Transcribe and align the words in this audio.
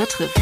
Hollitzer 0.00 0.06
trifft. 0.06 0.40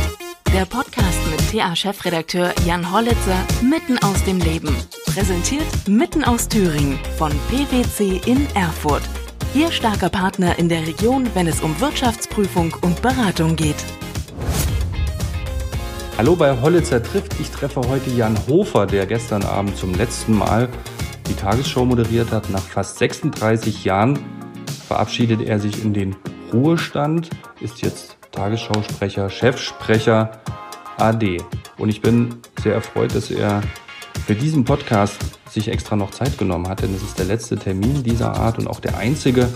Der 0.53 0.65
Podcast 0.65 1.19
mit 1.31 1.50
TA-Chefredakteur 1.50 2.53
Jan 2.65 2.92
Hollitzer 2.92 3.45
mitten 3.63 3.99
aus 3.99 4.25
dem 4.25 4.38
Leben. 4.38 4.75
Präsentiert 5.07 5.67
mitten 5.88 6.23
aus 6.23 6.49
Thüringen 6.49 6.99
von 7.17 7.33
PwC 7.50 8.21
in 8.27 8.46
Erfurt. 8.55 9.02
Ihr 9.55 9.73
starker 9.73 10.11
Partner 10.11 10.58
in 10.58 10.68
der 10.68 10.86
Region, 10.86 11.29
wenn 11.34 11.48
es 11.48 11.61
um 11.61 11.79
Wirtschaftsprüfung 11.80 12.75
und 12.82 13.02
Beratung 13.02 13.57
geht. 13.57 13.76
Hallo 16.16 16.36
bei 16.36 16.61
Hollitzer 16.61 17.02
trifft. 17.02 17.38
Ich 17.40 17.50
treffe 17.50 17.80
heute 17.88 18.11
Jan 18.11 18.38
Hofer, 18.46 18.86
der 18.86 19.06
gestern 19.06 19.43
Abend 19.43 19.77
zum 19.77 19.95
letzten 19.95 20.38
Mal 20.38 20.68
die 21.29 21.34
Tagesschau 21.34 21.84
moderiert 21.84 22.30
hat. 22.30 22.48
Nach 22.50 22.62
fast 22.62 22.98
36 22.98 23.84
Jahren 23.84 24.18
verabschiedet 24.86 25.43
er 25.43 25.59
sich 25.59 25.82
in 25.84 25.95
den 25.95 26.16
Ruhestand, 26.52 27.31
ist 27.61 27.82
jetzt 27.82 28.18
Tagesschausprecher, 28.38 29.30
Chefsprecher 29.30 30.30
AD. 30.96 31.42
Und 31.76 31.88
ich 31.88 32.01
bin 32.01 32.37
sehr 32.62 32.73
erfreut, 32.73 33.12
dass 33.16 33.33
er 33.33 33.62
für 34.27 34.37
diesen 34.37 34.64
Podcast 34.64 35.19
sich 35.51 35.66
extra 35.66 35.97
noch 35.97 36.12
Zeit 36.12 36.38
genommen 36.38 36.69
hat, 36.69 36.83
denn 36.83 36.95
es 36.95 37.02
ist 37.02 37.19
der 37.19 37.27
letzte 37.27 37.56
Termin 37.56 38.05
dieser 38.05 38.37
Art 38.37 38.61
und 38.61 38.69
auch 38.69 38.78
der 38.78 38.97
einzige, 38.97 39.48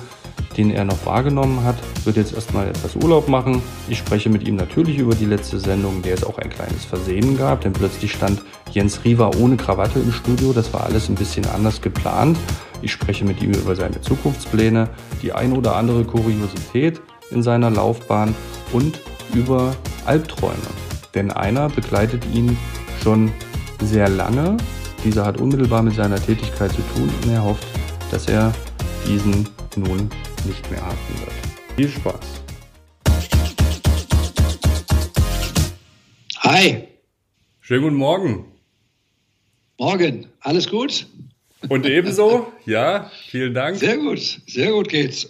den 0.57 0.73
er 0.73 0.85
noch 0.85 1.07
wahrgenommen 1.07 1.63
hat. 1.63 1.77
Wird 2.05 2.17
jetzt 2.17 2.35
erstmal 2.35 2.67
etwas 2.67 2.97
Urlaub 2.97 3.29
machen. 3.29 3.63
Ich 3.89 3.99
spreche 3.99 4.29
mit 4.29 4.49
ihm 4.49 4.57
natürlich 4.57 4.99
über 4.99 5.15
die 5.15 5.27
letzte 5.27 5.61
Sendung, 5.61 6.03
der 6.03 6.15
es 6.15 6.25
auch 6.25 6.39
ein 6.39 6.51
kleines 6.51 6.85
Versehen 6.85 7.39
gab, 7.39 7.61
denn 7.61 7.73
plötzlich 7.73 8.11
stand 8.11 8.43
Jens 8.73 9.05
Riva 9.05 9.31
ohne 9.39 9.57
Krawatte 9.57 10.01
im 10.01 10.11
Studio. 10.11 10.53
Das 10.53 10.73
war 10.73 10.83
alles 10.83 11.09
ein 11.09 11.15
bisschen 11.15 11.47
anders 11.47 11.83
geplant. 11.83 12.37
Ich 12.83 12.91
spreche 12.91 13.25
mit 13.25 13.41
ihm 13.45 13.53
über 13.53 13.77
seine 13.77 14.01
Zukunftspläne, 14.01 14.89
die 15.23 15.33
ein 15.33 15.57
oder 15.57 15.77
andere 15.77 16.03
Kuriosität 16.03 17.01
in 17.33 17.43
seiner 17.43 17.71
Laufbahn 17.71 18.35
und 18.73 19.01
über 19.35 19.77
Albträume. 20.05 20.57
Denn 21.15 21.31
einer 21.31 21.69
begleitet 21.69 22.25
ihn 22.33 22.57
schon 23.03 23.33
sehr 23.83 24.09
lange. 24.09 24.57
Dieser 25.05 25.25
hat 25.25 25.41
unmittelbar 25.41 25.83
mit 25.83 25.95
seiner 25.95 26.21
Tätigkeit 26.21 26.71
zu 26.71 26.83
tun 26.95 27.11
und 27.23 27.31
er 27.31 27.45
hofft, 27.45 27.67
dass 28.11 28.29
er 28.29 28.53
diesen 29.07 29.49
nun 29.77 30.09
nicht 30.45 30.71
mehr 30.71 30.81
haben 30.81 30.99
wird. 31.21 31.33
Viel 31.77 31.89
Spaß. 31.89 32.43
Hi. 36.39 36.89
Schönen 37.61 37.83
guten 37.83 37.97
Morgen. 37.97 38.45
Morgen. 39.79 40.27
Alles 40.41 40.69
gut? 40.69 41.07
Und 41.69 41.87
ebenso? 41.87 42.53
Ja, 42.67 43.11
vielen 43.29 43.55
Dank. 43.55 43.79
Sehr 43.79 43.97
gut. 43.97 44.41
Sehr 44.47 44.73
gut 44.73 44.89
geht's. 44.89 45.29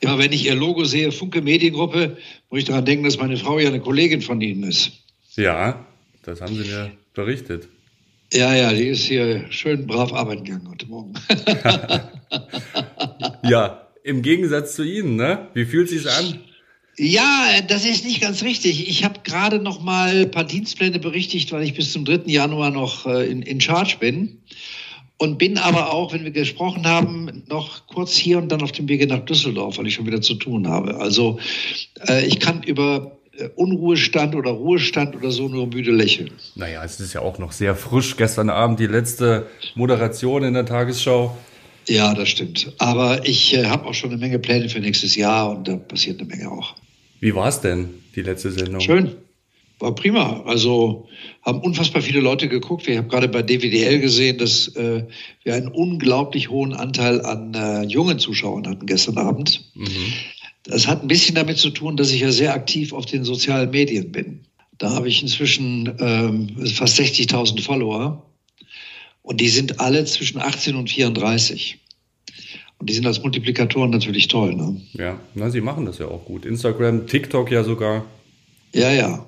Immer 0.00 0.18
wenn 0.18 0.32
ich 0.32 0.46
Ihr 0.46 0.54
Logo 0.54 0.84
sehe, 0.84 1.12
Funke 1.12 1.42
Mediengruppe, 1.42 2.16
muss 2.50 2.60
ich 2.60 2.66
daran 2.66 2.84
denken, 2.84 3.04
dass 3.04 3.18
meine 3.18 3.36
Frau 3.36 3.58
ja 3.58 3.68
eine 3.68 3.80
Kollegin 3.80 4.22
von 4.22 4.40
Ihnen 4.40 4.64
ist. 4.64 4.92
Ja, 5.36 5.86
das 6.22 6.40
haben 6.40 6.54
Sie 6.54 6.68
mir 6.68 6.92
berichtet. 7.14 7.68
Ja, 8.32 8.54
ja, 8.54 8.72
die 8.72 8.88
ist 8.88 9.04
hier 9.04 9.46
schön 9.50 9.86
brav 9.86 10.12
arbeiten 10.12 10.44
gegangen 10.44 10.68
heute 10.68 10.86
Morgen. 10.86 11.14
ja, 13.48 13.88
im 14.04 14.22
Gegensatz 14.22 14.74
zu 14.74 14.82
Ihnen, 14.82 15.16
ne? 15.16 15.48
Wie 15.54 15.64
fühlt 15.64 15.88
sich's 15.88 16.06
an? 16.06 16.40
Ja, 16.98 17.60
das 17.66 17.84
ist 17.84 18.04
nicht 18.04 18.20
ganz 18.20 18.42
richtig. 18.42 18.88
Ich 18.88 19.04
habe 19.04 19.20
gerade 19.22 19.60
noch 19.60 19.80
mal 19.80 20.22
ein 20.22 20.30
paar 20.30 20.44
Dienstpläne 20.44 20.98
berichtigt, 20.98 21.52
weil 21.52 21.62
ich 21.62 21.74
bis 21.74 21.92
zum 21.92 22.04
3. 22.04 22.22
Januar 22.26 22.70
noch 22.70 23.06
äh, 23.06 23.30
in, 23.30 23.42
in 23.42 23.60
Charge 23.60 23.96
bin. 24.00 24.42
Und 25.20 25.36
bin 25.36 25.58
aber 25.58 25.92
auch, 25.92 26.12
wenn 26.12 26.22
wir 26.22 26.30
gesprochen 26.30 26.86
haben, 26.86 27.42
noch 27.48 27.88
kurz 27.88 28.14
hier 28.14 28.38
und 28.38 28.50
dann 28.50 28.62
auf 28.62 28.70
dem 28.70 28.88
Wege 28.88 29.08
nach 29.08 29.24
Düsseldorf, 29.24 29.76
weil 29.76 29.88
ich 29.88 29.94
schon 29.94 30.06
wieder 30.06 30.20
zu 30.20 30.34
tun 30.34 30.68
habe. 30.68 31.00
Also 31.00 31.40
äh, 32.08 32.24
ich 32.24 32.38
kann 32.38 32.62
über 32.62 33.18
äh, 33.36 33.48
Unruhestand 33.56 34.36
oder 34.36 34.52
Ruhestand 34.52 35.16
oder 35.16 35.32
so 35.32 35.48
nur 35.48 35.66
müde 35.66 35.90
lächeln. 35.90 36.30
Naja, 36.54 36.84
es 36.84 37.00
ist 37.00 37.14
ja 37.14 37.20
auch 37.20 37.38
noch 37.38 37.50
sehr 37.50 37.74
frisch. 37.74 38.16
Gestern 38.16 38.48
Abend 38.48 38.78
die 38.78 38.86
letzte 38.86 39.48
Moderation 39.74 40.44
in 40.44 40.54
der 40.54 40.66
Tagesschau. 40.66 41.36
Ja, 41.88 42.14
das 42.14 42.28
stimmt. 42.28 42.72
Aber 42.78 43.26
ich 43.26 43.56
äh, 43.56 43.64
habe 43.64 43.86
auch 43.86 43.94
schon 43.94 44.10
eine 44.10 44.20
Menge 44.20 44.38
Pläne 44.38 44.68
für 44.68 44.78
nächstes 44.78 45.16
Jahr 45.16 45.50
und 45.50 45.66
da 45.66 45.76
passiert 45.76 46.20
eine 46.20 46.28
Menge 46.28 46.50
auch. 46.50 46.76
Wie 47.18 47.34
war 47.34 47.48
es 47.48 47.60
denn, 47.60 47.88
die 48.14 48.22
letzte 48.22 48.52
Sendung? 48.52 48.80
Schön. 48.80 49.16
War 49.78 49.94
prima. 49.94 50.42
Also 50.44 51.08
haben 51.42 51.60
unfassbar 51.60 52.02
viele 52.02 52.20
Leute 52.20 52.48
geguckt. 52.48 52.86
Wir 52.86 52.98
haben 52.98 53.08
gerade 53.08 53.28
bei 53.28 53.42
DWDL 53.42 54.00
gesehen, 54.00 54.38
dass 54.38 54.68
äh, 54.74 55.04
wir 55.44 55.54
einen 55.54 55.68
unglaublich 55.68 56.50
hohen 56.50 56.74
Anteil 56.74 57.24
an 57.24 57.54
äh, 57.54 57.82
jungen 57.84 58.18
Zuschauern 58.18 58.66
hatten 58.66 58.86
gestern 58.86 59.18
Abend. 59.18 59.70
Mhm. 59.74 60.12
Das 60.64 60.86
hat 60.86 61.02
ein 61.02 61.08
bisschen 61.08 61.34
damit 61.34 61.58
zu 61.58 61.70
tun, 61.70 61.96
dass 61.96 62.10
ich 62.10 62.20
ja 62.20 62.32
sehr 62.32 62.54
aktiv 62.54 62.92
auf 62.92 63.06
den 63.06 63.24
sozialen 63.24 63.70
Medien 63.70 64.10
bin. 64.10 64.44
Da 64.78 64.90
habe 64.90 65.08
ich 65.08 65.22
inzwischen 65.22 65.94
ähm, 66.00 66.66
fast 66.66 66.98
60.000 66.98 67.62
Follower. 67.62 68.24
Und 69.22 69.40
die 69.40 69.48
sind 69.48 69.80
alle 69.80 70.04
zwischen 70.04 70.40
18 70.40 70.74
und 70.74 70.90
34. 70.90 71.78
Und 72.78 72.88
die 72.88 72.94
sind 72.94 73.06
als 73.06 73.22
Multiplikatoren 73.22 73.90
natürlich 73.90 74.28
toll. 74.28 74.54
Ne? 74.54 74.80
Ja, 74.92 75.20
na, 75.34 75.50
sie 75.50 75.60
machen 75.60 75.84
das 75.84 75.98
ja 75.98 76.06
auch 76.06 76.24
gut. 76.24 76.44
Instagram, 76.44 77.06
TikTok 77.06 77.50
ja 77.50 77.64
sogar. 77.64 78.04
Ja, 78.72 78.92
ja. 78.92 79.26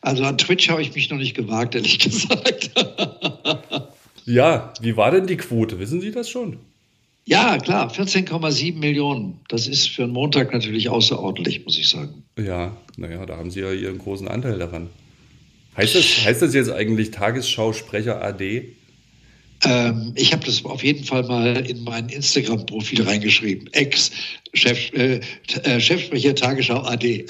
Also 0.00 0.24
an 0.24 0.38
Twitch 0.38 0.68
habe 0.68 0.82
ich 0.82 0.94
mich 0.94 1.10
noch 1.10 1.18
nicht 1.18 1.34
gewagt, 1.34 1.74
ehrlich 1.74 1.98
gesagt. 2.00 2.70
ja, 4.24 4.72
wie 4.80 4.96
war 4.96 5.10
denn 5.10 5.26
die 5.26 5.36
Quote? 5.36 5.78
Wissen 5.78 6.00
Sie 6.00 6.10
das 6.10 6.28
schon? 6.30 6.58
Ja, 7.24 7.58
klar, 7.58 7.90
14,7 7.90 8.78
Millionen. 8.78 9.40
Das 9.48 9.66
ist 9.66 9.90
für 9.90 10.04
einen 10.04 10.12
Montag 10.12 10.52
natürlich 10.52 10.88
außerordentlich, 10.88 11.64
muss 11.64 11.76
ich 11.76 11.88
sagen. 11.88 12.22
Ja, 12.38 12.76
naja, 12.96 13.26
da 13.26 13.36
haben 13.36 13.50
Sie 13.50 13.60
ja 13.60 13.72
Ihren 13.72 13.98
großen 13.98 14.28
Anteil 14.28 14.58
daran. 14.58 14.90
Heißt 15.76 15.96
das, 15.96 16.24
heißt 16.24 16.42
das 16.42 16.54
jetzt 16.54 16.70
eigentlich 16.70 17.10
Tagesschausprecher 17.10 18.22
AD? 18.22 18.68
Ähm, 19.64 20.12
ich 20.14 20.32
habe 20.32 20.44
das 20.44 20.64
auf 20.64 20.84
jeden 20.84 21.04
Fall 21.04 21.22
mal 21.24 21.56
in 21.68 21.82
mein 21.84 22.08
Instagram-Profil 22.08 23.02
reingeschrieben. 23.02 23.68
Ex-Chef, 23.72 24.92
äh, 24.92 25.20
äh, 25.62 25.80
Chefsprecher 25.80 26.34
Tagesschau 26.34 26.82
AD. 26.82 27.26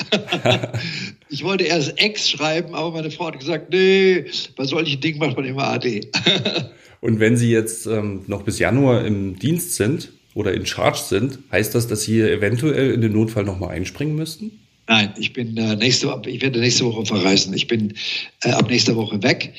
ich 1.30 1.44
wollte 1.44 1.64
erst 1.64 1.98
Ex 1.98 2.30
schreiben, 2.30 2.74
aber 2.74 2.90
meine 2.90 3.10
Frau 3.10 3.26
hat 3.26 3.38
gesagt, 3.38 3.70
nee, 3.70 4.24
bei 4.56 4.64
solchen 4.64 5.00
Dingen 5.00 5.18
macht 5.18 5.36
man 5.36 5.44
immer 5.44 5.68
AD. 5.68 6.10
Und 7.00 7.20
wenn 7.20 7.36
Sie 7.36 7.50
jetzt 7.50 7.86
ähm, 7.86 8.24
noch 8.26 8.42
bis 8.42 8.58
Januar 8.58 9.04
im 9.04 9.38
Dienst 9.38 9.76
sind 9.76 10.12
oder 10.34 10.52
in 10.52 10.66
Charge 10.66 10.98
sind, 10.98 11.38
heißt 11.52 11.74
das, 11.74 11.86
dass 11.86 12.02
Sie 12.02 12.20
eventuell 12.20 12.92
in 12.92 13.00
den 13.00 13.12
Notfall 13.12 13.44
nochmal 13.44 13.70
einspringen 13.70 14.16
müssten? 14.16 14.50
Nein, 14.88 15.14
ich 15.18 15.32
bin 15.32 15.56
äh, 15.56 15.76
nächste, 15.76 16.20
ich 16.26 16.42
werde 16.42 16.60
nächste 16.60 16.84
Woche 16.84 17.04
verreisen. 17.06 17.52
Ich 17.54 17.66
bin 17.66 17.94
äh, 18.42 18.50
ab 18.50 18.70
nächster 18.70 18.96
Woche 18.96 19.22
weg. 19.22 19.52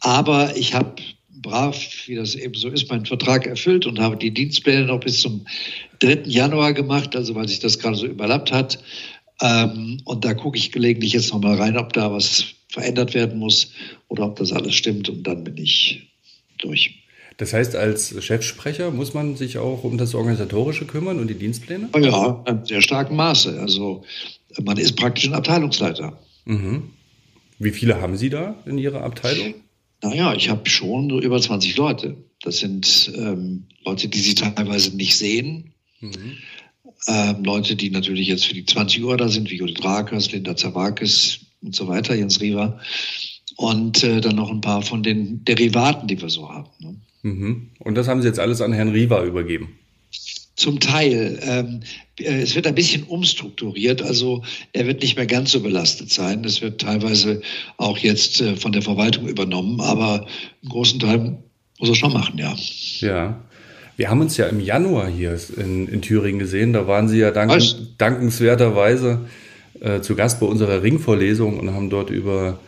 Aber 0.00 0.56
ich 0.56 0.74
habe 0.74 0.94
brav, 1.48 1.76
wie 2.06 2.14
das 2.14 2.34
eben 2.34 2.54
so 2.54 2.68
ist, 2.68 2.90
meinen 2.90 3.06
Vertrag 3.06 3.46
erfüllt 3.46 3.86
und 3.86 3.98
habe 3.98 4.16
die 4.16 4.32
Dienstpläne 4.32 4.86
noch 4.86 5.00
bis 5.00 5.20
zum 5.20 5.46
3. 6.00 6.22
Januar 6.26 6.72
gemacht, 6.72 7.16
also 7.16 7.34
weil 7.34 7.48
sich 7.48 7.60
das 7.60 7.78
gerade 7.78 7.96
so 7.96 8.06
überlappt 8.06 8.52
hat. 8.52 8.78
Ähm, 9.40 10.00
und 10.04 10.24
da 10.24 10.34
gucke 10.34 10.58
ich 10.58 10.72
gelegentlich 10.72 11.12
jetzt 11.12 11.32
nochmal 11.32 11.56
rein, 11.56 11.76
ob 11.76 11.92
da 11.92 12.12
was 12.12 12.44
verändert 12.68 13.14
werden 13.14 13.38
muss 13.38 13.72
oder 14.08 14.26
ob 14.26 14.36
das 14.36 14.52
alles 14.52 14.74
stimmt 14.74 15.08
und 15.08 15.22
dann 15.26 15.44
bin 15.44 15.56
ich 15.56 16.08
durch. 16.58 17.02
Das 17.38 17.52
heißt, 17.52 17.76
als 17.76 18.22
Chefsprecher 18.22 18.90
muss 18.90 19.14
man 19.14 19.36
sich 19.36 19.58
auch 19.58 19.84
um 19.84 19.96
das 19.96 20.14
Organisatorische 20.14 20.86
kümmern 20.86 21.20
und 21.20 21.28
die 21.28 21.34
Dienstpläne? 21.34 21.88
Ja, 21.96 22.44
in 22.48 22.64
sehr 22.64 22.82
starkem 22.82 23.16
Maße. 23.16 23.60
Also 23.60 24.02
man 24.60 24.76
ist 24.76 24.96
praktisch 24.96 25.26
ein 25.26 25.34
Abteilungsleiter. 25.34 26.18
Mhm. 26.46 26.90
Wie 27.60 27.70
viele 27.70 28.00
haben 28.00 28.16
Sie 28.16 28.28
da 28.28 28.56
in 28.66 28.76
Ihrer 28.76 29.02
Abteilung? 29.02 29.54
Naja, 30.02 30.34
ich 30.34 30.48
habe 30.48 30.68
schon 30.68 31.10
so 31.10 31.20
über 31.20 31.40
20 31.40 31.76
Leute. 31.76 32.16
Das 32.42 32.58
sind 32.58 33.12
ähm, 33.16 33.64
Leute, 33.84 34.08
die 34.08 34.18
Sie 34.18 34.34
teilweise 34.34 34.96
nicht 34.96 35.16
sehen. 35.16 35.72
Mhm. 36.00 36.36
Ähm, 37.06 37.44
Leute, 37.44 37.76
die 37.76 37.90
natürlich 37.90 38.28
jetzt 38.28 38.46
für 38.46 38.54
die 38.54 38.64
20 38.64 39.02
Uhr 39.02 39.16
da 39.16 39.28
sind, 39.28 39.50
wie 39.50 39.56
Judith 39.56 39.84
Rakers, 39.84 40.30
Linda 40.32 40.56
Zawakis 40.56 41.40
und 41.62 41.74
so 41.74 41.88
weiter, 41.88 42.14
Jens 42.14 42.40
Riva. 42.40 42.80
Und 43.56 44.04
äh, 44.04 44.20
dann 44.20 44.36
noch 44.36 44.50
ein 44.50 44.60
paar 44.60 44.82
von 44.82 45.02
den 45.02 45.44
Derivaten, 45.44 46.06
die 46.06 46.20
wir 46.20 46.30
so 46.30 46.48
haben. 46.48 46.70
Ne? 46.78 46.96
Mhm. 47.22 47.70
Und 47.80 47.96
das 47.96 48.06
haben 48.06 48.22
Sie 48.22 48.28
jetzt 48.28 48.38
alles 48.38 48.60
an 48.60 48.72
Herrn 48.72 48.90
Riva 48.90 49.24
übergeben? 49.24 49.78
Zum 50.58 50.80
Teil. 50.80 51.38
Ähm, 51.42 51.80
äh, 52.18 52.42
es 52.42 52.56
wird 52.56 52.66
ein 52.66 52.74
bisschen 52.74 53.04
umstrukturiert, 53.04 54.02
also 54.02 54.42
er 54.72 54.88
wird 54.88 55.02
nicht 55.02 55.16
mehr 55.16 55.26
ganz 55.26 55.52
so 55.52 55.60
belastet 55.60 56.10
sein. 56.10 56.44
Es 56.44 56.60
wird 56.60 56.80
teilweise 56.80 57.42
auch 57.76 57.96
jetzt 57.98 58.40
äh, 58.40 58.56
von 58.56 58.72
der 58.72 58.82
Verwaltung 58.82 59.28
übernommen, 59.28 59.80
aber 59.80 60.26
einen 60.62 60.68
großen 60.68 60.98
Teil 60.98 61.38
muss 61.78 61.88
er 61.88 61.94
schon 61.94 62.12
machen, 62.12 62.38
ja. 62.38 62.56
Ja. 62.98 63.40
Wir 63.96 64.10
haben 64.10 64.20
uns 64.20 64.36
ja 64.36 64.46
im 64.46 64.58
Januar 64.58 65.08
hier 65.08 65.38
in, 65.56 65.86
in 65.86 66.02
Thüringen 66.02 66.40
gesehen. 66.40 66.72
Da 66.72 66.88
waren 66.88 67.08
Sie 67.08 67.18
ja 67.18 67.30
danken, 67.30 67.94
dankenswerterweise 67.98 69.26
äh, 69.80 70.00
zu 70.00 70.16
Gast 70.16 70.40
bei 70.40 70.46
unserer 70.46 70.82
Ringvorlesung 70.82 71.58
und 71.58 71.72
haben 71.72 71.88
dort 71.88 72.10
über 72.10 72.58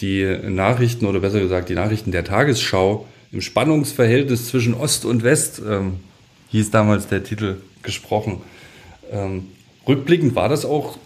die 0.00 0.24
Nachrichten 0.48 1.06
oder 1.06 1.18
besser 1.18 1.40
gesagt 1.40 1.68
die 1.68 1.74
Nachrichten 1.74 2.12
der 2.12 2.24
Tagesschau 2.24 3.06
im 3.32 3.40
Spannungsverhältnis 3.40 4.48
zwischen 4.48 4.74
Ost 4.74 5.04
und 5.04 5.24
West 5.24 5.60
ähm, 5.68 6.00
hieß 6.52 6.70
damals 6.70 7.08
der 7.08 7.24
Titel, 7.24 7.56
gesprochen. 7.82 8.40
Ähm, 9.10 9.48
rückblickend 9.88 10.34
war 10.36 10.48
das 10.48 10.64
auch 10.64 10.96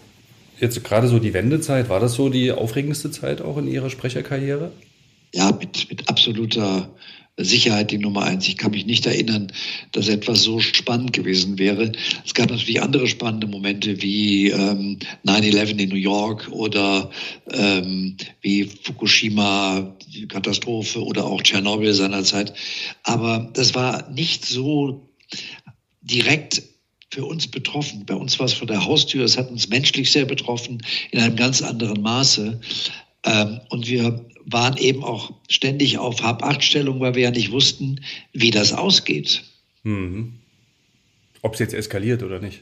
jetzt 0.59 0.83
gerade 0.83 1.07
so 1.07 1.19
die 1.19 1.33
Wendezeit, 1.33 1.89
war 1.89 1.99
das 1.99 2.13
so 2.13 2.29
die 2.29 2.51
aufregendste 2.51 3.11
Zeit 3.11 3.41
auch 3.41 3.57
in 3.57 3.67
Ihrer 3.67 3.89
Sprecherkarriere? 3.89 4.71
Ja, 5.33 5.51
mit, 5.51 5.89
mit 5.89 6.07
absoluter 6.07 6.89
Sicherheit 7.39 7.91
die 7.91 7.99
Nummer 7.99 8.23
eins. 8.23 8.47
Ich 8.47 8.57
kann 8.57 8.71
mich 8.71 8.87
nicht 8.87 9.05
erinnern, 9.05 9.51
dass 9.91 10.07
etwas 10.07 10.41
so 10.41 10.59
spannend 10.59 11.13
gewesen 11.13 11.59
wäre. 11.59 11.91
Es 12.25 12.33
gab 12.33 12.49
natürlich 12.49 12.81
andere 12.81 13.07
spannende 13.07 13.45
Momente 13.45 14.01
wie 14.01 14.49
ähm, 14.49 14.97
9-11 15.25 15.77
in 15.77 15.89
New 15.89 15.95
York 15.95 16.47
oder 16.51 17.11
ähm, 17.51 18.17
wie 18.41 18.63
Fukushima, 18.63 19.95
Katastrophe 20.29 21.03
oder 21.03 21.25
auch 21.25 21.43
Tschernobyl 21.43 21.93
seinerzeit. 21.93 22.53
Aber 23.03 23.51
das 23.53 23.75
war 23.75 24.09
nicht 24.09 24.45
so 24.45 25.06
direkt 26.01 26.61
für 27.11 27.25
uns 27.25 27.47
betroffen. 27.47 28.05
Bei 28.05 28.15
uns 28.15 28.37
war 28.39 28.45
es 28.45 28.53
vor 28.53 28.67
der 28.67 28.85
Haustür, 28.85 29.23
es 29.23 29.37
hat 29.37 29.49
uns 29.49 29.69
menschlich 29.69 30.11
sehr 30.11 30.25
betroffen, 30.25 30.81
in 31.11 31.19
einem 31.19 31.35
ganz 31.35 31.61
anderen 31.61 32.01
Maße. 32.01 32.59
Ähm, 33.23 33.61
und 33.69 33.87
wir 33.87 34.25
waren 34.45 34.77
eben 34.77 35.03
auch 35.03 35.33
ständig 35.49 35.97
auf 35.97 36.21
Hab-Acht-Stellung, 36.21 36.99
weil 36.99 37.15
wir 37.15 37.23
ja 37.23 37.31
nicht 37.31 37.51
wussten, 37.51 38.01
wie 38.33 38.51
das 38.51 38.73
ausgeht. 38.73 39.43
Mhm. 39.83 40.39
Ob 41.41 41.53
es 41.53 41.59
jetzt 41.59 41.73
eskaliert 41.73 42.23
oder 42.23 42.39
nicht. 42.39 42.61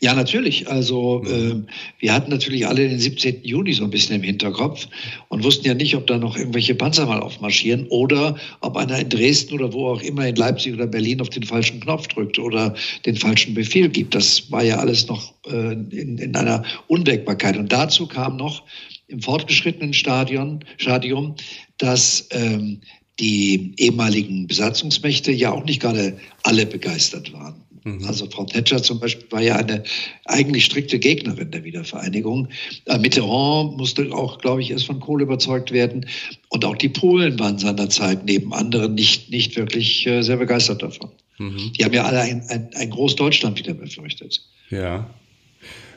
Ja, 0.00 0.14
natürlich. 0.14 0.68
Also 0.68 1.24
äh, 1.24 1.56
wir 1.98 2.12
hatten 2.12 2.30
natürlich 2.30 2.66
alle 2.66 2.88
den 2.88 3.00
17. 3.00 3.42
Juni 3.42 3.72
so 3.72 3.82
ein 3.82 3.90
bisschen 3.90 4.14
im 4.16 4.22
Hinterkopf 4.22 4.86
und 5.28 5.42
wussten 5.42 5.66
ja 5.66 5.74
nicht, 5.74 5.96
ob 5.96 6.06
da 6.06 6.16
noch 6.16 6.36
irgendwelche 6.36 6.76
Panzer 6.76 7.06
mal 7.06 7.20
aufmarschieren 7.20 7.88
oder 7.88 8.36
ob 8.60 8.76
einer 8.76 9.00
in 9.00 9.08
Dresden 9.08 9.54
oder 9.54 9.72
wo 9.72 9.88
auch 9.88 10.00
immer 10.02 10.28
in 10.28 10.36
Leipzig 10.36 10.74
oder 10.74 10.86
Berlin 10.86 11.20
auf 11.20 11.30
den 11.30 11.42
falschen 11.42 11.80
Knopf 11.80 12.06
drückt 12.06 12.38
oder 12.38 12.74
den 13.04 13.16
falschen 13.16 13.54
Befehl 13.54 13.88
gibt. 13.88 14.14
Das 14.14 14.50
war 14.52 14.62
ja 14.62 14.76
alles 14.76 15.08
noch 15.08 15.34
äh, 15.46 15.72
in, 15.72 16.18
in 16.18 16.36
einer 16.36 16.62
Unwägbarkeit. 16.86 17.56
Und 17.56 17.72
dazu 17.72 18.06
kam 18.06 18.36
noch 18.36 18.62
im 19.08 19.20
fortgeschrittenen 19.20 19.92
Stadion, 19.92 20.64
Stadium, 20.76 21.34
dass 21.78 22.28
ähm, 22.30 22.80
die 23.18 23.72
ehemaligen 23.76 24.46
Besatzungsmächte 24.46 25.32
ja 25.32 25.52
auch 25.52 25.64
nicht 25.64 25.80
gerade 25.80 26.16
alle 26.42 26.64
begeistert 26.64 27.32
waren. 27.32 27.63
Mhm. 27.84 28.04
Also 28.06 28.26
Frau 28.30 28.44
Thatcher 28.44 28.82
zum 28.82 28.98
Beispiel 28.98 29.30
war 29.30 29.42
ja 29.42 29.56
eine 29.56 29.84
eigentlich 30.24 30.64
strikte 30.64 30.98
Gegnerin 30.98 31.50
der 31.50 31.64
Wiedervereinigung. 31.64 32.48
Äh, 32.86 32.98
Mitterrand 32.98 33.76
musste 33.76 34.10
auch, 34.12 34.38
glaube 34.38 34.62
ich, 34.62 34.70
erst 34.70 34.86
von 34.86 35.00
Kohl 35.00 35.22
überzeugt 35.22 35.70
werden. 35.70 36.06
Und 36.48 36.64
auch 36.64 36.76
die 36.76 36.88
Polen 36.88 37.38
waren 37.38 37.58
seinerzeit 37.58 38.24
neben 38.24 38.52
anderen 38.52 38.94
nicht, 38.94 39.30
nicht 39.30 39.56
wirklich 39.56 40.06
äh, 40.06 40.22
sehr 40.22 40.38
begeistert 40.38 40.82
davon. 40.82 41.10
Mhm. 41.38 41.72
Die 41.78 41.84
haben 41.84 41.94
ja 41.94 42.04
alle 42.04 42.20
ein, 42.20 42.42
ein, 42.48 42.70
ein 42.74 42.90
Großdeutschland 42.90 43.58
wieder 43.58 43.74
befürchtet. 43.74 44.40
Ja. 44.70 45.08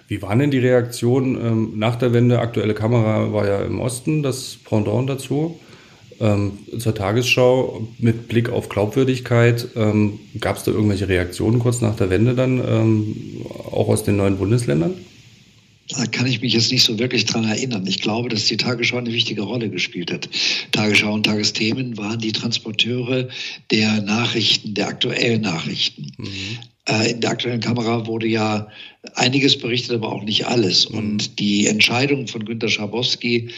Wie 0.10 0.22
waren 0.22 0.40
denn 0.40 0.52
die 0.52 0.60
Reaktionen 0.60 1.36
ähm, 1.36 1.74
nach 1.76 1.96
der 1.96 2.14
Wende? 2.14 2.40
Aktuelle 2.40 2.74
Kamera 2.74 3.32
war 3.34 3.46
ja 3.46 3.62
im 3.62 3.80
Osten, 3.80 4.24
das 4.24 4.58
Pendant 4.64 5.10
dazu. 5.10 5.60
Ähm, 6.20 6.54
zur 6.80 6.96
Tagesschau 6.96 7.88
mit 8.00 8.28
Blick 8.28 8.50
auf 8.50 8.70
Glaubwürdigkeit. 8.70 9.68
Ähm, 9.76 10.20
Gab 10.40 10.58
es 10.58 10.64
da 10.64 10.72
irgendwelche 10.72 11.08
Reaktionen 11.08 11.60
kurz 11.60 11.82
nach 11.82 11.96
der 11.96 12.10
Wende 12.10 12.34
dann, 12.34 12.60
ähm, 12.60 13.16
auch 13.72 13.88
aus 13.88 14.04
den 14.04 14.18
neuen 14.18 14.38
Bundesländern? 14.38 14.96
Da 15.90 16.06
kann 16.06 16.28
ich 16.28 16.42
mich 16.42 16.54
jetzt 16.54 16.72
nicht 16.72 16.84
so 16.84 17.00
wirklich 17.00 17.26
dran 17.26 17.46
erinnern. 17.46 17.86
Ich 17.88 18.02
glaube, 18.02 18.28
dass 18.30 18.46
die 18.46 18.58
Tagesschau 18.58 18.98
eine 18.98 19.14
wichtige 19.14 19.44
Rolle 19.44 19.70
gespielt 19.70 20.12
hat. 20.12 20.28
Tagesschau 20.72 21.14
und 21.14 21.26
Tagesthemen 21.26 21.98
waren 21.98 22.20
die 22.20 22.34
Transporteure 22.34 23.30
der 23.72 24.02
Nachrichten, 24.02 24.74
der 24.74 24.88
aktuellen 24.88 25.42
Nachrichten. 25.42 26.12
Mhm. 26.18 26.60
Äh, 26.88 27.12
in 27.12 27.22
der 27.22 27.32
aktuellen 27.32 27.60
Kamera 27.60 28.08
wurde 28.08 28.28
ja 28.28 28.68
einiges 29.16 29.58
berichtet, 29.58 29.96
aber 29.96 30.12
auch 30.12 30.24
nicht 30.24 30.48
alles. 30.48 30.90
Mhm. 30.90 30.98
Und 30.98 31.40
die 31.40 31.68
Entscheidung 31.68 32.28
von 32.28 32.46
Günter 32.46 32.70
Schabowski 32.70 33.50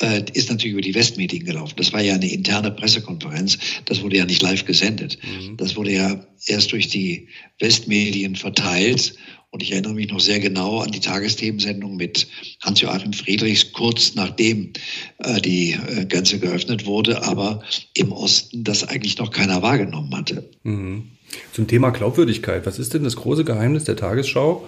äh, 0.00 0.22
ist 0.32 0.50
natürlich 0.50 0.72
über 0.72 0.82
die 0.82 0.94
Westmedien 0.94 1.44
gelaufen. 1.44 1.74
Das 1.76 1.92
war 1.92 2.02
ja 2.02 2.14
eine 2.14 2.30
interne 2.30 2.70
Pressekonferenz. 2.70 3.58
Das 3.86 4.02
wurde 4.02 4.18
ja 4.18 4.26
nicht 4.26 4.42
live 4.42 4.64
gesendet. 4.64 5.18
Mhm. 5.22 5.56
Das 5.56 5.76
wurde 5.76 5.92
ja 5.92 6.26
erst 6.46 6.72
durch 6.72 6.88
die 6.88 7.28
Westmedien 7.58 8.36
verteilt. 8.36 9.14
Und 9.50 9.62
ich 9.62 9.70
erinnere 9.70 9.94
mich 9.94 10.10
noch 10.10 10.18
sehr 10.18 10.40
genau 10.40 10.80
an 10.80 10.90
die 10.90 10.98
Tagesthemensendung 10.98 11.94
mit 11.94 12.26
Hans-Joachim 12.62 13.12
Friedrichs, 13.12 13.72
kurz 13.72 14.16
nachdem 14.16 14.72
äh, 15.18 15.40
die 15.40 15.72
äh, 15.72 16.06
Grenze 16.06 16.40
geöffnet 16.40 16.86
wurde, 16.86 17.22
aber 17.22 17.62
im 17.94 18.10
Osten 18.10 18.64
das 18.64 18.82
eigentlich 18.82 19.16
noch 19.18 19.30
keiner 19.30 19.62
wahrgenommen 19.62 20.12
hatte. 20.16 20.50
Mhm. 20.64 21.04
Zum 21.52 21.66
Thema 21.66 21.90
Glaubwürdigkeit. 21.90 22.66
Was 22.66 22.78
ist 22.78 22.94
denn 22.94 23.04
das 23.04 23.16
große 23.16 23.44
Geheimnis 23.44 23.84
der 23.84 23.96
Tagesschau? 23.96 24.66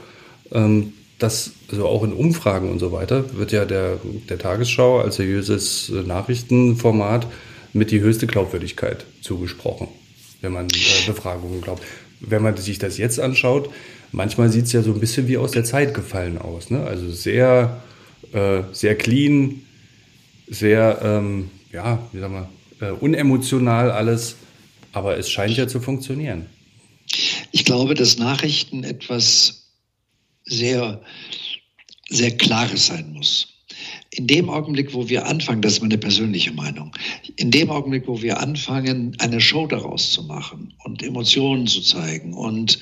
Ähm, 0.53 0.93
das, 1.19 1.53
also 1.71 1.87
auch 1.87 2.03
in 2.05 2.13
Umfragen 2.13 2.71
und 2.71 2.79
so 2.79 2.93
weiter, 2.93 3.37
wird 3.39 3.53
ja 3.53 3.65
der, 3.65 3.99
der 4.29 4.39
Tagesschau 4.39 5.01
als 5.01 5.17
seriöses 5.17 5.91
Nachrichtenformat 6.07 7.27
mit 7.73 7.91
die 7.91 8.01
höchste 8.01 8.27
Glaubwürdigkeit 8.27 9.07
zugesprochen, 9.23 9.89
wenn 10.41 10.53
man 10.53 10.67
äh, 10.67 11.07
Befragungen 11.07 11.61
glaubt. 11.61 11.83
Wenn 12.21 12.43
man 12.43 12.57
sich 12.57 12.79
das 12.79 12.99
jetzt 12.99 13.21
anschaut, 13.21 13.71
manchmal 14.13 14.51
sieht 14.51 14.67
es 14.67 14.73
ja 14.73 14.83
so 14.83 14.93
ein 14.93 15.01
bisschen 15.01 15.29
wie 15.29 15.37
aus 15.37 15.53
der 15.53 15.65
Zeit 15.65 15.95
gefallen 15.95 16.39
aus. 16.39 16.71
Ne? 16.71 16.83
Also 16.83 17.11
sehr, 17.11 17.83
äh, 18.33 18.63
sehr 18.73 18.95
clean, 18.95 19.63
sehr, 20.49 21.01
ähm, 21.03 21.51
ja, 21.73 21.99
wie 22.13 22.21
sagen 22.21 22.49
wir, 22.81 22.89
äh, 22.89 22.93
unemotional 22.93 23.91
alles, 23.91 24.37
aber 24.97 25.19
es 25.19 25.31
scheint 25.31 25.59
ja 25.59 25.69
zu 25.69 25.79
funktionieren. 25.79 26.47
Ich 27.53 27.67
glaube, 27.67 27.93
dass 27.93 28.17
Nachrichten 28.17 28.83
etwas 28.83 29.71
sehr, 30.47 31.03
sehr 32.09 32.35
Klares 32.39 32.87
sein 32.87 33.13
muss. 33.13 33.49
In 34.11 34.27
dem 34.27 34.49
Augenblick, 34.49 34.95
wo 34.95 35.07
wir 35.07 35.27
anfangen, 35.27 35.61
das 35.61 35.75
ist 35.75 35.83
meine 35.83 35.99
persönliche 35.99 36.51
Meinung, 36.51 36.93
in 37.37 37.51
dem 37.51 37.69
Augenblick, 37.69 38.09
wo 38.09 38.23
wir 38.23 38.41
anfangen, 38.41 39.15
eine 39.19 39.39
Show 39.39 39.67
daraus 39.67 40.13
zu 40.13 40.23
machen 40.23 40.73
und 40.85 41.03
Emotionen 41.03 41.67
zu 41.67 41.83
zeigen 41.83 42.33
und 42.33 42.79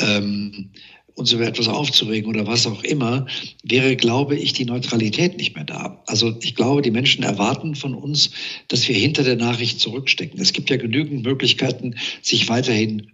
ähm, 0.00 0.70
uns 1.14 1.32
über 1.32 1.46
etwas 1.46 1.68
aufzuregen 1.68 2.28
oder 2.28 2.46
was 2.46 2.66
auch 2.66 2.82
immer, 2.84 3.26
wäre, 3.62 3.96
glaube 3.96 4.36
ich, 4.36 4.52
die 4.52 4.64
Neutralität 4.64 5.36
nicht 5.36 5.54
mehr 5.54 5.64
da. 5.64 6.02
Also 6.06 6.34
ich 6.40 6.54
glaube, 6.54 6.82
die 6.82 6.90
Menschen 6.90 7.22
erwarten 7.22 7.74
von 7.74 7.94
uns, 7.94 8.30
dass 8.68 8.88
wir 8.88 8.94
hinter 8.94 9.22
der 9.22 9.36
Nachricht 9.36 9.80
zurückstecken. 9.80 10.40
Es 10.40 10.52
gibt 10.52 10.70
ja 10.70 10.76
genügend 10.76 11.24
Möglichkeiten, 11.24 11.96
sich 12.22 12.48
weiterhin 12.48 13.12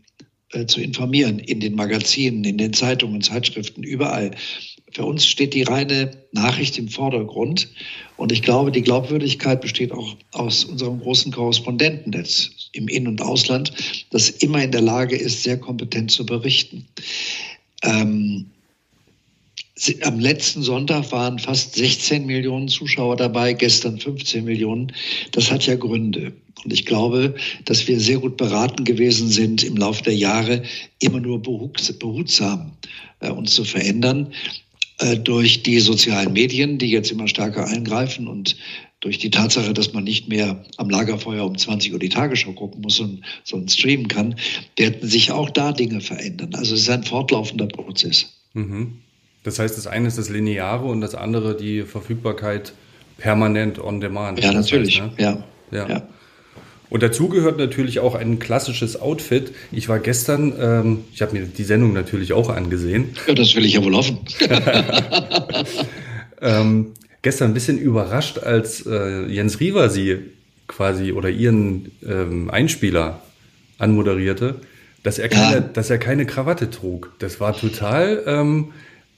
äh, 0.53 0.67
zu 0.67 0.81
informieren 0.81 1.39
in 1.39 1.61
den 1.61 1.75
Magazinen, 1.75 2.45
in 2.45 2.56
den 2.56 2.73
Zeitungen, 2.73 3.21
Zeitschriften, 3.21 3.83
überall. 3.83 4.31
Für 4.93 5.05
uns 5.05 5.26
steht 5.26 5.52
die 5.52 5.64
reine 5.64 6.11
Nachricht 6.33 6.78
im 6.78 6.88
Vordergrund. 6.88 7.69
Und 8.17 8.33
ich 8.33 8.43
glaube, 8.43 8.73
die 8.73 8.83
Glaubwürdigkeit 8.83 9.61
besteht 9.61 9.93
auch 9.93 10.17
aus 10.33 10.64
unserem 10.64 11.00
großen 11.00 11.33
Korrespondentennetz 11.33 12.71
im 12.73 12.88
In- 12.88 13.09
und 13.09 13.21
Ausland, 13.21 13.73
das 14.11 14.31
immer 14.31 14.62
in 14.62 14.73
der 14.73 14.81
Lage 14.81 15.17
ist, 15.17 15.43
sehr 15.43 15.59
kompetent 15.59 16.11
zu 16.11 16.25
berichten. 16.25 16.87
Ähm, 17.82 18.47
am 20.02 20.18
letzten 20.18 20.62
Sonntag 20.62 21.12
waren 21.12 21.38
fast 21.38 21.76
16 21.76 22.26
Millionen 22.26 22.68
Zuschauer 22.68 23.16
dabei, 23.16 23.52
gestern 23.52 23.99
15 23.99 24.44
Millionen. 24.44 24.92
Das 25.32 25.50
hat 25.50 25.66
ja 25.66 25.76
Gründe. 25.76 26.32
Und 26.64 26.73
ich 26.73 26.85
glaube, 26.85 27.35
dass 27.64 27.87
wir 27.87 28.00
sehr 28.00 28.18
gut 28.18 28.37
beraten 28.37 28.85
gewesen 28.85 29.28
sind, 29.28 29.62
im 29.62 29.76
Laufe 29.76 30.02
der 30.02 30.16
Jahre 30.16 30.62
immer 31.00 31.20
nur 31.20 31.40
behutsam 31.40 32.73
äh, 33.20 33.30
uns 33.30 33.54
zu 33.54 33.64
verändern. 33.64 34.32
Äh, 34.99 35.16
durch 35.18 35.62
die 35.62 35.78
sozialen 35.78 36.32
Medien, 36.32 36.78
die 36.78 36.90
jetzt 36.90 37.12
immer 37.12 37.28
stärker 37.28 37.66
eingreifen 37.66 38.26
und 38.26 38.56
durch 39.00 39.19
die 39.19 39.31
Tatsache, 39.31 39.75
dass 39.75 39.93
man 39.93 40.05
nicht 40.05 40.28
mehr 40.28 40.64
am 40.76 40.90
Lagerfeuer 40.90 41.45
um 41.45 41.57
20 41.57 41.93
Uhr 41.93 41.99
die 41.99 42.09
Tagesschau 42.09 42.52
gucken 42.52 42.81
muss 42.81 42.99
und 42.99 43.23
sondern 43.45 43.69
streamen 43.69 44.09
kann, 44.09 44.37
werden 44.76 45.09
sich 45.09 45.31
auch 45.31 45.50
da 45.50 45.73
Dinge 45.73 46.00
verändern. 46.00 46.55
Also 46.55 46.75
es 46.75 46.83
ist 46.83 46.90
ein 46.90 47.05
fortlaufender 47.05 47.67
Prozess. 47.67 48.26
Mhm. 48.55 48.99
Das 49.45 49.59
heißt, 49.59 49.78
das 49.78 49.87
eine 49.87 50.09
ist 50.09 50.19
das 50.19 50.31
Lineare 50.31 50.85
und 50.85 51.00
das 51.00 51.14
andere 51.14 51.57
die 51.57 51.83
Verfügbarkeit 51.83 52.73
permanent 53.19 53.78
on 53.78 54.00
demand. 54.00 54.43
Ja, 54.43 54.52
natürlich. 54.52 55.00
Heißt, 55.00 55.19
ne? 55.19 55.25
ja. 55.25 55.45
ja. 55.71 55.88
ja. 55.88 56.09
Und 56.90 57.02
dazu 57.02 57.28
gehört 57.28 57.59
natürlich 57.59 58.00
auch 58.00 58.14
ein 58.14 58.38
klassisches 58.38 59.00
Outfit. 59.00 59.52
Ich 59.71 59.88
war 59.88 59.99
gestern, 59.99 60.55
ähm, 60.59 61.05
ich 61.12 61.23
habe 61.23 61.38
mir 61.38 61.47
die 61.47 61.64
Sendung 61.64 61.93
natürlich 61.93 62.33
auch 62.33 62.49
angesehen. 62.49 63.14
Ja, 63.26 63.35
das 63.35 63.55
will 63.55 63.64
ich 63.64 63.75
ja 63.75 63.85
wohl 63.85 63.95
hoffen. 63.95 64.19
ähm, 66.40 66.95
gestern 67.28 67.50
ein 67.50 67.54
bisschen 67.54 67.76
überrascht, 67.76 68.38
als 68.38 68.87
äh, 68.87 69.26
Jens 69.26 69.61
Riewer 69.61 69.90
sie 69.90 70.16
quasi 70.66 71.12
oder 71.12 71.28
ihren 71.28 71.92
ähm, 72.02 72.49
Einspieler 72.49 73.20
anmoderierte, 73.76 74.54
dass 75.02 75.18
er 75.18 75.28
keine, 75.28 75.56
ja. 75.56 75.61
dass 75.61 75.90
er 75.90 75.99
keine 75.99 76.25
Krawatte 76.25 76.70
trug. 76.70 77.12
Das 77.18 77.38
war 77.38 77.54
total 77.54 78.23
ähm, 78.25 78.73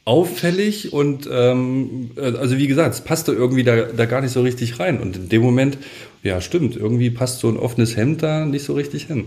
auffällig 0.04 0.92
und 0.92 1.28
ähm, 1.30 2.10
äh, 2.16 2.36
also 2.36 2.58
wie 2.58 2.66
gesagt, 2.66 2.96
es 2.96 3.00
passte 3.02 3.30
irgendwie 3.30 3.62
da, 3.62 3.82
da 3.82 4.06
gar 4.06 4.22
nicht 4.22 4.32
so 4.32 4.42
richtig 4.42 4.80
rein. 4.80 4.98
Und 4.98 5.14
in 5.14 5.28
dem 5.28 5.42
Moment, 5.42 5.78
ja 6.24 6.40
stimmt, 6.40 6.74
irgendwie 6.74 7.10
passt 7.10 7.38
so 7.38 7.48
ein 7.48 7.56
offenes 7.56 7.96
Hemd 7.96 8.24
da 8.24 8.44
nicht 8.44 8.64
so 8.64 8.72
richtig 8.72 9.04
hin. 9.04 9.26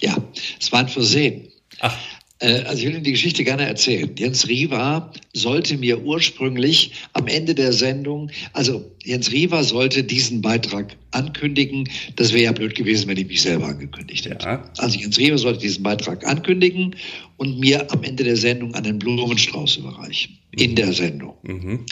Ja, 0.00 0.16
es 0.58 0.72
war 0.72 0.80
ein 0.80 0.88
Versehen. 0.88 1.46
Ach. 1.78 1.96
Äh, 2.40 2.62
also 2.62 2.78
ich 2.78 2.86
will 2.86 2.94
Ihnen 2.94 3.04
die 3.04 3.12
Geschichte 3.12 3.44
gerne 3.44 3.66
erzählen. 3.66 4.10
Jens 4.18 4.48
Riva 4.48 5.12
sollte 5.32 5.76
mir 5.76 6.02
ursprünglich 6.02 6.92
am 7.12 7.26
Ende 7.28 7.54
der 7.54 7.72
Sendung, 7.72 8.30
also 8.52 8.84
Jens 9.04 9.30
Riva 9.30 9.62
sollte 9.62 10.02
diesen 10.02 10.40
Beitrag 10.42 10.96
ankündigen. 11.12 11.88
Das 12.16 12.32
wäre 12.32 12.44
ja 12.44 12.52
blöd 12.52 12.74
gewesen, 12.74 13.08
wenn 13.08 13.16
ich 13.16 13.26
mich 13.26 13.42
selber 13.42 13.66
angekündigt 13.66 14.26
hätte. 14.26 14.44
Ja. 14.44 14.70
Also 14.78 14.98
Jens 14.98 15.18
Riva 15.18 15.38
sollte 15.38 15.60
diesen 15.60 15.82
Beitrag 15.82 16.26
ankündigen 16.26 16.96
und 17.36 17.58
mir 17.58 17.90
am 17.92 18.02
Ende 18.02 18.24
der 18.24 18.36
Sendung 18.36 18.74
einen 18.74 18.98
Blumenstrauß 18.98 19.76
überreichen. 19.76 20.38
Mhm. 20.52 20.62
In 20.62 20.74
der 20.76 20.92
Sendung. 20.92 21.34
Mhm. 21.42 21.86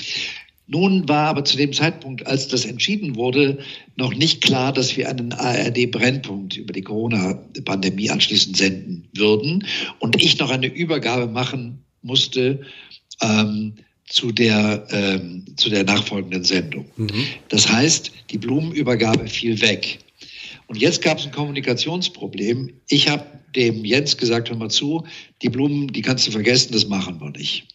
Nun 0.71 1.09
war 1.09 1.29
aber 1.29 1.45
zu 1.45 1.57
dem 1.57 1.73
Zeitpunkt, 1.73 2.27
als 2.27 2.47
das 2.49 2.67
entschieden 2.67 3.17
wurde, 3.17 3.59
noch 3.97 4.15
nicht 4.15 4.43
klar, 4.43 4.73
dass 4.73 4.97
wir 4.99 5.09
einen 5.09 5.33
ARD-Brennpunkt 5.33 6.59
über 6.59 6.75
die 6.75 6.83
Corona-Pandemie 6.83 8.11
anschließend 8.11 8.57
senden 8.57 9.09
würden 9.15 9.67
und 9.99 10.23
ich 10.23 10.39
noch 10.39 10.51
eine 10.51 10.67
Übergabe 10.67 11.27
machen 11.27 11.83
musste 12.03 12.61
ähm, 13.23 13.77
zu, 14.07 14.31
der, 14.31 14.87
ähm, 14.91 15.45
zu 15.57 15.71
der 15.71 15.85
nachfolgenden 15.85 16.45
Sendung. 16.45 16.85
Mhm. 16.97 17.25
Das 17.49 17.67
heißt, 17.73 18.13
die 18.31 18.39
Blumenübergabe 18.39 19.27
fiel 19.27 19.61
weg. 19.63 20.01
Und 20.67 20.77
jetzt 20.77 21.01
gab 21.01 21.19
es 21.19 21.25
ein 21.25 21.33
Kommunikationsproblem. 21.33 22.71
Ich 22.89 23.09
habe 23.09 23.25
dem 23.57 23.87
Jens 23.87 24.19
gesagt, 24.19 24.51
hör 24.51 24.57
mal 24.57 24.69
zu, 24.69 25.07
die 25.41 25.49
Blumen, 25.49 25.89
die 25.89 26.03
kannst 26.03 26.27
du 26.27 26.31
vergessen, 26.31 26.73
das 26.73 26.87
machen 26.87 27.19
wir 27.23 27.31
nicht. 27.31 27.67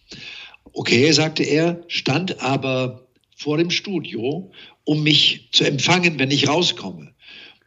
Okay, 0.73 1.11
sagte 1.11 1.43
er, 1.43 1.83
stand 1.87 2.41
aber 2.41 3.07
vor 3.35 3.57
dem 3.57 3.69
Studio, 3.69 4.51
um 4.85 5.03
mich 5.03 5.49
zu 5.51 5.63
empfangen, 5.63 6.19
wenn 6.19 6.31
ich 6.31 6.47
rauskomme. 6.47 7.13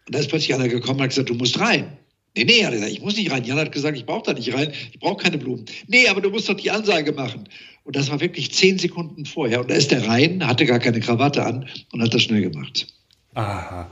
Und 0.06 0.14
da 0.14 0.18
ist 0.18 0.28
plötzlich 0.28 0.54
einer 0.54 0.68
gekommen 0.68 0.98
und 0.98 1.04
hat 1.04 1.10
gesagt, 1.10 1.30
du 1.30 1.34
musst 1.34 1.58
rein. 1.58 1.96
Nee, 2.36 2.44
nee, 2.44 2.64
hat 2.64 2.72
er 2.72 2.78
gesagt, 2.78 2.92
ich 2.92 3.00
muss 3.00 3.16
nicht 3.16 3.30
rein. 3.30 3.44
Jan 3.44 3.58
hat 3.58 3.72
gesagt, 3.72 3.96
ich 3.96 4.04
brauche 4.04 4.24
da 4.24 4.32
nicht 4.34 4.52
rein, 4.52 4.72
ich 4.92 4.98
brauche 4.98 5.22
keine 5.22 5.38
Blumen. 5.38 5.64
Nee, 5.88 6.06
aber 6.08 6.20
du 6.20 6.30
musst 6.30 6.48
doch 6.48 6.54
die 6.54 6.70
Ansage 6.70 7.12
machen. 7.12 7.48
Und 7.84 7.96
das 7.96 8.10
war 8.10 8.20
wirklich 8.20 8.52
zehn 8.52 8.78
Sekunden 8.78 9.24
vorher. 9.24 9.60
Und 9.60 9.70
da 9.70 9.74
ist 9.74 9.92
er 9.92 10.06
rein, 10.06 10.46
hatte 10.46 10.66
gar 10.66 10.78
keine 10.78 11.00
Krawatte 11.00 11.44
an 11.44 11.68
und 11.92 12.02
hat 12.02 12.12
das 12.12 12.22
schnell 12.22 12.42
gemacht. 12.42 12.86
Aha. 13.34 13.90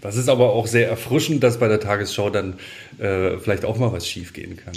Das 0.00 0.16
ist 0.16 0.28
aber 0.28 0.52
auch 0.52 0.66
sehr 0.66 0.88
erfrischend, 0.88 1.42
dass 1.42 1.58
bei 1.58 1.68
der 1.68 1.80
Tagesschau 1.80 2.30
dann 2.30 2.54
äh, 2.98 3.38
vielleicht 3.38 3.64
auch 3.64 3.78
mal 3.78 3.92
was 3.92 4.08
schief 4.08 4.32
gehen 4.32 4.56
kann. 4.56 4.74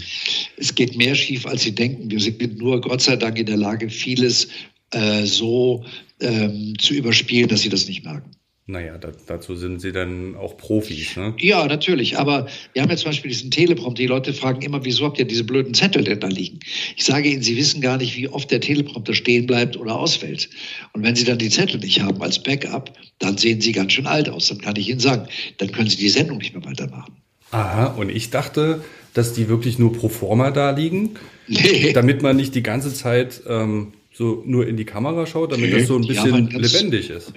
Es 0.58 0.74
geht 0.75 0.98
mehr 0.98 1.16
schief, 1.16 1.46
als 1.46 1.62
Sie 1.62 1.74
denken. 1.74 2.10
Wir 2.10 2.20
sind 2.20 2.58
nur 2.58 2.82
Gott 2.82 3.01
sei 3.01 3.16
Dank 3.16 3.38
in 3.38 3.46
der 3.46 3.58
Lage, 3.58 3.90
vieles 3.90 4.48
äh, 4.92 5.25
so 5.25 5.86
ähm, 6.20 6.74
zu 6.80 6.94
überspielen, 6.94 7.50
dass 7.50 7.62
Sie 7.62 7.70
das 7.70 7.88
nicht 7.88 8.04
merken. 8.04 8.32
Naja, 8.72 8.98
da, 8.98 9.12
dazu 9.28 9.58
sind 9.58 9.82
Sie 9.82 9.92
dann 9.92 10.38
auch 10.38 10.56
Profis, 10.56 11.18
ne? 11.18 11.34
Ja, 11.40 11.68
natürlich. 11.68 12.18
Aber 12.18 12.48
wir 12.72 12.82
haben 12.82 12.90
ja 12.90 12.96
zum 12.96 13.10
Beispiel 13.10 13.30
diesen 13.30 13.51
Teleprompter. 13.51 14.01
Die 14.01 14.08
Leute 14.08 14.34
fragen 14.34 14.62
immer, 14.62 14.86
wieso 14.86 15.04
habt 15.04 15.20
ihr 15.20 15.25
diese 15.25 15.44
blöden 15.44 15.74
Zettel 15.74 16.06
denn 16.06 16.22
da 16.22 16.28
liegen? 16.28 16.62
Ich 16.96 17.04
sage 17.04 17.28
Ihnen, 17.28 17.42
Sie 17.42 17.58
wissen 17.58 17.82
gar 17.82 17.98
nicht, 17.98 18.16
wie 18.16 18.30
oft 18.30 18.50
der 18.50 18.62
Teleprompter 18.62 19.13
stehen 19.13 19.46
bleibt 19.46 19.75
oder 19.75 20.00
ausfällt. 20.00 20.50
Und 20.94 21.04
wenn 21.04 21.18
Sie 21.18 21.25
dann 21.25 21.38
die 21.38 21.50
Zettel 21.50 21.82
nicht 21.82 22.01
haben 22.01 22.22
als 22.22 22.42
Backup, 22.42 22.94
dann 23.20 23.38
sehen 23.38 23.60
Sie 23.60 23.74
ganz 23.74 23.92
schön 23.92 24.08
alt 24.08 24.30
aus. 24.30 24.48
Dann 24.48 24.60
kann 24.60 24.78
ich 24.78 24.88
Ihnen 24.88 25.01
sagen, 25.01 25.28
dann 25.58 25.74
können 25.74 25.90
Sie 25.90 25.98
die 25.98 26.10
Sendung 26.10 26.38
nicht 26.38 26.54
mehr 26.54 26.63
weitermachen. 26.63 27.13
Aha, 27.51 27.88
und 27.88 28.10
ich 28.10 28.30
dachte, 28.30 28.86
dass 29.13 29.34
die 29.34 29.50
wirklich 29.50 29.80
nur 29.80 29.92
pro 29.92 30.08
forma 30.08 30.50
da 30.51 30.72
liegen, 30.72 31.16
nee. 31.50 31.92
damit 31.92 32.22
man 32.22 32.38
nicht 32.38 32.56
die 32.56 32.63
ganze 32.63 32.94
Zeit 32.94 33.42
ähm, 33.46 33.92
so 34.13 34.44
nur 34.46 34.66
in 34.66 34.78
die 34.78 34.86
Kamera 34.86 35.25
schaut, 35.25 35.51
damit 35.51 35.72
nee, 35.72 35.80
das 35.80 35.88
so 35.88 35.98
ein 35.98 36.08
bisschen 36.08 36.50
lebendig 36.51 37.10
ist. 37.10 37.34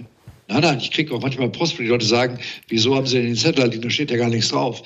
Nein, 0.48 0.60
nein, 0.60 0.78
ich 0.80 0.90
kriege 0.90 1.14
auch 1.14 1.22
manchmal 1.22 1.48
Post, 1.48 1.78
wo 1.78 1.82
die 1.82 1.88
Leute 1.88 2.06
sagen, 2.06 2.38
wieso 2.68 2.94
haben 2.94 3.06
sie 3.06 3.16
denn 3.16 3.26
den 3.26 3.36
Zettel 3.36 3.68
da 3.68 3.90
steht 3.90 4.10
ja 4.10 4.16
gar 4.16 4.28
nichts 4.28 4.48
drauf. 4.48 4.82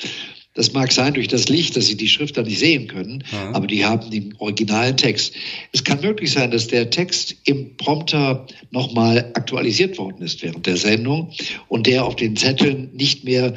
Das 0.54 0.72
mag 0.72 0.90
sein 0.90 1.14
durch 1.14 1.28
das 1.28 1.48
Licht, 1.48 1.76
dass 1.76 1.86
sie 1.86 1.96
die 1.96 2.08
Schrift 2.08 2.36
dann 2.36 2.46
nicht 2.46 2.58
sehen 2.58 2.88
können, 2.88 3.22
ja. 3.30 3.52
aber 3.52 3.68
die 3.68 3.84
haben 3.84 4.10
den 4.10 4.34
originalen 4.38 4.96
Text. 4.96 5.34
Es 5.72 5.84
kann 5.84 6.00
möglich 6.00 6.32
sein, 6.32 6.50
dass 6.50 6.66
der 6.66 6.90
Text 6.90 7.36
im 7.44 7.76
Prompter 7.76 8.46
nochmal 8.70 9.30
aktualisiert 9.34 9.98
worden 9.98 10.22
ist 10.22 10.42
während 10.42 10.66
der 10.66 10.76
Sendung 10.76 11.32
und 11.68 11.86
der 11.86 12.04
auf 12.04 12.16
den 12.16 12.34
Zetteln 12.34 12.90
nicht 12.92 13.24
mehr 13.24 13.54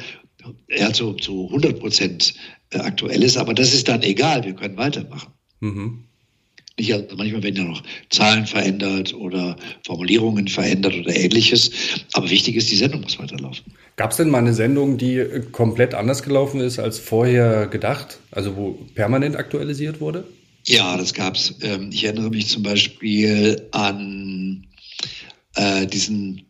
ja, 0.68 0.92
zu, 0.92 1.14
zu 1.14 1.46
100 1.46 1.80
Prozent 1.80 2.34
äh, 2.70 2.78
aktuell 2.78 3.22
ist, 3.22 3.36
aber 3.36 3.54
das 3.54 3.74
ist 3.74 3.88
dann 3.88 4.02
egal, 4.02 4.44
wir 4.44 4.54
können 4.54 4.76
weitermachen. 4.76 5.32
Mhm. 5.60 6.04
Nicht, 6.78 6.92
also 6.92 7.16
manchmal 7.16 7.42
werden 7.42 7.56
ja 7.56 7.64
noch 7.64 7.82
Zahlen 8.10 8.46
verändert 8.46 9.12
oder 9.14 9.56
Formulierungen 9.84 10.48
verändert 10.48 10.94
oder 10.94 11.14
ähnliches. 11.14 11.70
Aber 12.12 12.30
wichtig 12.30 12.56
ist, 12.56 12.70
die 12.70 12.76
Sendung 12.76 13.02
muss 13.02 13.18
weiterlaufen. 13.18 13.64
Gab 13.96 14.12
es 14.12 14.16
denn 14.16 14.30
mal 14.30 14.38
eine 14.38 14.54
Sendung, 14.54 14.96
die 14.96 15.22
komplett 15.52 15.94
anders 15.94 16.22
gelaufen 16.22 16.60
ist 16.60 16.78
als 16.78 16.98
vorher 16.98 17.66
gedacht? 17.66 18.18
Also 18.30 18.56
wo 18.56 18.72
permanent 18.94 19.36
aktualisiert 19.36 20.00
wurde? 20.00 20.24
Ja, 20.66 20.96
das 20.96 21.12
gab 21.12 21.36
es. 21.36 21.54
Ähm, 21.60 21.90
ich 21.92 22.04
erinnere 22.04 22.30
mich 22.30 22.48
zum 22.48 22.62
Beispiel 22.62 23.68
an 23.72 24.66
äh, 25.56 25.86
diesen 25.86 26.46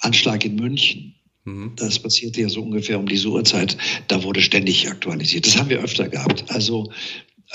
Anschlag 0.00 0.44
in 0.44 0.56
München. 0.56 1.14
Mhm. 1.44 1.72
Das 1.76 1.98
passierte 1.98 2.42
ja 2.42 2.48
so 2.48 2.62
ungefähr 2.62 2.98
um 2.98 3.08
diese 3.08 3.28
Uhrzeit. 3.28 3.76
Da 4.08 4.22
wurde 4.22 4.42
ständig 4.42 4.88
aktualisiert. 4.88 5.46
Das 5.46 5.56
haben 5.56 5.70
wir 5.70 5.82
öfter 5.82 6.08
gehabt. 6.08 6.44
Also 6.48 6.92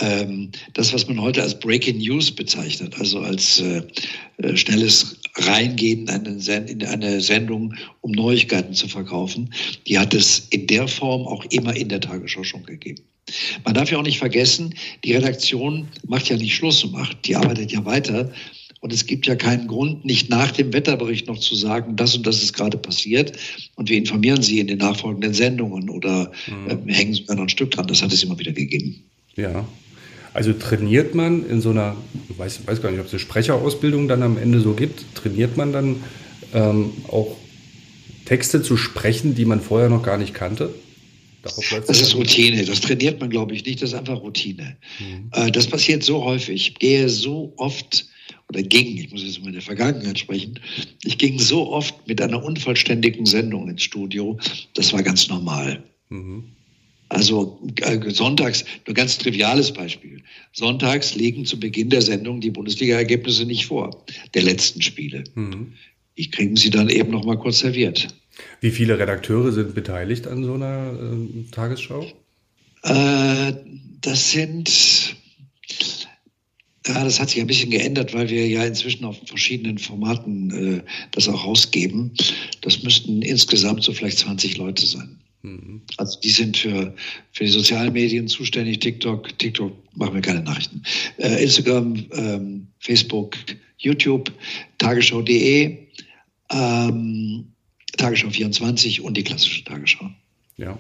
ähm, 0.01 0.49
das, 0.73 0.93
was 0.93 1.07
man 1.07 1.21
heute 1.21 1.41
als 1.41 1.59
Breaking 1.59 1.97
News 1.97 2.31
bezeichnet, 2.31 2.95
also 2.99 3.19
als 3.19 3.59
äh, 3.59 3.83
äh 4.37 4.57
schnelles 4.57 5.17
Reingehen 5.35 6.07
in 6.07 6.09
eine, 6.09 6.69
in 6.69 6.83
eine 6.83 7.21
Sendung, 7.21 7.75
um 8.01 8.11
Neuigkeiten 8.11 8.73
zu 8.73 8.87
verkaufen, 8.87 9.53
die 9.87 9.97
hat 9.97 10.13
es 10.13 10.47
in 10.49 10.67
der 10.67 10.87
Form 10.87 11.25
auch 11.25 11.45
immer 11.45 11.75
in 11.75 11.89
der 11.89 12.01
Tagesschau 12.01 12.43
schon 12.43 12.63
gegeben. 12.63 13.01
Man 13.63 13.73
darf 13.73 13.91
ja 13.91 13.97
auch 13.97 14.03
nicht 14.03 14.19
vergessen, 14.19 14.75
die 15.05 15.13
Redaktion 15.13 15.87
macht 16.05 16.29
ja 16.29 16.35
nicht 16.35 16.55
Schluss 16.55 16.83
und 16.83 16.91
macht, 16.91 17.25
die 17.25 17.35
arbeitet 17.35 17.71
ja 17.71 17.85
weiter. 17.85 18.31
Und 18.81 18.91
es 18.91 19.05
gibt 19.05 19.27
ja 19.27 19.35
keinen 19.35 19.67
Grund, 19.67 20.05
nicht 20.05 20.29
nach 20.29 20.51
dem 20.51 20.73
Wetterbericht 20.73 21.27
noch 21.27 21.37
zu 21.37 21.53
sagen, 21.53 21.95
das 21.95 22.15
und 22.15 22.25
das 22.25 22.41
ist 22.41 22.53
gerade 22.53 22.77
passiert. 22.77 23.37
Und 23.75 23.89
wir 23.89 23.97
informieren 23.97 24.41
Sie 24.41 24.59
in 24.59 24.67
den 24.67 24.79
nachfolgenden 24.79 25.35
Sendungen 25.35 25.89
oder 25.89 26.31
mhm. 26.47 26.89
äh, 26.89 26.93
hängen 26.93 27.13
sogar 27.13 27.35
noch 27.35 27.43
ein 27.43 27.49
Stück 27.49 27.71
dran. 27.71 27.87
Das 27.87 28.01
hat 28.01 28.11
es 28.11 28.23
immer 28.23 28.39
wieder 28.39 28.53
gegeben. 28.53 29.03
Ja. 29.35 29.65
Also 30.33 30.53
trainiert 30.53 31.13
man 31.13 31.45
in 31.47 31.61
so 31.61 31.71
einer, 31.71 31.97
ich 32.29 32.37
weiß, 32.37 32.67
weiß 32.67 32.81
gar 32.81 32.91
nicht, 32.91 32.99
ob 32.99 33.07
es 33.07 33.13
eine 33.13 33.19
Sprecherausbildung 33.19 34.07
dann 34.07 34.23
am 34.23 34.37
Ende 34.37 34.61
so 34.61 34.73
gibt, 34.73 35.03
trainiert 35.15 35.57
man 35.57 35.73
dann 35.73 36.03
ähm, 36.53 36.91
auch 37.09 37.35
Texte 38.25 38.61
zu 38.61 38.77
sprechen, 38.77 39.35
die 39.35 39.45
man 39.45 39.59
vorher 39.59 39.89
noch 39.89 40.03
gar 40.03 40.17
nicht 40.17 40.33
kannte? 40.33 40.73
Das 41.43 42.01
ist 42.01 42.15
Routine. 42.15 42.63
Das 42.65 42.81
trainiert 42.81 43.19
man, 43.19 43.29
glaube 43.29 43.55
ich, 43.55 43.65
nicht. 43.65 43.81
Das 43.81 43.89
ist 43.89 43.95
einfach 43.95 44.21
Routine. 44.21 44.77
Mhm. 44.99 45.29
Äh, 45.33 45.51
das 45.51 45.67
passiert 45.67 46.03
so 46.03 46.23
häufig. 46.23 46.55
Ich 46.55 46.75
gehe 46.75 47.09
so 47.09 47.53
oft 47.57 48.05
oder 48.49 48.61
ging, 48.63 48.97
ich 48.97 49.11
muss 49.11 49.23
jetzt 49.23 49.37
über 49.37 49.51
der 49.51 49.61
Vergangenheit 49.61 50.19
sprechen, 50.19 50.59
ich 51.03 51.17
ging 51.17 51.39
so 51.39 51.71
oft 51.71 52.07
mit 52.07 52.21
einer 52.21 52.43
unvollständigen 52.43 53.25
Sendung 53.25 53.69
ins 53.69 53.83
Studio. 53.83 54.37
Das 54.73 54.91
war 54.93 55.01
ganz 55.03 55.29
normal. 55.29 55.83
Mhm. 56.09 56.43
Also 57.11 57.59
äh, 57.81 58.09
sonntags, 58.09 58.63
nur 58.87 58.93
ganz 58.93 59.17
triviales 59.17 59.73
Beispiel. 59.73 60.23
Sonntags 60.53 61.13
legen 61.13 61.45
zu 61.45 61.59
Beginn 61.59 61.89
der 61.89 62.01
Sendung 62.01 62.39
die 62.39 62.51
Bundesliga-Ergebnisse 62.51 63.43
nicht 63.43 63.65
vor, 63.65 64.05
der 64.33 64.43
letzten 64.43 64.81
Spiele. 64.81 65.25
Mhm. 65.35 65.73
Die 66.17 66.29
kriegen 66.29 66.55
sie 66.55 66.69
dann 66.69 66.87
eben 66.87 67.11
noch 67.11 67.25
mal 67.25 67.37
kurz 67.37 67.59
serviert. 67.59 68.07
Wie 68.61 68.71
viele 68.71 68.97
Redakteure 68.97 69.51
sind 69.51 69.75
beteiligt 69.75 70.25
an 70.25 70.45
so 70.45 70.53
einer 70.53 70.93
äh, 70.93 71.51
Tagesschau? 71.51 72.07
Äh, 72.83 73.53
das 73.99 74.31
sind, 74.31 75.17
ja, 76.87 77.03
das 77.03 77.19
hat 77.19 77.29
sich 77.29 77.41
ein 77.41 77.47
bisschen 77.47 77.71
geändert, 77.71 78.13
weil 78.13 78.29
wir 78.29 78.47
ja 78.47 78.63
inzwischen 78.63 79.03
auf 79.03 79.17
verschiedenen 79.25 79.79
Formaten 79.79 80.77
äh, 80.77 80.81
das 81.11 81.27
auch 81.27 81.43
rausgeben. 81.43 82.13
Das 82.61 82.83
müssten 82.83 83.21
insgesamt 83.21 83.83
so 83.83 83.91
vielleicht 83.91 84.19
20 84.19 84.55
Leute 84.55 84.85
sein. 84.85 85.21
Mhm. 85.43 85.81
Also 85.97 86.19
die 86.19 86.29
sind 86.29 86.57
für, 86.57 86.93
für 87.31 87.43
die 87.43 87.49
sozialen 87.49 87.93
Medien 87.93 88.27
zuständig. 88.27 88.79
TikTok, 88.79 89.37
TikTok 89.39 89.73
machen 89.95 90.13
wir 90.13 90.21
keine 90.21 90.41
Nachrichten. 90.41 90.83
Äh, 91.17 91.43
Instagram, 91.43 92.05
ähm, 92.11 92.67
Facebook, 92.79 93.35
YouTube, 93.77 94.31
Tagesschau.de, 94.77 95.77
ähm, 96.51 97.45
Tagesschau 97.97 98.29
24 98.29 99.01
und 99.01 99.17
die 99.17 99.23
klassische 99.23 99.63
Tagesschau. 99.63 100.09
Ja. 100.57 100.77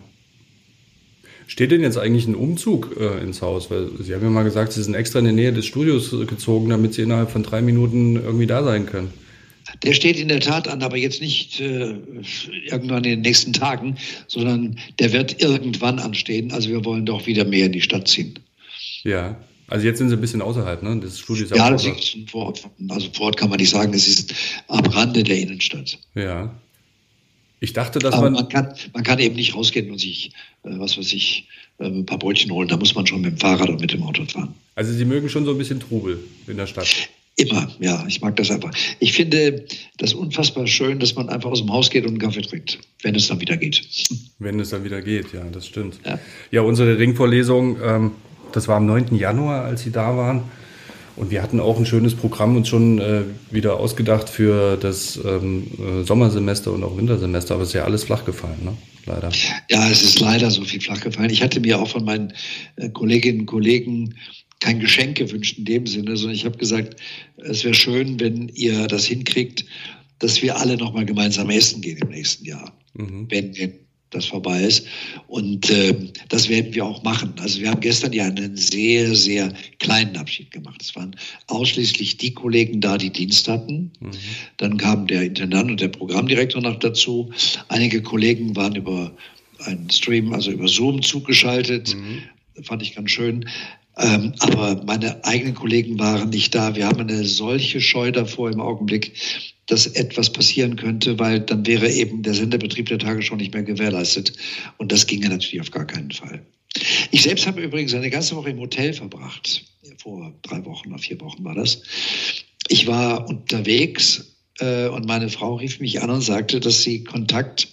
Steht 1.47 1.71
denn 1.71 1.81
jetzt 1.81 1.97
eigentlich 1.97 2.27
ein 2.27 2.35
Umzug 2.35 2.95
äh, 2.97 3.21
ins 3.21 3.41
Haus? 3.41 3.69
Weil 3.69 3.89
Sie 3.99 4.13
haben 4.13 4.23
ja 4.23 4.29
mal 4.29 4.43
gesagt, 4.43 4.71
Sie 4.71 4.81
sind 4.81 4.93
extra 4.93 5.19
in 5.19 5.25
die 5.25 5.33
Nähe 5.33 5.51
des 5.51 5.65
Studios 5.65 6.11
gezogen, 6.11 6.69
damit 6.69 6.93
Sie 6.93 7.01
innerhalb 7.01 7.29
von 7.29 7.43
drei 7.43 7.61
Minuten 7.61 8.15
irgendwie 8.15 8.47
da 8.47 8.63
sein 8.63 8.85
können. 8.85 9.11
Der 9.83 9.93
steht 9.93 10.19
in 10.19 10.27
der 10.27 10.39
Tat 10.39 10.67
an, 10.67 10.83
aber 10.83 10.97
jetzt 10.97 11.21
nicht 11.21 11.59
äh, 11.59 11.95
irgendwann 12.65 13.03
in 13.03 13.11
den 13.11 13.21
nächsten 13.21 13.53
Tagen, 13.53 13.97
sondern 14.27 14.77
der 14.99 15.13
wird 15.13 15.41
irgendwann 15.41 15.99
anstehen. 15.99 16.51
Also 16.51 16.69
wir 16.69 16.85
wollen 16.85 17.05
doch 17.05 17.25
wieder 17.25 17.45
mehr 17.45 17.65
in 17.65 17.71
die 17.71 17.81
Stadt 17.81 18.07
ziehen. 18.07 18.39
Ja, 19.03 19.37
also 19.67 19.85
jetzt 19.85 19.99
sind 19.99 20.09
Sie 20.09 20.15
ein 20.15 20.21
bisschen 20.21 20.41
außerhalb, 20.41 20.83
ne? 20.83 20.99
Das 21.01 21.17
Studio 21.17 21.45
ist 21.45 21.55
ja, 21.55 21.69
das 21.69 21.85
ist 21.85 22.15
ein 22.15 22.27
Vorort. 22.27 22.61
Also 22.89 23.07
vor 23.13 23.27
Ort 23.27 23.37
kann 23.37 23.49
man 23.49 23.57
nicht 23.57 23.69
sagen, 23.69 23.93
es 23.93 24.05
ist 24.05 24.33
am 24.67 24.85
Rande 24.85 25.23
der 25.23 25.37
Innenstadt. 25.37 25.97
Ja. 26.13 26.53
Ich 27.61 27.71
dachte, 27.73 27.99
dass 27.99 28.15
Aber 28.15 28.23
man. 28.23 28.33
man 28.33 28.49
kann, 28.49 28.73
man 28.93 29.03
kann 29.03 29.19
eben 29.19 29.35
nicht 29.35 29.55
rausgehen 29.55 29.89
und 29.89 29.99
sich, 29.99 30.31
äh, 30.63 30.71
was 30.77 30.97
weiß 30.97 31.13
ich, 31.13 31.47
äh, 31.77 31.85
ein 31.85 32.05
paar 32.05 32.19
Brötchen 32.19 32.51
holen. 32.51 32.67
Da 32.67 32.75
muss 32.75 32.95
man 32.95 33.07
schon 33.07 33.21
mit 33.21 33.31
dem 33.31 33.37
Fahrrad 33.37 33.69
oder 33.69 33.79
mit 33.79 33.93
dem 33.93 34.03
Auto 34.03 34.25
fahren. 34.25 34.53
Also 34.75 34.91
Sie 34.91 35.05
mögen 35.05 35.29
schon 35.29 35.45
so 35.45 35.51
ein 35.51 35.57
bisschen 35.57 35.79
Trubel 35.79 36.19
in 36.47 36.57
der 36.57 36.67
Stadt. 36.67 36.87
Immer, 37.41 37.71
ja, 37.79 38.03
ich 38.07 38.21
mag 38.21 38.35
das 38.35 38.51
einfach. 38.51 38.71
Ich 38.99 39.13
finde 39.13 39.65
das 39.97 40.13
unfassbar 40.13 40.67
schön, 40.67 40.99
dass 40.99 41.15
man 41.15 41.29
einfach 41.29 41.49
aus 41.49 41.59
dem 41.59 41.71
Haus 41.71 41.89
geht 41.89 42.03
und 42.03 42.11
einen 42.11 42.19
Kaffee 42.19 42.41
trinkt, 42.41 42.79
wenn 43.01 43.15
es 43.15 43.27
dann 43.27 43.39
wieder 43.39 43.57
geht. 43.57 43.81
Wenn 44.39 44.59
es 44.59 44.69
dann 44.69 44.83
wieder 44.83 45.01
geht, 45.01 45.33
ja, 45.33 45.43
das 45.51 45.67
stimmt. 45.67 45.99
Ja. 46.05 46.19
Ja, 46.51 46.61
unsere 46.61 46.97
Ringvorlesung, 46.97 47.77
ähm, 47.83 48.11
das 48.51 48.67
war 48.67 48.77
am 48.77 48.85
9. 48.85 49.15
Januar, 49.15 49.63
als 49.65 49.81
Sie 49.81 49.91
da 49.91 50.15
waren. 50.15 50.43
Und 51.15 51.29
wir 51.29 51.41
hatten 51.41 51.59
auch 51.59 51.77
ein 51.77 51.85
schönes 51.85 52.15
Programm 52.15 52.55
uns 52.55 52.67
schon 52.69 52.99
äh, 52.99 53.23
wieder 53.49 53.77
ausgedacht 53.77 54.29
für 54.29 54.77
das 54.77 55.19
ähm, 55.23 55.67
äh, 55.77 56.03
Sommersemester 56.03 56.71
und 56.71 56.83
auch 56.83 56.97
Wintersemester. 56.97 57.55
Aber 57.55 57.63
es 57.63 57.69
ist 57.69 57.75
ja 57.75 57.83
alles 57.83 58.05
flach 58.05 58.23
gefallen, 58.23 58.63
ne? 58.63 58.73
leider. 59.05 59.29
Ja, 59.69 59.89
es 59.89 60.03
ist 60.03 60.19
leider 60.19 60.49
so 60.51 60.63
viel 60.63 60.81
flach 60.81 61.01
gefallen. 61.01 61.29
Ich 61.29 61.43
hatte 61.43 61.59
mir 61.59 61.79
auch 61.79 61.89
von 61.89 62.05
meinen 62.05 62.33
äh, 62.77 62.89
Kolleginnen 62.89 63.41
und 63.41 63.45
Kollegen 63.45 64.15
kein 64.61 64.79
Geschenk 64.79 65.17
gewünscht 65.17 65.57
in 65.57 65.65
dem 65.65 65.85
Sinne, 65.87 66.15
sondern 66.15 66.35
ich 66.35 66.45
habe 66.45 66.57
gesagt, 66.57 66.95
es 67.37 67.63
wäre 67.63 67.73
schön, 67.73 68.19
wenn 68.19 68.47
ihr 68.49 68.87
das 68.87 69.05
hinkriegt, 69.05 69.65
dass 70.19 70.41
wir 70.41 70.55
alle 70.55 70.77
nochmal 70.77 71.05
gemeinsam 71.05 71.49
essen 71.49 71.81
gehen 71.81 71.97
im 71.97 72.09
nächsten 72.09 72.45
Jahr, 72.45 72.71
Mhm. 72.93 73.27
wenn 73.29 73.53
das 74.11 74.25
vorbei 74.25 74.61
ist. 74.63 74.85
Und 75.27 75.69
ähm, 75.71 76.09
das 76.29 76.49
werden 76.49 76.73
wir 76.73 76.85
auch 76.85 77.01
machen. 77.01 77.33
Also 77.39 77.61
wir 77.61 77.71
haben 77.71 77.79
gestern 77.79 78.11
ja 78.13 78.25
einen 78.25 78.55
sehr, 78.57 79.15
sehr 79.15 79.53
kleinen 79.79 80.15
Abschied 80.17 80.51
gemacht. 80.51 80.81
Es 80.81 80.95
waren 80.95 81.15
ausschließlich 81.47 82.17
die 82.17 82.33
Kollegen 82.33 82.81
da, 82.81 82.97
die 82.97 83.09
Dienst 83.09 83.47
hatten. 83.47 83.91
Mhm. 83.99 84.11
Dann 84.57 84.77
kam 84.77 85.07
der 85.07 85.23
Intendant 85.23 85.71
und 85.71 85.81
der 85.81 85.87
Programmdirektor 85.87 86.61
noch 86.61 86.77
dazu. 86.79 87.31
Einige 87.69 88.01
Kollegen 88.01 88.55
waren 88.55 88.75
über 88.75 89.15
einen 89.59 89.89
Stream, 89.89 90.33
also 90.33 90.51
über 90.51 90.67
Zoom 90.67 91.01
zugeschaltet. 91.01 91.95
Mhm. 91.95 92.63
Fand 92.63 92.81
ich 92.83 92.93
ganz 92.93 93.09
schön. 93.11 93.45
Ähm, 93.97 94.33
aber 94.39 94.83
meine 94.85 95.23
eigenen 95.25 95.53
Kollegen 95.53 95.99
waren 95.99 96.29
nicht 96.29 96.55
da. 96.55 96.75
Wir 96.75 96.87
haben 96.87 97.01
eine 97.01 97.25
solche 97.25 97.81
Scheu 97.81 98.11
davor 98.11 98.49
im 98.49 98.61
Augenblick, 98.61 99.13
dass 99.67 99.87
etwas 99.87 100.31
passieren 100.31 100.75
könnte, 100.75 101.19
weil 101.19 101.41
dann 101.41 101.65
wäre 101.65 101.89
eben 101.89 102.23
der 102.23 102.33
Sendebetrieb 102.33 102.87
der 102.87 102.99
Tagesschau 102.99 103.35
nicht 103.35 103.53
mehr 103.53 103.63
gewährleistet. 103.63 104.33
Und 104.77 104.91
das 104.91 105.07
ginge 105.07 105.29
natürlich 105.29 105.61
auf 105.61 105.71
gar 105.71 105.85
keinen 105.85 106.11
Fall. 106.11 106.45
Ich 107.11 107.23
selbst 107.23 107.47
habe 107.47 107.61
übrigens 107.61 107.93
eine 107.93 108.09
ganze 108.09 108.35
Woche 108.35 108.49
im 108.49 108.59
Hotel 108.59 108.93
verbracht. 108.93 109.65
Vor 109.97 110.33
drei 110.41 110.63
Wochen 110.65 110.89
oder 110.89 110.99
vier 110.99 111.19
Wochen 111.19 111.43
war 111.43 111.55
das. 111.55 111.83
Ich 112.69 112.87
war 112.87 113.27
unterwegs 113.27 114.35
äh, 114.59 114.87
und 114.87 115.05
meine 115.05 115.29
Frau 115.29 115.55
rief 115.55 115.79
mich 115.79 116.01
an 116.01 116.09
und 116.09 116.21
sagte, 116.21 116.59
dass 116.59 116.83
sie 116.83 117.03
Kontakt 117.03 117.67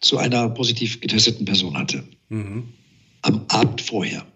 zu 0.00 0.18
einer 0.18 0.48
positiv 0.48 1.00
getesteten 1.00 1.44
Person 1.44 1.76
hatte. 1.76 2.04
Mhm. 2.28 2.72
Am 3.22 3.44
Abend 3.48 3.80
vorher. 3.80 4.26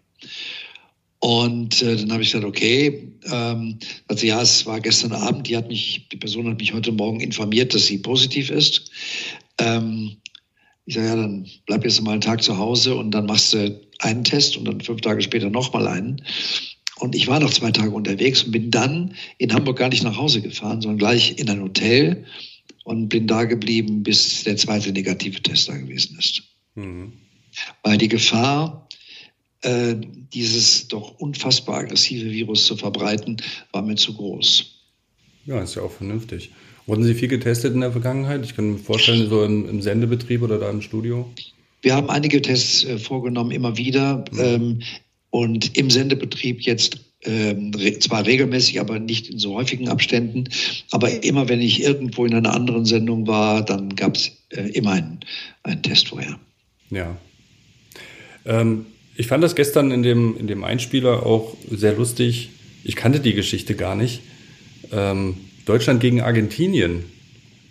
Und 1.26 1.82
äh, 1.82 1.96
dann 1.96 2.12
habe 2.12 2.22
ich 2.22 2.30
gesagt, 2.30 2.46
okay, 2.46 3.10
ähm, 3.32 3.80
also 4.06 4.24
ja, 4.24 4.40
es 4.40 4.64
war 4.64 4.78
gestern 4.78 5.10
Abend, 5.10 5.48
die 5.48 5.56
hat 5.56 5.66
mich, 5.66 6.06
die 6.12 6.18
Person 6.18 6.48
hat 6.48 6.60
mich 6.60 6.72
heute 6.72 6.92
Morgen 6.92 7.18
informiert, 7.18 7.74
dass 7.74 7.86
sie 7.86 7.98
positiv 7.98 8.48
ist. 8.48 8.92
Ähm, 9.58 10.18
ich 10.84 10.94
sage, 10.94 11.08
ja, 11.08 11.16
dann 11.16 11.48
bleib 11.66 11.82
jetzt 11.82 12.00
mal 12.00 12.12
einen 12.12 12.20
Tag 12.20 12.44
zu 12.44 12.56
Hause 12.58 12.94
und 12.94 13.10
dann 13.10 13.26
machst 13.26 13.52
du 13.54 13.76
einen 13.98 14.22
Test 14.22 14.56
und 14.56 14.66
dann 14.66 14.80
fünf 14.80 15.00
Tage 15.00 15.20
später 15.20 15.50
nochmal 15.50 15.88
einen. 15.88 16.22
Und 17.00 17.16
ich 17.16 17.26
war 17.26 17.40
noch 17.40 17.52
zwei 17.52 17.72
Tage 17.72 17.90
unterwegs 17.90 18.44
und 18.44 18.52
bin 18.52 18.70
dann 18.70 19.16
in 19.38 19.52
Hamburg 19.52 19.78
gar 19.78 19.88
nicht 19.88 20.04
nach 20.04 20.16
Hause 20.16 20.42
gefahren, 20.42 20.80
sondern 20.80 20.98
gleich 20.98 21.40
in 21.40 21.50
ein 21.50 21.60
Hotel 21.60 22.24
und 22.84 23.08
bin 23.08 23.26
da 23.26 23.42
geblieben, 23.42 24.04
bis 24.04 24.44
der 24.44 24.58
zweite 24.58 24.92
negative 24.92 25.42
Test 25.42 25.68
da 25.68 25.76
gewesen 25.76 26.16
ist. 26.20 26.44
Mhm. 26.76 27.14
Weil 27.82 27.98
die 27.98 28.06
Gefahr, 28.06 28.85
äh, 29.62 29.94
dieses 30.32 30.88
doch 30.88 31.18
unfassbar 31.18 31.78
aggressive 31.78 32.30
Virus 32.30 32.66
zu 32.66 32.76
verbreiten, 32.76 33.36
war 33.72 33.82
mir 33.82 33.96
zu 33.96 34.14
groß. 34.14 34.72
Ja, 35.46 35.62
ist 35.62 35.76
ja 35.76 35.82
auch 35.82 35.92
vernünftig. 35.92 36.50
Wurden 36.86 37.04
Sie 37.04 37.14
viel 37.14 37.28
getestet 37.28 37.74
in 37.74 37.80
der 37.80 37.92
Vergangenheit? 37.92 38.44
Ich 38.44 38.54
kann 38.54 38.72
mir 38.72 38.78
vorstellen, 38.78 39.28
so 39.28 39.44
im, 39.44 39.68
im 39.68 39.82
Sendebetrieb 39.82 40.42
oder 40.42 40.58
da 40.58 40.70
im 40.70 40.82
Studio. 40.82 41.28
Wir 41.82 41.94
haben 41.94 42.10
einige 42.10 42.40
Tests 42.42 42.84
äh, 42.84 42.98
vorgenommen, 42.98 43.50
immer 43.50 43.76
wieder. 43.76 44.24
Ähm, 44.38 44.82
und 45.30 45.76
im 45.76 45.90
Sendebetrieb 45.90 46.62
jetzt 46.62 46.98
ähm, 47.24 47.72
re 47.74 47.98
zwar 47.98 48.24
regelmäßig, 48.24 48.80
aber 48.80 48.98
nicht 48.98 49.28
in 49.28 49.38
so 49.38 49.54
häufigen 49.54 49.88
Abständen. 49.88 50.48
Aber 50.90 51.22
immer, 51.24 51.48
wenn 51.48 51.60
ich 51.60 51.82
irgendwo 51.82 52.24
in 52.24 52.34
einer 52.34 52.54
anderen 52.54 52.84
Sendung 52.84 53.26
war, 53.26 53.64
dann 53.64 53.94
gab 53.96 54.14
es 54.14 54.32
äh, 54.50 54.70
immer 54.70 54.92
einen, 54.92 55.20
einen 55.64 55.82
Test 55.82 56.08
vorher. 56.08 56.38
Ja. 56.90 57.16
Ähm, 58.44 58.86
ich 59.16 59.26
fand 59.26 59.42
das 59.42 59.54
gestern 59.54 59.90
in 59.90 60.02
dem, 60.02 60.36
in 60.38 60.46
dem 60.46 60.64
Einspieler 60.64 61.24
auch 61.24 61.56
sehr 61.70 61.94
lustig. 61.94 62.50
Ich 62.84 62.96
kannte 62.96 63.20
die 63.20 63.34
Geschichte 63.34 63.74
gar 63.74 63.94
nicht. 63.94 64.20
Ähm, 64.92 65.36
Deutschland 65.64 66.00
gegen 66.00 66.20
Argentinien. 66.20 67.04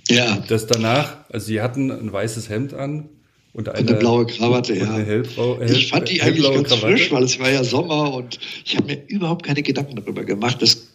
Ja, 0.10 0.44
Das 0.48 0.68
danach, 0.68 1.18
also 1.30 1.48
sie 1.48 1.62
hatten 1.62 1.92
ein 1.92 2.12
weißes 2.12 2.50
Hemd 2.50 2.74
an 2.74 3.10
und 3.54 3.70
eine, 3.70 3.88
eine 3.90 3.98
blaue 3.98 4.26
Krawatte, 4.28 4.74
und 4.74 4.80
ja. 4.80 4.94
eine 4.94 5.06
hellbrau, 5.06 5.60
hell, 5.60 5.72
Ich 5.72 5.88
fand 5.88 6.10
die 6.10 6.22
eigentlich 6.22 6.46
ganz 6.52 6.68
Krawatte. 6.68 6.88
frisch, 6.88 7.12
weil 7.12 7.24
es 7.24 7.40
war 7.40 7.50
ja 7.50 7.64
Sommer 7.64 8.14
und 8.14 8.38
ich 8.66 8.76
habe 8.76 8.88
mir 8.88 9.02
überhaupt 9.08 9.46
keine 9.46 9.64
Gedanken 9.64 9.96
darüber 9.96 10.24
gemacht. 10.24 10.62
Das 10.62 10.90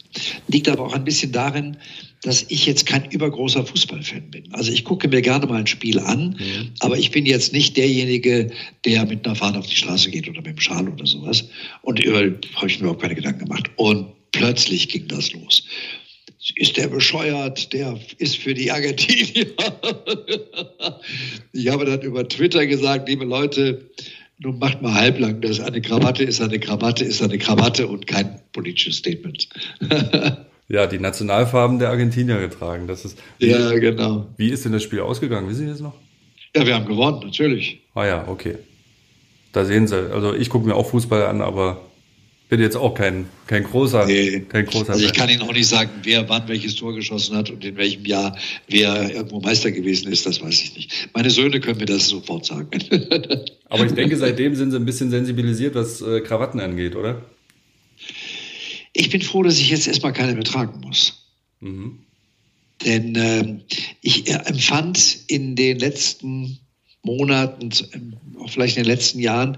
liegt 0.48 0.68
aber 0.68 0.84
auch 0.86 0.94
ein 0.94 1.04
bisschen 1.04 1.32
darin, 1.32 1.76
dass 2.22 2.44
ich 2.48 2.66
jetzt 2.66 2.84
kein 2.86 3.10
übergroßer 3.10 3.64
Fußballfan 3.64 4.30
bin. 4.30 4.52
Also 4.52 4.70
ich 4.72 4.84
gucke 4.84 5.08
mir 5.08 5.22
gerne 5.22 5.46
mal 5.46 5.60
ein 5.60 5.66
Spiel 5.66 5.98
an, 5.98 6.36
Mhm. 6.38 6.70
aber 6.80 6.98
ich 6.98 7.10
bin 7.10 7.24
jetzt 7.24 7.52
nicht 7.52 7.76
derjenige, 7.76 8.50
der 8.84 9.06
mit 9.06 9.24
einer 9.24 9.36
Fahne 9.36 9.58
auf 9.58 9.66
die 9.66 9.76
Straße 9.76 10.10
geht 10.10 10.28
oder 10.28 10.38
mit 10.42 10.56
dem 10.56 10.60
Schal 10.60 10.86
oder 10.88 11.06
sowas. 11.06 11.48
Und 11.82 11.98
über 12.04 12.18
habe 12.20 12.66
ich 12.66 12.78
mir 12.78 12.84
überhaupt 12.84 13.02
keine 13.02 13.14
Gedanken 13.14 13.46
gemacht. 13.46 13.70
Und 13.76 14.08
plötzlich 14.32 14.88
ging 14.88 15.08
das 15.08 15.32
los. 15.32 15.64
Ist 16.56 16.76
der 16.76 16.88
bescheuert? 16.88 17.72
Der 17.72 17.98
ist 18.18 18.36
für 18.36 18.54
die 18.54 18.70
Argentinier. 18.70 19.46
ich 21.52 21.68
habe 21.68 21.84
dann 21.84 22.00
über 22.02 22.26
Twitter 22.28 22.66
gesagt, 22.66 23.08
liebe 23.08 23.24
Leute, 23.24 23.90
nun 24.42 24.58
macht 24.58 24.82
mal 24.82 24.94
halblang, 24.94 25.40
dass 25.40 25.60
eine 25.60 25.80
Krawatte 25.80 26.24
ist 26.24 26.40
eine 26.40 26.58
Krawatte 26.58 27.04
ist 27.04 27.22
eine 27.22 27.38
Krawatte 27.38 27.86
und 27.86 28.06
kein 28.06 28.40
politisches 28.52 28.96
Statement. 28.96 29.48
Ja, 30.72 30.86
die 30.86 31.00
Nationalfarben 31.00 31.80
der 31.80 31.88
Argentinier 31.88 32.38
getragen. 32.38 32.86
Das 32.86 33.04
ist, 33.04 33.18
ja, 33.40 33.72
genau. 33.72 34.28
wie 34.36 34.50
ist 34.50 34.64
denn 34.64 34.70
das 34.70 34.84
Spiel 34.84 35.00
ausgegangen? 35.00 35.48
Wissen 35.48 35.62
Sie 35.62 35.66
das 35.66 35.80
noch? 35.80 35.94
Ja, 36.54 36.64
wir 36.64 36.76
haben 36.76 36.86
gewonnen, 36.86 37.22
natürlich. 37.24 37.80
Ah 37.92 38.06
ja, 38.06 38.28
okay. 38.28 38.56
Da 39.50 39.64
sehen 39.64 39.88
Sie. 39.88 39.96
Also 40.12 40.32
ich 40.32 40.48
gucke 40.48 40.68
mir 40.68 40.76
auch 40.76 40.86
Fußball 40.86 41.26
an, 41.26 41.42
aber 41.42 41.80
bin 42.50 42.60
jetzt 42.60 42.76
auch 42.76 42.94
kein, 42.94 43.26
kein 43.46 43.62
großer, 43.62 44.06
Nee. 44.06 44.40
kein 44.40 44.66
großer 44.66 44.92
Also 44.92 45.06
ich 45.06 45.14
kann 45.14 45.30
Ihnen 45.30 45.42
auch 45.42 45.52
nicht 45.52 45.68
sagen, 45.68 45.90
wer 46.02 46.28
wann 46.28 46.48
welches 46.48 46.74
Tor 46.74 46.94
geschossen 46.94 47.36
hat 47.36 47.48
und 47.48 47.64
in 47.64 47.76
welchem 47.76 48.04
Jahr 48.04 48.36
wer 48.68 49.10
irgendwo 49.10 49.40
Meister 49.40 49.70
gewesen 49.70 50.12
ist, 50.12 50.26
das 50.26 50.42
weiß 50.42 50.60
ich 50.60 50.76
nicht. 50.76 51.08
Meine 51.14 51.30
Söhne 51.30 51.60
können 51.60 51.78
mir 51.78 51.86
das 51.86 52.08
sofort 52.08 52.44
sagen. 52.44 52.68
Aber 53.70 53.86
ich 53.86 53.92
denke, 53.92 54.16
seitdem 54.16 54.56
sind 54.56 54.72
Sie 54.72 54.76
ein 54.76 54.84
bisschen 54.84 55.10
sensibilisiert, 55.10 55.76
was 55.76 56.02
äh, 56.02 56.20
Krawatten 56.20 56.60
angeht, 56.60 56.96
oder? 56.96 57.24
Ich 58.92 59.10
bin 59.10 59.22
froh, 59.22 59.44
dass 59.44 59.58
ich 59.58 59.70
jetzt 59.70 59.86
erstmal 59.86 60.12
keine 60.12 60.34
mehr 60.34 60.44
tragen 60.44 60.80
muss. 60.80 61.24
Mhm. 61.60 62.00
Denn 62.84 63.14
ähm, 63.14 63.60
ich 64.00 64.28
äh, 64.28 64.40
empfand 64.46 65.18
in 65.28 65.54
den 65.54 65.78
letzten 65.78 66.58
Monaten, 67.02 67.70
vielleicht 68.48 68.76
in 68.76 68.82
den 68.82 68.90
letzten 68.90 69.20
Jahren, 69.20 69.56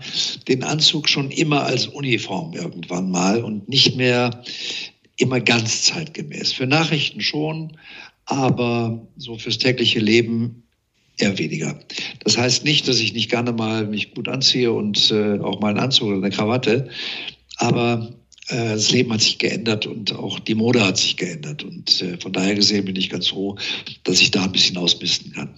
den 0.49 0.63
Anzug 0.63 1.09
schon 1.09 1.31
immer 1.31 1.65
als 1.65 1.87
Uniform 1.87 2.53
irgendwann 2.53 3.11
mal 3.11 3.43
und 3.43 3.69
nicht 3.69 3.97
mehr 3.97 4.43
immer 5.17 5.41
ganz 5.41 5.83
zeitgemäß. 5.83 6.53
Für 6.53 6.67
Nachrichten 6.67 7.21
schon, 7.21 7.77
aber 8.27 9.07
so 9.17 9.39
fürs 9.39 9.59
tägliche 9.59 10.01
Leben 10.01 10.63
eher 11.19 11.37
weniger. 11.39 11.79
Das 12.25 12.39
heißt 12.39 12.65
nicht, 12.65 12.89
dass 12.89 12.99
ich 12.99 13.13
nicht 13.13 13.31
gerne 13.31 13.53
mal 13.53 13.87
mich 13.87 14.15
gut 14.15 14.29
anziehe 14.29 14.73
und 14.73 15.11
äh, 15.11 15.39
auch 15.41 15.61
mal 15.61 15.71
einen 15.71 15.79
Anzug 15.79 16.09
oder 16.09 16.19
eine 16.19 16.31
Krawatte, 16.31 16.89
aber 17.57 18.15
äh, 18.49 18.75
das 18.75 18.91
Leben 18.91 19.13
hat 19.13 19.21
sich 19.21 19.39
geändert 19.39 19.87
und 19.87 20.15
auch 20.15 20.39
die 20.41 20.55
Mode 20.55 20.85
hat 20.85 20.97
sich 20.97 21.17
geändert. 21.17 21.63
Und 21.63 22.03
äh, 22.03 22.19
von 22.19 22.33
daher 22.33 22.55
gesehen 22.55 22.85
bin 22.85 22.97
ich 22.97 23.11
ganz 23.11 23.29
froh, 23.29 23.57
dass 24.05 24.21
ich 24.21 24.31
da 24.31 24.45
ein 24.45 24.53
bisschen 24.53 24.77
ausmisten 24.77 25.33
kann. 25.33 25.55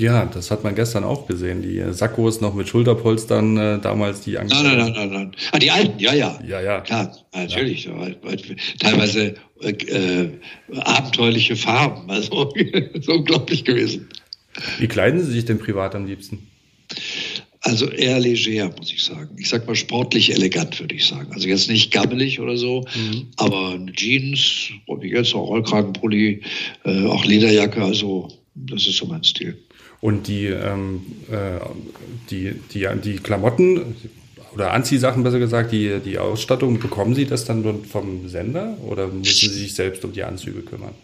Ja, 0.00 0.24
das 0.24 0.50
hat 0.50 0.64
man 0.64 0.74
gestern 0.74 1.04
auch 1.04 1.26
gesehen. 1.26 1.60
Die 1.60 1.78
äh, 1.78 1.92
Sakkos 1.92 2.40
noch 2.40 2.54
mit 2.54 2.68
Schulterpolstern, 2.68 3.56
äh, 3.58 3.78
damals 3.80 4.22
die 4.22 4.32
Nein, 4.32 4.46
nein, 4.48 4.78
nein, 4.78 4.92
nein, 4.94 5.10
nein. 5.12 5.32
Ah, 5.52 5.58
die 5.58 5.70
alten, 5.70 5.98
ja, 5.98 6.14
ja. 6.14 6.40
Ja, 6.46 6.62
ja. 6.62 6.80
Klar, 6.80 7.14
natürlich. 7.34 7.84
Ja. 7.84 7.92
Teilweise 8.78 9.34
äh, 9.60 9.72
äh, 9.72 10.30
abenteuerliche 10.74 11.54
Farben. 11.54 12.10
Also 12.10 12.50
so 13.02 13.12
unglaublich 13.12 13.62
gewesen. 13.66 14.08
Wie 14.78 14.88
kleiden 14.88 15.20
Sie 15.20 15.32
sich 15.32 15.44
denn 15.44 15.58
privat 15.58 15.94
am 15.94 16.06
liebsten? 16.06 16.48
Also 17.60 17.90
eher 17.90 18.18
leger, 18.20 18.72
muss 18.78 18.90
ich 18.90 19.04
sagen. 19.04 19.36
Ich 19.36 19.50
sag 19.50 19.66
mal 19.66 19.76
sportlich 19.76 20.32
elegant, 20.32 20.80
würde 20.80 20.94
ich 20.94 21.06
sagen. 21.06 21.30
Also 21.34 21.46
jetzt 21.46 21.68
nicht 21.68 21.92
gammelig 21.92 22.40
oder 22.40 22.56
so, 22.56 22.86
Mhm. 22.96 23.26
aber 23.36 23.78
Jeans, 23.92 24.70
wie 24.98 25.10
jetzt 25.10 25.34
auch 25.34 25.46
Rollkragenpulli, 25.46 26.40
äh, 26.86 27.04
auch 27.04 27.26
Lederjacke, 27.26 27.82
also 27.82 28.28
das 28.54 28.86
ist 28.86 28.96
so 28.96 29.04
mein 29.04 29.24
Stil. 29.24 29.58
Und 30.00 30.28
die, 30.28 30.46
ähm, 30.46 31.02
äh, 31.30 31.60
die, 32.30 32.54
die, 32.72 32.88
die 33.02 33.16
Klamotten 33.16 33.96
oder 34.54 34.72
Anziehsachen 34.72 35.22
besser 35.22 35.38
gesagt, 35.38 35.72
die, 35.72 36.00
die 36.04 36.18
Ausstattung, 36.18 36.80
bekommen 36.80 37.14
Sie 37.14 37.26
das 37.26 37.44
dann 37.44 37.84
vom 37.84 38.28
Sender 38.28 38.76
oder 38.84 39.08
müssen 39.08 39.50
Sie 39.50 39.58
sich 39.58 39.74
selbst 39.74 40.04
um 40.04 40.12
die 40.12 40.24
Anzüge 40.24 40.62
kümmern? 40.62 40.94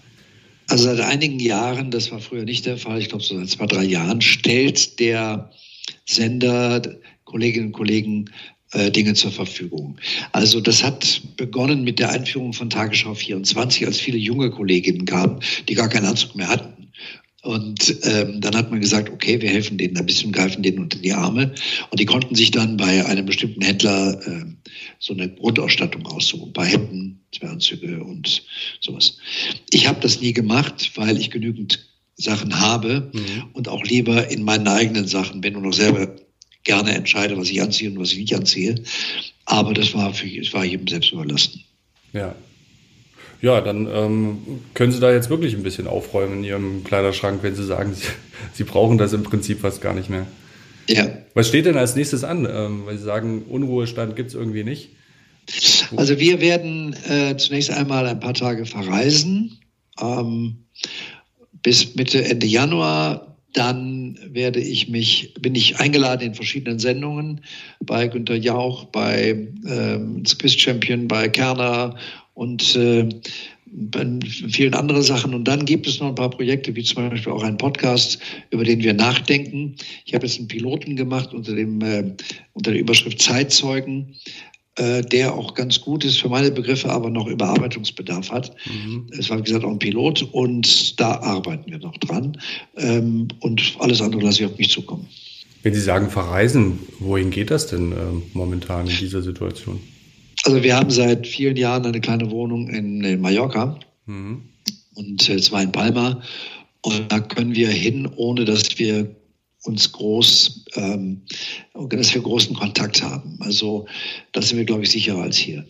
Also 0.68 0.84
seit 0.84 1.00
einigen 1.00 1.38
Jahren, 1.38 1.90
das 1.90 2.10
war 2.10 2.18
früher 2.18 2.44
nicht 2.44 2.66
der 2.66 2.76
Fall, 2.76 2.98
ich 2.98 3.08
glaube 3.08 3.22
so 3.22 3.38
seit 3.38 3.48
zwei, 3.50 3.66
drei 3.66 3.84
Jahren, 3.84 4.20
stellt 4.20 4.98
der 4.98 5.50
Sender 6.06 6.82
Kolleginnen 7.24 7.66
und 7.66 7.72
Kollegen 7.72 8.30
äh, 8.72 8.90
Dinge 8.90 9.14
zur 9.14 9.30
Verfügung. 9.30 9.96
Also 10.32 10.60
das 10.60 10.82
hat 10.82 11.22
begonnen 11.36 11.84
mit 11.84 11.98
der 11.98 12.10
Einführung 12.10 12.52
von 12.52 12.70
Tagesschau 12.70 13.14
24, 13.14 13.86
als 13.86 14.00
viele 14.00 14.18
junge 14.18 14.50
Kolleginnen 14.50 15.04
kamen, 15.04 15.40
die 15.68 15.74
gar 15.74 15.88
keinen 15.88 16.06
Anzug 16.06 16.34
mehr 16.34 16.48
hatten. 16.48 16.75
Und 17.46 17.96
ähm, 18.02 18.40
dann 18.40 18.56
hat 18.56 18.72
man 18.72 18.80
gesagt, 18.80 19.08
okay, 19.08 19.40
wir 19.40 19.48
helfen 19.48 19.78
denen 19.78 19.96
ein 19.96 20.04
bisschen, 20.04 20.32
greifen 20.32 20.64
denen 20.64 20.80
unter 20.80 20.98
die 20.98 21.12
Arme. 21.12 21.54
Und 21.90 22.00
die 22.00 22.04
konnten 22.04 22.34
sich 22.34 22.50
dann 22.50 22.76
bei 22.76 23.06
einem 23.06 23.24
bestimmten 23.24 23.62
Händler 23.62 24.20
äh, 24.26 24.46
so 24.98 25.12
eine 25.12 25.32
Grundausstattung 25.32 26.04
aussuchen. 26.06 26.48
Ein 26.48 26.52
paar 26.52 26.66
Hemden, 26.66 27.20
zwei 27.32 27.46
Anzüge 27.46 28.02
und 28.02 28.42
sowas. 28.80 29.18
Ich 29.70 29.86
habe 29.86 30.00
das 30.00 30.20
nie 30.20 30.32
gemacht, 30.32 30.90
weil 30.96 31.18
ich 31.18 31.30
genügend 31.30 31.86
Sachen 32.16 32.58
habe 32.58 33.12
mhm. 33.12 33.44
und 33.52 33.68
auch 33.68 33.84
lieber 33.84 34.28
in 34.28 34.42
meinen 34.42 34.66
eigenen 34.66 35.06
Sachen 35.06 35.40
bin 35.40 35.54
und 35.54 35.66
auch 35.66 35.72
selber 35.72 36.16
gerne 36.64 36.96
entscheide, 36.96 37.36
was 37.36 37.48
ich 37.48 37.62
anziehe 37.62 37.90
und 37.92 38.00
was 38.00 38.10
ich 38.10 38.18
nicht 38.18 38.34
anziehe. 38.34 38.82
Aber 39.44 39.72
das 39.72 39.94
war, 39.94 40.12
für, 40.12 40.28
das 40.28 40.52
war 40.52 40.64
jedem 40.64 40.88
selbst 40.88 41.12
überlassen. 41.12 41.62
Ja. 42.12 42.34
Ja, 43.42 43.60
dann 43.60 43.86
ähm, 43.92 44.38
können 44.74 44.92
Sie 44.92 45.00
da 45.00 45.12
jetzt 45.12 45.30
wirklich 45.30 45.54
ein 45.54 45.62
bisschen 45.62 45.86
aufräumen 45.86 46.38
in 46.38 46.44
Ihrem 46.44 46.84
Kleiderschrank, 46.84 47.42
wenn 47.42 47.54
Sie 47.54 47.64
sagen, 47.64 47.94
Sie, 47.94 48.06
Sie 48.52 48.64
brauchen 48.64 48.98
das 48.98 49.12
im 49.12 49.22
Prinzip 49.22 49.60
fast 49.60 49.80
gar 49.80 49.94
nicht 49.94 50.10
mehr. 50.10 50.26
Ja. 50.88 51.08
Was 51.34 51.48
steht 51.48 51.66
denn 51.66 51.76
als 51.76 51.96
nächstes 51.96 52.24
an? 52.24 52.46
Ähm, 52.50 52.86
weil 52.86 52.96
Sie 52.96 53.04
sagen, 53.04 53.42
Unruhestand 53.48 54.16
gibt 54.16 54.30
es 54.30 54.34
irgendwie 54.34 54.64
nicht. 54.64 54.90
Also 55.96 56.18
wir 56.18 56.40
werden 56.40 56.96
äh, 57.08 57.36
zunächst 57.36 57.70
einmal 57.70 58.06
ein 58.06 58.20
paar 58.20 58.34
Tage 58.34 58.66
verreisen. 58.66 59.58
Ähm, 60.00 60.64
bis 61.62 61.94
Mitte, 61.94 62.24
Ende 62.24 62.46
Januar 62.46 63.36
dann 63.56 64.18
werde 64.22 64.60
ich 64.60 64.88
mich, 64.88 65.32
bin 65.40 65.54
ich 65.54 65.80
eingeladen 65.80 66.26
in 66.26 66.34
verschiedenen 66.34 66.78
Sendungen 66.78 67.40
bei 67.80 68.06
Günter 68.06 68.34
Jauch, 68.34 68.84
bei 68.86 69.48
ähm, 69.66 70.22
Quiz 70.24 70.52
Champion, 70.52 71.08
bei 71.08 71.28
Kerner 71.28 71.96
und 72.36 72.76
äh, 72.76 73.08
bei 73.64 74.06
vielen 74.48 74.74
anderen 74.74 75.02
Sachen. 75.02 75.34
Und 75.34 75.44
dann 75.44 75.64
gibt 75.64 75.86
es 75.86 75.98
noch 76.00 76.08
ein 76.08 76.14
paar 76.14 76.30
Projekte, 76.30 76.76
wie 76.76 76.84
zum 76.84 77.08
Beispiel 77.08 77.32
auch 77.32 77.42
ein 77.42 77.56
Podcast, 77.56 78.18
über 78.50 78.62
den 78.62 78.82
wir 78.82 78.92
nachdenken. 78.92 79.74
Ich 80.04 80.14
habe 80.14 80.26
jetzt 80.26 80.38
einen 80.38 80.46
Piloten 80.46 80.96
gemacht 80.96 81.32
unter, 81.32 81.54
dem, 81.54 81.80
äh, 81.80 82.04
unter 82.52 82.70
der 82.72 82.80
Überschrift 82.80 83.20
Zeitzeugen. 83.20 84.14
Äh, 84.78 85.00
der 85.00 85.32
auch 85.32 85.54
ganz 85.54 85.80
gut 85.80 86.04
ist 86.04 86.20
für 86.20 86.28
meine 86.28 86.50
Begriffe, 86.50 86.90
aber 86.90 87.08
noch 87.08 87.26
Überarbeitungsbedarf 87.26 88.30
hat. 88.30 88.54
Mhm. 88.66 89.06
Es 89.18 89.30
war, 89.30 89.38
wie 89.38 89.42
gesagt, 89.44 89.64
auch 89.64 89.70
ein 89.70 89.78
Pilot 89.78 90.28
und 90.32 91.00
da 91.00 91.12
arbeiten 91.20 91.70
wir 91.70 91.78
noch 91.78 91.96
dran. 91.96 92.36
Ähm, 92.76 93.28
und 93.40 93.76
alles 93.78 94.02
andere 94.02 94.20
lasse 94.20 94.44
ich 94.44 94.50
auf 94.50 94.58
mich 94.58 94.68
zukommen. 94.68 95.08
Wenn 95.62 95.72
Sie 95.72 95.80
sagen 95.80 96.10
verreisen, 96.10 96.80
wohin 96.98 97.30
geht 97.30 97.50
das 97.50 97.68
denn 97.68 97.92
äh, 97.92 97.96
momentan 98.34 98.86
in 98.86 98.98
dieser 98.98 99.22
Situation? 99.22 99.80
Also 100.44 100.62
wir 100.62 100.76
haben 100.76 100.90
seit 100.90 101.26
vielen 101.26 101.56
Jahren 101.56 101.86
eine 101.86 102.00
kleine 102.00 102.30
Wohnung 102.30 102.68
in, 102.68 103.02
in 103.02 103.20
Mallorca 103.20 103.78
mhm. 104.06 104.42
und 104.94 105.28
äh, 105.28 105.40
zwar 105.40 105.62
in 105.62 105.72
Palma. 105.72 106.22
Und 106.82 107.10
da 107.10 107.20
können 107.20 107.54
wir 107.54 107.68
hin, 107.68 108.08
ohne 108.16 108.44
dass 108.44 108.78
wir 108.78 109.10
uns 109.64 109.90
groß, 109.90 110.64
ähm, 110.74 111.22
dass 111.74 112.14
wir 112.14 112.22
großen 112.22 112.54
Kontakt 112.54 113.02
haben. 113.02 113.36
Also 113.40 113.86
da 114.32 114.40
sind 114.40 114.58
wir, 114.58 114.64
glaube 114.64 114.84
ich, 114.84 114.90
sicherer 114.90 115.22
als 115.22 115.36
hier. 115.36 115.66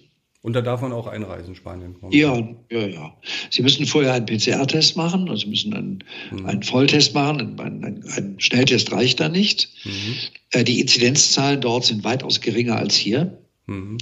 Und 0.46 0.52
da 0.52 0.60
darf 0.60 0.80
man 0.80 0.92
auch 0.92 1.08
einreisen, 1.08 1.56
Spanien? 1.56 1.96
Ja, 2.10 2.36
ja, 2.70 2.86
ja. 2.86 3.16
Sie 3.50 3.62
müssen 3.62 3.84
vorher 3.84 4.12
einen 4.12 4.26
PCR-Test 4.26 4.96
machen, 4.96 5.28
also 5.28 5.42
Sie 5.42 5.50
müssen 5.50 5.74
einen, 5.74 6.04
mhm. 6.30 6.46
einen 6.46 6.62
Volltest 6.62 7.14
machen. 7.14 7.58
Ein, 7.58 7.82
ein, 7.82 8.04
ein, 8.12 8.36
Schnelltest 8.38 8.92
reicht 8.92 9.18
da 9.18 9.28
nicht. 9.28 9.68
Mhm. 9.84 10.14
Äh, 10.50 10.62
die 10.62 10.80
Inzidenzzahlen 10.80 11.60
dort 11.60 11.86
sind 11.86 12.04
weitaus 12.04 12.40
geringer 12.40 12.76
als 12.76 12.94
hier. 12.94 13.36
Mhm. 13.66 13.98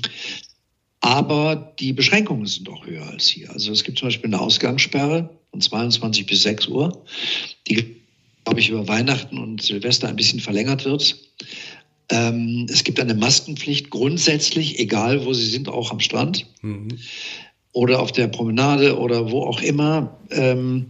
Aber 1.04 1.74
die 1.78 1.92
Beschränkungen 1.92 2.46
sind 2.46 2.66
auch 2.70 2.86
höher 2.86 3.06
als 3.06 3.28
hier. 3.28 3.50
Also 3.50 3.72
es 3.72 3.84
gibt 3.84 3.98
zum 3.98 4.08
Beispiel 4.08 4.30
eine 4.30 4.40
Ausgangssperre 4.40 5.28
von 5.50 5.60
22 5.60 6.24
bis 6.24 6.44
6 6.44 6.68
Uhr. 6.68 7.04
Die 7.68 7.96
glaube 8.44 8.60
ich, 8.60 8.70
über 8.70 8.88
Weihnachten 8.88 9.36
und 9.36 9.60
Silvester 9.60 10.08
ein 10.08 10.16
bisschen 10.16 10.40
verlängert 10.40 10.86
wird. 10.86 11.14
Ähm, 12.08 12.66
es 12.70 12.84
gibt 12.84 12.98
eine 13.00 13.14
Maskenpflicht 13.14 13.90
grundsätzlich, 13.90 14.78
egal 14.78 15.26
wo 15.26 15.34
Sie 15.34 15.44
sind, 15.44 15.68
auch 15.68 15.90
am 15.90 16.00
Strand 16.00 16.46
mhm. 16.62 16.88
oder 17.72 18.00
auf 18.00 18.12
der 18.12 18.28
Promenade 18.28 18.98
oder 18.98 19.30
wo 19.30 19.42
auch 19.42 19.60
immer. 19.60 20.18
Ähm, 20.30 20.86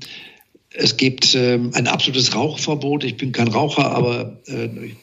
es 0.70 0.96
gibt 0.96 1.34
ähm, 1.34 1.72
ein 1.74 1.88
absolutes 1.88 2.36
Rauchverbot. 2.36 3.02
Ich 3.02 3.16
bin 3.16 3.32
kein 3.32 3.48
Raucher, 3.48 3.90
aber 3.90 4.40
äh, 4.46 4.68
ich 4.86 4.94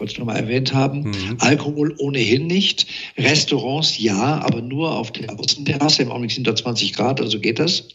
wollte 0.00 0.14
es 0.14 0.18
nochmal 0.18 0.36
erwähnt 0.36 0.72
haben. 0.72 1.02
Mhm. 1.02 1.36
Alkohol 1.38 1.94
ohnehin 1.98 2.46
nicht. 2.46 2.86
Restaurants 3.18 3.98
ja, 3.98 4.40
aber 4.40 4.62
nur 4.62 4.96
auf 4.96 5.12
der 5.12 5.38
Außenterrasse. 5.38 6.02
Im 6.02 6.10
Augenblick 6.10 6.32
sind 6.32 6.46
da 6.46 6.56
20 6.56 6.94
Grad, 6.94 7.20
also 7.20 7.38
geht 7.38 7.58
das. 7.58 7.88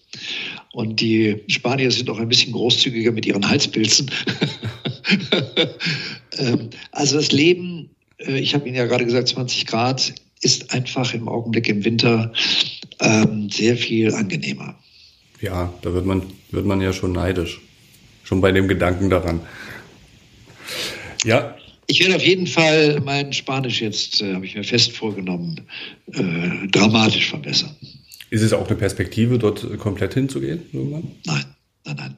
Und 0.73 1.01
die 1.01 1.41
Spanier 1.47 1.91
sind 1.91 2.09
auch 2.09 2.19
ein 2.19 2.29
bisschen 2.29 2.53
großzügiger 2.53 3.11
mit 3.11 3.25
ihren 3.25 3.47
Halspilzen. 3.47 4.11
Ähm, 6.37 6.69
also 6.91 7.15
das 7.15 7.31
Leben, 7.31 7.89
äh, 8.17 8.39
ich 8.39 8.53
habe 8.53 8.67
Ihnen 8.67 8.75
ja 8.75 8.85
gerade 8.85 9.05
gesagt, 9.05 9.29
20 9.29 9.65
Grad 9.67 10.13
ist 10.41 10.73
einfach 10.73 11.13
im 11.13 11.27
Augenblick 11.27 11.69
im 11.69 11.85
Winter 11.85 12.33
ähm, 12.99 13.49
sehr 13.49 13.77
viel 13.77 14.13
angenehmer. 14.13 14.75
Ja, 15.41 15.73
da 15.81 15.93
wird 15.93 16.05
man, 16.05 16.23
wird 16.51 16.65
man 16.65 16.81
ja 16.81 16.93
schon 16.93 17.11
neidisch. 17.11 17.61
Schon 18.23 18.41
bei 18.41 18.51
dem 18.51 18.67
Gedanken 18.67 19.09
daran. 19.09 19.41
Ja. 21.23 21.55
Ich 21.87 21.99
werde 21.99 22.15
auf 22.15 22.23
jeden 22.23 22.47
Fall 22.47 22.99
mein 23.03 23.33
Spanisch 23.33 23.81
jetzt, 23.81 24.21
äh, 24.21 24.33
habe 24.33 24.45
ich 24.45 24.55
mir 24.55 24.63
fest 24.63 24.91
vorgenommen, 24.91 25.61
äh, 26.13 26.67
dramatisch 26.71 27.29
verbessern. 27.29 27.75
Ist 28.29 28.41
es 28.41 28.53
auch 28.53 28.67
eine 28.67 28.75
Perspektive, 28.75 29.37
dort 29.37 29.77
komplett 29.77 30.13
hinzugehen 30.13 30.63
irgendwann? 30.73 31.11
Nein. 31.25 31.45
Nein, 31.85 31.97
nein. 31.97 32.15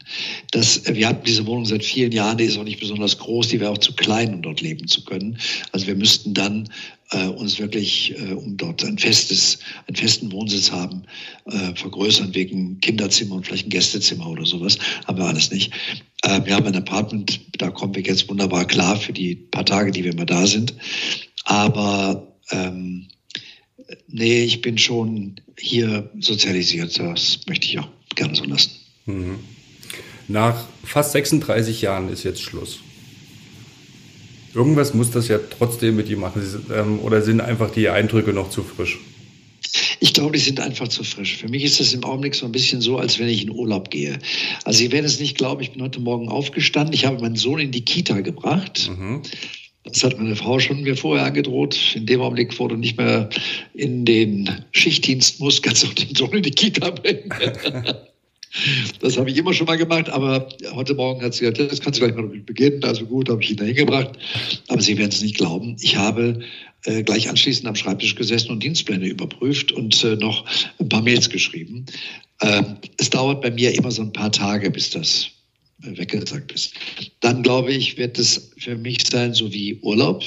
Das, 0.52 0.84
wir 0.86 1.08
hatten 1.08 1.26
diese 1.26 1.46
Wohnung 1.46 1.66
seit 1.66 1.84
vielen 1.84 2.14
Jahren, 2.14 2.38
die 2.38 2.46
ist 2.46 2.58
auch 2.58 2.64
nicht 2.64 2.80
besonders 2.80 3.18
groß, 3.18 3.50
die 3.50 3.60
wäre 3.60 3.72
auch 3.72 3.78
zu 3.78 3.94
klein, 3.94 4.34
um 4.34 4.42
dort 4.42 4.62
leben 4.62 4.88
zu 4.88 5.04
können. 5.04 5.38
Also 5.74 5.88
wir 5.88 5.96
müssten 5.96 6.34
dann 6.34 6.70
äh, 7.12 7.28
uns 7.28 7.60
wirklich, 7.60 8.18
äh, 8.18 8.32
um 8.32 8.56
dort 8.56 8.86
ein 8.86 8.98
festes, 8.98 9.60
einen 9.88 9.98
festen 9.98 10.32
Wohnsitz 10.32 10.72
haben, 10.72 11.04
äh, 11.46 11.76
vergrößern 11.76 12.34
wegen 12.34 12.80
Kinderzimmer 12.80 13.36
und 13.36 13.46
vielleicht 13.46 13.68
ein 13.68 13.72
Gästezimmer 13.72 14.30
oder 14.30 14.46
sowas. 14.46 14.78
Haben 15.06 15.18
wir 15.18 15.26
alles 15.26 15.52
nicht. 15.52 15.74
Äh, 16.24 16.46
wir 16.46 16.56
haben 16.56 16.68
ein 16.68 16.76
Apartment, 16.76 17.42
da 17.58 17.70
kommen 17.70 17.94
wir 17.94 18.04
jetzt 18.04 18.30
wunderbar 18.30 18.66
klar 18.66 18.96
für 18.96 19.12
die 19.12 19.36
paar 19.36 19.66
Tage, 19.66 19.92
die 19.92 20.06
wir 20.06 20.16
mal 20.16 20.26
da 20.26 20.48
sind. 20.48 20.74
Aber 21.44 22.36
ähm, 22.52 23.08
nee, 24.08 24.44
ich 24.44 24.62
bin 24.62 24.78
schon 24.78 25.42
hier 25.60 26.10
sozialisiert. 26.20 26.98
Das 27.00 27.40
möchte 27.48 27.66
ich 27.66 27.80
auch 27.80 27.90
gerne 28.16 28.36
so 28.36 28.46
lassen. 28.46 28.72
Mhm. 29.06 29.40
Nach 30.28 30.66
fast 30.84 31.14
36 31.14 31.82
Jahren 31.82 32.10
ist 32.10 32.24
jetzt 32.24 32.42
Schluss. 32.42 32.80
Irgendwas 34.54 34.94
muss 34.94 35.12
das 35.12 35.28
ja 35.28 35.38
trotzdem 35.38 35.96
mit 35.96 36.10
ihm 36.10 36.20
machen. 36.20 36.42
Ähm, 36.74 37.00
oder 37.00 37.22
sind 37.22 37.42
einfach 37.42 37.72
die 37.72 37.90
Eindrücke 37.90 38.34
noch 38.34 38.50
zu 38.50 38.64
frisch? 38.64 38.98
Ich 40.00 40.14
glaube, 40.14 40.34
die 40.34 40.44
sind 40.44 40.60
einfach 40.60 40.88
zu 40.88 41.04
frisch. 41.04 41.38
Für 41.38 41.48
mich 41.48 41.64
ist 41.64 41.80
das 41.80 41.94
im 41.94 42.04
Augenblick 42.04 42.36
so 42.36 42.46
ein 42.46 42.52
bisschen 42.52 42.82
so, 42.82 42.98
als 42.98 43.20
wenn 43.20 43.28
ich 43.28 43.44
in 43.44 43.52
Urlaub 43.52 43.90
gehe. 43.90 44.20
Also 44.64 44.80
Sie 44.80 44.92
werden 44.92 45.06
es 45.06 45.20
nicht 45.20 45.38
glauben, 45.38 45.62
ich 45.62 45.72
bin 45.72 45.82
heute 45.82 46.00
Morgen 46.00 46.30
aufgestanden. 46.30 46.94
Ich 46.94 47.06
habe 47.06 47.22
meinen 47.22 47.36
Sohn 47.36 47.60
in 47.60 47.72
die 47.72 47.86
Kita 47.86 48.22
gebracht. 48.22 48.90
Mhm. 48.90 49.22
Das 49.84 50.04
hat 50.04 50.18
meine 50.18 50.36
Frau 50.36 50.60
schon 50.60 50.82
mir 50.82 50.98
vorher 50.98 51.26
angedroht. 51.26 51.96
In 51.96 52.06
dem 52.06 52.22
Augenblick, 52.22 52.58
wo 52.60 52.68
du 52.68 52.76
nicht 52.76 52.98
mehr 52.98 53.30
in 53.74 54.06
den 54.06 54.50
Schichtdienst 54.72 55.40
musst, 55.40 55.64
kannst 55.64 55.84
du 55.84 55.88
auch 55.88 55.94
den 55.94 56.14
Sohn 56.14 56.34
in 56.34 56.44
die 56.44 56.52
Kita 56.52 56.90
bringen. 56.90 57.30
Das 59.00 59.18
habe 59.18 59.30
ich 59.30 59.38
immer 59.38 59.54
schon 59.54 59.68
mal 59.68 59.78
gemacht, 59.78 60.10
aber 60.10 60.50
heute 60.74 60.94
Morgen 60.94 61.22
hat 61.22 61.34
sie 61.34 61.42
gesagt, 61.42 61.72
das 61.72 61.82
kannst 61.82 62.00
du 62.00 62.06
gleich 62.06 62.16
mal 62.16 62.28
beginnen. 62.28 62.84
Also 62.84 63.06
gut, 63.06 63.30
habe 63.30 63.42
ich 63.44 63.52
ihn 63.52 63.58
da 63.58 63.66
hingebracht. 63.66 64.12
Aber 64.68 64.82
Sie 64.82 64.98
werden 64.98 65.10
es 65.10 65.22
nicht 65.22 65.38
glauben. 65.38 65.76
Ich 65.82 65.96
habe 65.98 66.40
äh, 66.86 67.04
gleich 67.04 67.30
anschließend 67.30 67.68
am 67.68 67.76
Schreibtisch 67.76 68.16
gesessen 68.16 68.52
und 68.52 68.64
Dienstpläne 68.64 69.08
überprüft 69.08 69.72
und 69.72 70.04
äh, 70.04 70.16
noch 70.16 70.46
ein 70.80 70.90
paar 70.90 71.02
Mails 71.02 71.30
geschrieben. 71.30 71.86
Äh, 72.40 72.64
es 72.98 73.10
dauert 73.10 73.42
bei 73.42 73.52
mir 73.52 73.76
immer 73.76 73.92
so 73.92 74.02
ein 74.02 74.14
paar 74.14 74.32
Tage, 74.32 74.72
bis 74.72 74.90
das 74.90 75.28
weggesagt 75.80 76.52
ist. 76.52 76.74
Dann 77.20 77.44
glaube 77.44 77.72
ich, 77.72 77.98
wird 77.98 78.18
es 78.18 78.52
für 78.58 78.76
mich 78.76 79.06
sein, 79.08 79.34
so 79.34 79.54
wie 79.54 79.80
Urlaub. 79.82 80.24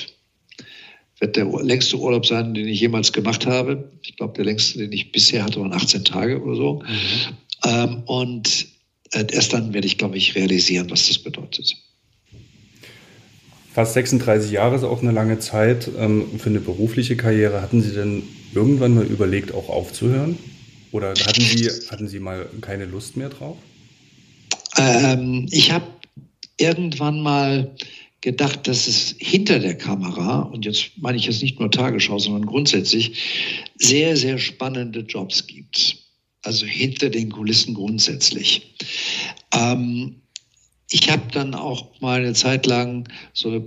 Wird 1.19 1.37
der 1.37 1.47
längste 1.63 1.99
Urlaub 1.99 2.25
sein, 2.25 2.55
den 2.55 2.67
ich 2.67 2.81
jemals 2.81 3.13
gemacht 3.13 3.47
habe. 3.47 3.91
Ich 4.03 4.17
glaube, 4.17 4.35
der 4.35 4.45
längste, 4.45 4.79
den 4.79 4.93
ich 4.93 5.13
bisher 5.13 5.45
hatte, 5.45 5.61
waren 5.61 5.73
18 5.73 6.05
Tage 6.05 6.41
oder 6.41 6.55
so. 6.55 6.83
Mhm. 6.87 7.37
Ähm, 7.65 8.03
und 8.07 8.67
äh, 9.13 9.27
erst 9.31 9.53
dann 9.53 9.73
werde 9.73 9.87
ich, 9.87 9.99
glaube 9.99 10.17
ich, 10.17 10.35
realisieren, 10.35 10.91
was 10.91 11.09
das 11.09 11.19
bedeutet. 11.19 11.77
Fast 13.73 13.95
36 13.95 14.51
Jahre 14.51 14.77
ist 14.77 14.83
auch 14.83 15.01
eine 15.01 15.13
lange 15.13 15.39
Zeit 15.39 15.89
ähm, 15.99 16.39
für 16.39 16.51
eine 16.51 16.61
berufliche 16.61 17.17
Karriere. 17.17 17.63
Hatten 17.63 17.83
Sie 17.83 17.93
denn 17.93 18.23
irgendwann 18.55 18.95
mal 18.95 19.05
überlegt, 19.05 19.55
auch 19.55 19.69
aufzuhören? 19.69 20.39
Oder 20.93 21.11
hatten 21.11 21.41
Sie, 21.41 21.71
hatten 21.89 22.09
Sie 22.09 22.19
mal 22.19 22.49
keine 22.61 22.85
Lust 22.85 23.17
mehr 23.17 23.29
drauf? 23.29 23.57
Ähm, 24.77 25.47
ich 25.51 25.71
habe 25.71 25.87
irgendwann 26.57 27.21
mal 27.21 27.71
gedacht, 28.21 28.67
dass 28.67 28.87
es 28.87 29.15
hinter 29.19 29.61
der 29.61 29.77
Kamera, 29.77 30.41
und 30.41 30.65
jetzt 30.65 30.91
meine 30.97 31.17
ich 31.17 31.27
jetzt 31.27 31.43
nicht 31.43 31.59
nur 31.59 31.71
Tagesschau, 31.71 32.19
sondern 32.19 32.47
grundsätzlich, 32.47 33.71
sehr, 33.79 34.17
sehr 34.17 34.39
spannende 34.39 35.01
Jobs 35.01 35.47
gibt. 35.47 35.97
Also 36.43 36.67
hinter 36.67 37.11
den 37.11 37.31
Kulissen 37.31 37.75
grundsätzlich. 37.75 38.75
Ähm, 39.55 40.17
ich 40.89 41.11
habe 41.11 41.23
dann 41.33 41.55
auch 41.55 42.01
mal 42.01 42.21
eine 42.21 42.33
Zeit 42.33 42.67
lang 42.67 43.09
so, 43.33 43.65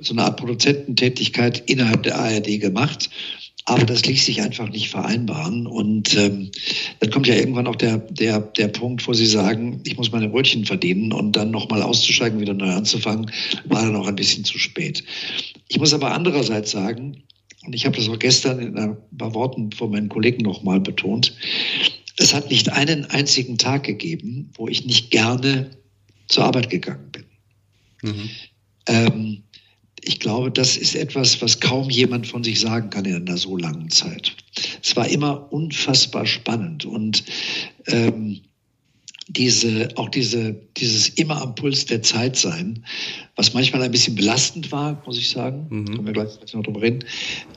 so 0.00 0.12
eine 0.12 0.24
Art 0.24 0.38
Produzententätigkeit 0.38 1.62
innerhalb 1.70 2.02
der 2.02 2.18
ARD 2.18 2.60
gemacht 2.60 3.10
aber 3.66 3.84
das 3.84 4.04
ließ 4.04 4.26
sich 4.26 4.42
einfach 4.42 4.68
nicht 4.68 4.90
vereinbaren. 4.90 5.66
Und 5.66 6.14
ähm, 6.16 6.50
dann 7.00 7.10
kommt 7.10 7.26
ja 7.26 7.34
irgendwann 7.34 7.66
auch 7.66 7.76
der, 7.76 7.98
der, 7.98 8.40
der 8.40 8.68
Punkt, 8.68 9.06
wo 9.06 9.14
Sie 9.14 9.26
sagen, 9.26 9.80
ich 9.84 9.96
muss 9.96 10.12
meine 10.12 10.28
Brötchen 10.28 10.66
verdienen 10.66 11.12
und 11.12 11.34
dann 11.34 11.50
nochmal 11.50 11.82
auszusteigen, 11.82 12.40
wieder 12.40 12.54
neu 12.54 12.70
anzufangen, 12.70 13.30
war 13.64 13.82
dann 13.82 13.96
auch 13.96 14.06
ein 14.06 14.16
bisschen 14.16 14.44
zu 14.44 14.58
spät. 14.58 15.02
Ich 15.68 15.78
muss 15.78 15.94
aber 15.94 16.12
andererseits 16.12 16.72
sagen, 16.72 17.22
und 17.66 17.74
ich 17.74 17.86
habe 17.86 17.96
das 17.96 18.08
auch 18.10 18.18
gestern 18.18 18.58
in 18.58 18.76
ein 18.76 18.96
paar 19.16 19.32
Worten 19.32 19.72
von 19.72 19.90
meinen 19.90 20.10
Kollegen 20.10 20.42
nochmal 20.42 20.80
betont, 20.80 21.34
es 22.16 22.34
hat 22.34 22.50
nicht 22.50 22.70
einen 22.72 23.06
einzigen 23.06 23.58
Tag 23.58 23.84
gegeben, 23.84 24.50
wo 24.54 24.68
ich 24.68 24.84
nicht 24.84 25.10
gerne 25.10 25.70
zur 26.28 26.44
Arbeit 26.44 26.70
gegangen 26.70 27.10
bin. 27.12 27.24
Mhm. 28.02 28.30
Ähm, 28.86 29.42
ich 30.06 30.20
glaube, 30.20 30.50
das 30.50 30.76
ist 30.76 30.94
etwas, 30.94 31.40
was 31.40 31.60
kaum 31.60 31.88
jemand 31.88 32.26
von 32.26 32.44
sich 32.44 32.60
sagen 32.60 32.90
kann 32.90 33.06
in 33.06 33.14
einer 33.16 33.38
so 33.38 33.56
langen 33.56 33.90
Zeit. 33.90 34.36
Es 34.82 34.94
war 34.96 35.08
immer 35.08 35.50
unfassbar 35.52 36.26
spannend 36.26 36.84
und 36.84 37.24
ähm, 37.86 38.40
diese, 39.28 39.88
auch 39.96 40.10
diese, 40.10 40.54
dieses 40.76 41.08
immer 41.08 41.40
am 41.40 41.54
Puls 41.54 41.86
der 41.86 42.02
Zeit 42.02 42.36
sein, 42.36 42.84
was 43.36 43.54
manchmal 43.54 43.82
ein 43.82 43.90
bisschen 43.90 44.14
belastend 44.14 44.70
war, 44.70 45.02
muss 45.06 45.16
ich 45.16 45.30
sagen, 45.30 45.66
mhm. 45.70 45.86
können 45.86 46.06
wir 46.06 46.12
gleich 46.12 46.52
noch 46.52 46.62
drüber 46.62 46.82
reden, 46.82 47.04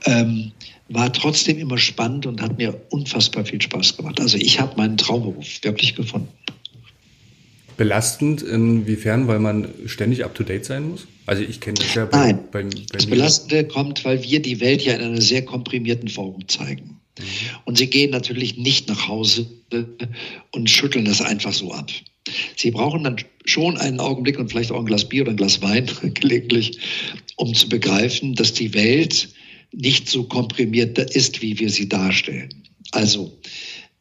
ähm, 0.05 0.53
war 0.89 1.11
trotzdem 1.11 1.57
immer 1.57 1.77
spannend 1.77 2.25
und 2.25 2.41
hat 2.41 2.57
mir 2.57 2.79
unfassbar 2.89 3.45
viel 3.45 3.61
Spaß 3.61 3.97
gemacht. 3.97 4.19
Also 4.19 4.37
ich 4.37 4.59
habe 4.59 4.77
meinen 4.77 4.97
Traumberuf 4.97 5.63
wirklich 5.63 5.95
gefunden. 5.95 6.29
Belastend 7.75 8.41
inwiefern, 8.41 9.27
weil 9.27 9.39
man 9.39 9.67
ständig 9.85 10.25
up-to-date 10.25 10.65
sein 10.65 10.89
muss? 10.89 11.05
Also 11.27 11.43
ich 11.43 11.59
kenne 11.59 11.77
das 11.77 11.93
ja 11.93 12.05
bei, 12.05 12.17
Nein, 12.17 12.39
bei, 12.51 12.63
bei 12.63 12.69
das 12.91 13.05
Belastende 13.05 13.65
kommt, 13.65 14.03
weil 14.03 14.23
wir 14.23 14.41
die 14.41 14.59
Welt 14.59 14.81
ja 14.81 14.93
in 14.93 15.01
einer 15.01 15.21
sehr 15.21 15.45
komprimierten 15.45 16.07
Form 16.07 16.47
zeigen. 16.47 16.99
Mhm. 17.19 17.23
Und 17.65 17.77
sie 17.77 17.87
gehen 17.87 18.09
natürlich 18.09 18.57
nicht 18.57 18.87
nach 18.87 19.07
Hause 19.07 19.47
und 20.51 20.69
schütteln 20.69 21.05
das 21.05 21.21
einfach 21.21 21.53
so 21.53 21.71
ab. 21.71 21.91
Sie 22.55 22.71
brauchen 22.71 23.03
dann 23.03 23.17
schon 23.45 23.77
einen 23.77 23.99
Augenblick 23.99 24.39
und 24.39 24.49
vielleicht 24.49 24.71
auch 24.71 24.79
ein 24.79 24.85
Glas 24.85 25.07
Bier 25.07 25.21
oder 25.21 25.31
ein 25.31 25.37
Glas 25.37 25.61
Wein 25.61 25.89
gelegentlich, 26.13 26.79
um 27.35 27.53
zu 27.53 27.69
begreifen, 27.69 28.33
dass 28.33 28.53
die 28.53 28.73
Welt 28.73 29.29
nicht 29.71 30.09
so 30.09 30.23
komprimiert 30.23 30.97
ist, 30.97 31.41
wie 31.41 31.59
wir 31.59 31.69
sie 31.69 31.89
darstellen. 31.89 32.49
Also 32.91 33.37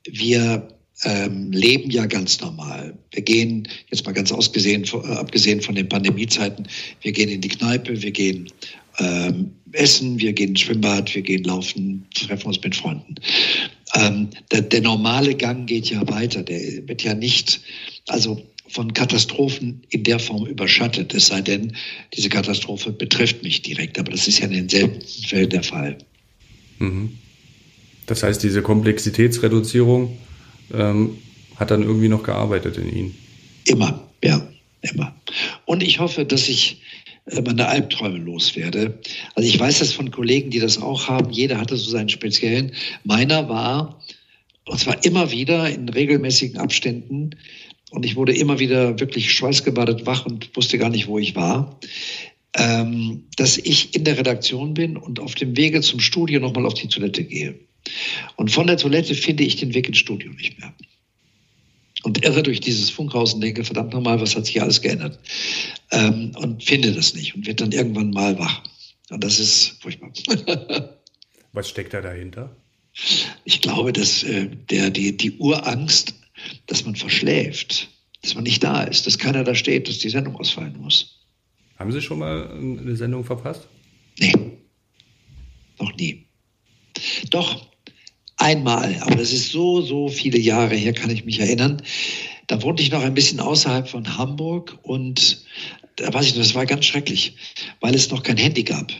wir 0.08 0.68
ähm, 1.04 1.52
leben 1.52 1.90
ja 1.90 2.06
ganz 2.06 2.40
normal. 2.40 2.96
Wir 3.10 3.22
gehen, 3.22 3.68
jetzt 3.90 4.06
mal 4.06 4.12
ganz 4.12 4.32
ausgesehen, 4.32 4.86
abgesehen 4.94 5.60
von 5.60 5.74
den 5.74 5.88
Pandemiezeiten, 5.88 6.68
wir 7.02 7.12
gehen 7.12 7.28
in 7.28 7.40
die 7.40 7.48
Kneipe, 7.48 8.00
wir 8.00 8.10
gehen 8.12 8.50
ähm, 8.98 9.52
essen, 9.72 10.18
wir 10.18 10.32
gehen 10.32 10.50
ins 10.50 10.60
Schwimmbad, 10.60 11.14
wir 11.14 11.22
gehen 11.22 11.44
laufen, 11.44 12.06
treffen 12.14 12.46
uns 12.46 12.62
mit 12.62 12.74
Freunden. 12.74 13.16
Ähm, 13.94 14.30
der, 14.50 14.62
der 14.62 14.80
normale 14.80 15.34
Gang 15.34 15.66
geht 15.66 15.90
ja 15.90 16.06
weiter. 16.08 16.42
Der 16.42 16.88
wird 16.88 17.02
ja 17.02 17.14
nicht, 17.14 17.60
also 18.08 18.42
von 18.68 18.92
Katastrophen 18.92 19.82
in 19.90 20.04
der 20.04 20.18
Form 20.18 20.46
überschattet, 20.46 21.14
es 21.14 21.26
sei 21.26 21.40
denn, 21.40 21.72
diese 22.14 22.28
Katastrophe 22.28 22.92
betrifft 22.92 23.42
mich 23.42 23.62
direkt. 23.62 23.98
Aber 23.98 24.10
das 24.10 24.28
ist 24.28 24.38
ja 24.40 24.46
in 24.46 24.52
den 24.52 24.68
seltensten 24.68 25.24
Fällen 25.24 25.50
der 25.50 25.62
Fall. 25.62 25.98
Mhm. 26.78 27.18
Das 28.06 28.22
heißt, 28.22 28.42
diese 28.42 28.62
Komplexitätsreduzierung 28.62 30.16
ähm, 30.72 31.18
hat 31.56 31.70
dann 31.70 31.82
irgendwie 31.82 32.08
noch 32.08 32.22
gearbeitet 32.22 32.78
in 32.78 32.94
Ihnen. 32.94 33.14
Immer, 33.64 34.08
ja, 34.22 34.46
immer. 34.82 35.14
Und 35.64 35.82
ich 35.82 35.98
hoffe, 35.98 36.24
dass 36.24 36.48
ich 36.48 36.80
äh, 37.26 37.40
meine 37.42 37.68
Albträume 37.68 38.18
loswerde. 38.18 38.98
Also 39.34 39.48
ich 39.48 39.58
weiß 39.58 39.80
das 39.80 39.92
von 39.92 40.10
Kollegen, 40.10 40.50
die 40.50 40.60
das 40.60 40.80
auch 40.80 41.08
haben. 41.08 41.30
Jeder 41.30 41.58
hatte 41.58 41.76
so 41.76 41.90
seinen 41.90 42.08
speziellen. 42.08 42.72
Meiner 43.04 43.48
war, 43.48 44.00
und 44.66 44.78
zwar 44.78 45.04
immer 45.04 45.30
wieder 45.30 45.68
in 45.68 45.88
regelmäßigen 45.88 46.58
Abständen, 46.58 47.30
und 47.90 48.04
ich 48.04 48.16
wurde 48.16 48.36
immer 48.36 48.58
wieder 48.58 48.98
wirklich 48.98 49.32
schweißgebadet 49.32 50.06
wach 50.06 50.26
und 50.26 50.54
wusste 50.56 50.78
gar 50.78 50.90
nicht, 50.90 51.06
wo 51.06 51.18
ich 51.18 51.36
war, 51.36 51.78
ähm, 52.54 53.24
dass 53.36 53.58
ich 53.58 53.94
in 53.94 54.04
der 54.04 54.18
Redaktion 54.18 54.74
bin 54.74 54.96
und 54.96 55.20
auf 55.20 55.34
dem 55.34 55.56
Wege 55.56 55.80
zum 55.82 56.00
Studio 56.00 56.40
nochmal 56.40 56.66
auf 56.66 56.74
die 56.74 56.88
Toilette 56.88 57.24
gehe. 57.24 57.58
Und 58.36 58.50
von 58.50 58.66
der 58.66 58.76
Toilette 58.76 59.14
finde 59.14 59.44
ich 59.44 59.56
den 59.56 59.74
Weg 59.74 59.88
ins 59.88 59.98
Studio 59.98 60.32
nicht 60.32 60.58
mehr. 60.58 60.74
Und 62.02 62.24
irre 62.24 62.42
durch 62.42 62.60
dieses 62.60 62.90
Funkhaus 62.90 63.34
und 63.34 63.40
denke, 63.40 63.64
verdammt 63.64 63.92
nochmal, 63.92 64.20
was 64.20 64.36
hat 64.36 64.46
sich 64.46 64.60
alles 64.60 64.80
geändert? 64.80 65.18
Ähm, 65.90 66.32
und 66.36 66.62
finde 66.62 66.92
das 66.92 67.14
nicht 67.14 67.34
und 67.34 67.46
wird 67.46 67.60
dann 67.60 67.72
irgendwann 67.72 68.10
mal 68.10 68.38
wach. 68.38 68.62
Und 69.10 69.22
das 69.22 69.38
ist 69.38 69.80
furchtbar. 69.80 70.12
was 71.52 71.68
steckt 71.68 71.94
da 71.94 72.00
dahinter? 72.00 72.54
Ich 73.44 73.60
glaube, 73.60 73.92
dass 73.92 74.22
äh, 74.22 74.48
der, 74.70 74.90
die, 74.90 75.16
die 75.16 75.32
Urangst, 75.32 76.14
dass 76.66 76.84
man 76.84 76.96
verschläft, 76.96 77.88
dass 78.22 78.34
man 78.34 78.44
nicht 78.44 78.62
da 78.62 78.82
ist, 78.82 79.06
dass 79.06 79.18
keiner 79.18 79.44
da 79.44 79.54
steht, 79.54 79.88
dass 79.88 79.98
die 79.98 80.10
Sendung 80.10 80.36
ausfallen 80.36 80.76
muss. 80.78 81.20
Haben 81.78 81.92
Sie 81.92 82.00
schon 82.00 82.18
mal 82.18 82.50
eine 82.50 82.96
Sendung 82.96 83.24
verpasst? 83.24 83.68
Nee, 84.18 84.32
noch 85.78 85.94
nie. 85.96 86.26
Doch, 87.30 87.66
Einmal, 88.38 88.96
aber 89.00 89.16
das 89.16 89.32
ist 89.32 89.50
so, 89.50 89.80
so 89.80 90.08
viele 90.08 90.38
Jahre 90.38 90.74
her, 90.76 90.92
kann 90.92 91.10
ich 91.10 91.24
mich 91.24 91.40
erinnern. 91.40 91.82
Da 92.48 92.62
wohnte 92.62 92.82
ich 92.82 92.90
noch 92.90 93.02
ein 93.02 93.14
bisschen 93.14 93.40
außerhalb 93.40 93.88
von 93.88 94.18
Hamburg 94.18 94.78
und 94.82 95.42
da 95.96 96.12
weiß 96.12 96.26
ich 96.26 96.34
noch, 96.34 96.42
das 96.42 96.54
war 96.54 96.66
ganz 96.66 96.84
schrecklich, 96.84 97.34
weil 97.80 97.94
es 97.94 98.10
noch 98.10 98.22
kein 98.22 98.36
Handy 98.36 98.62
gab. 98.62 98.92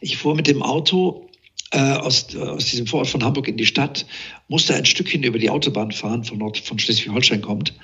Ich 0.00 0.16
fuhr 0.16 0.36
mit 0.36 0.46
dem 0.46 0.62
Auto 0.62 1.28
äh, 1.72 1.78
aus, 1.78 2.34
aus 2.36 2.66
diesem 2.66 2.86
Vorort 2.86 3.08
von 3.08 3.22
Hamburg 3.22 3.48
in 3.48 3.56
die 3.56 3.66
Stadt, 3.66 4.06
musste 4.48 4.74
ein 4.74 4.84
Stückchen 4.84 5.22
über 5.22 5.38
die 5.38 5.50
Autobahn 5.50 5.92
fahren, 5.92 6.24
von, 6.24 6.38
Nord, 6.38 6.58
von 6.58 6.78
Schleswig-Holstein 6.78 7.42
kommt. 7.42 7.74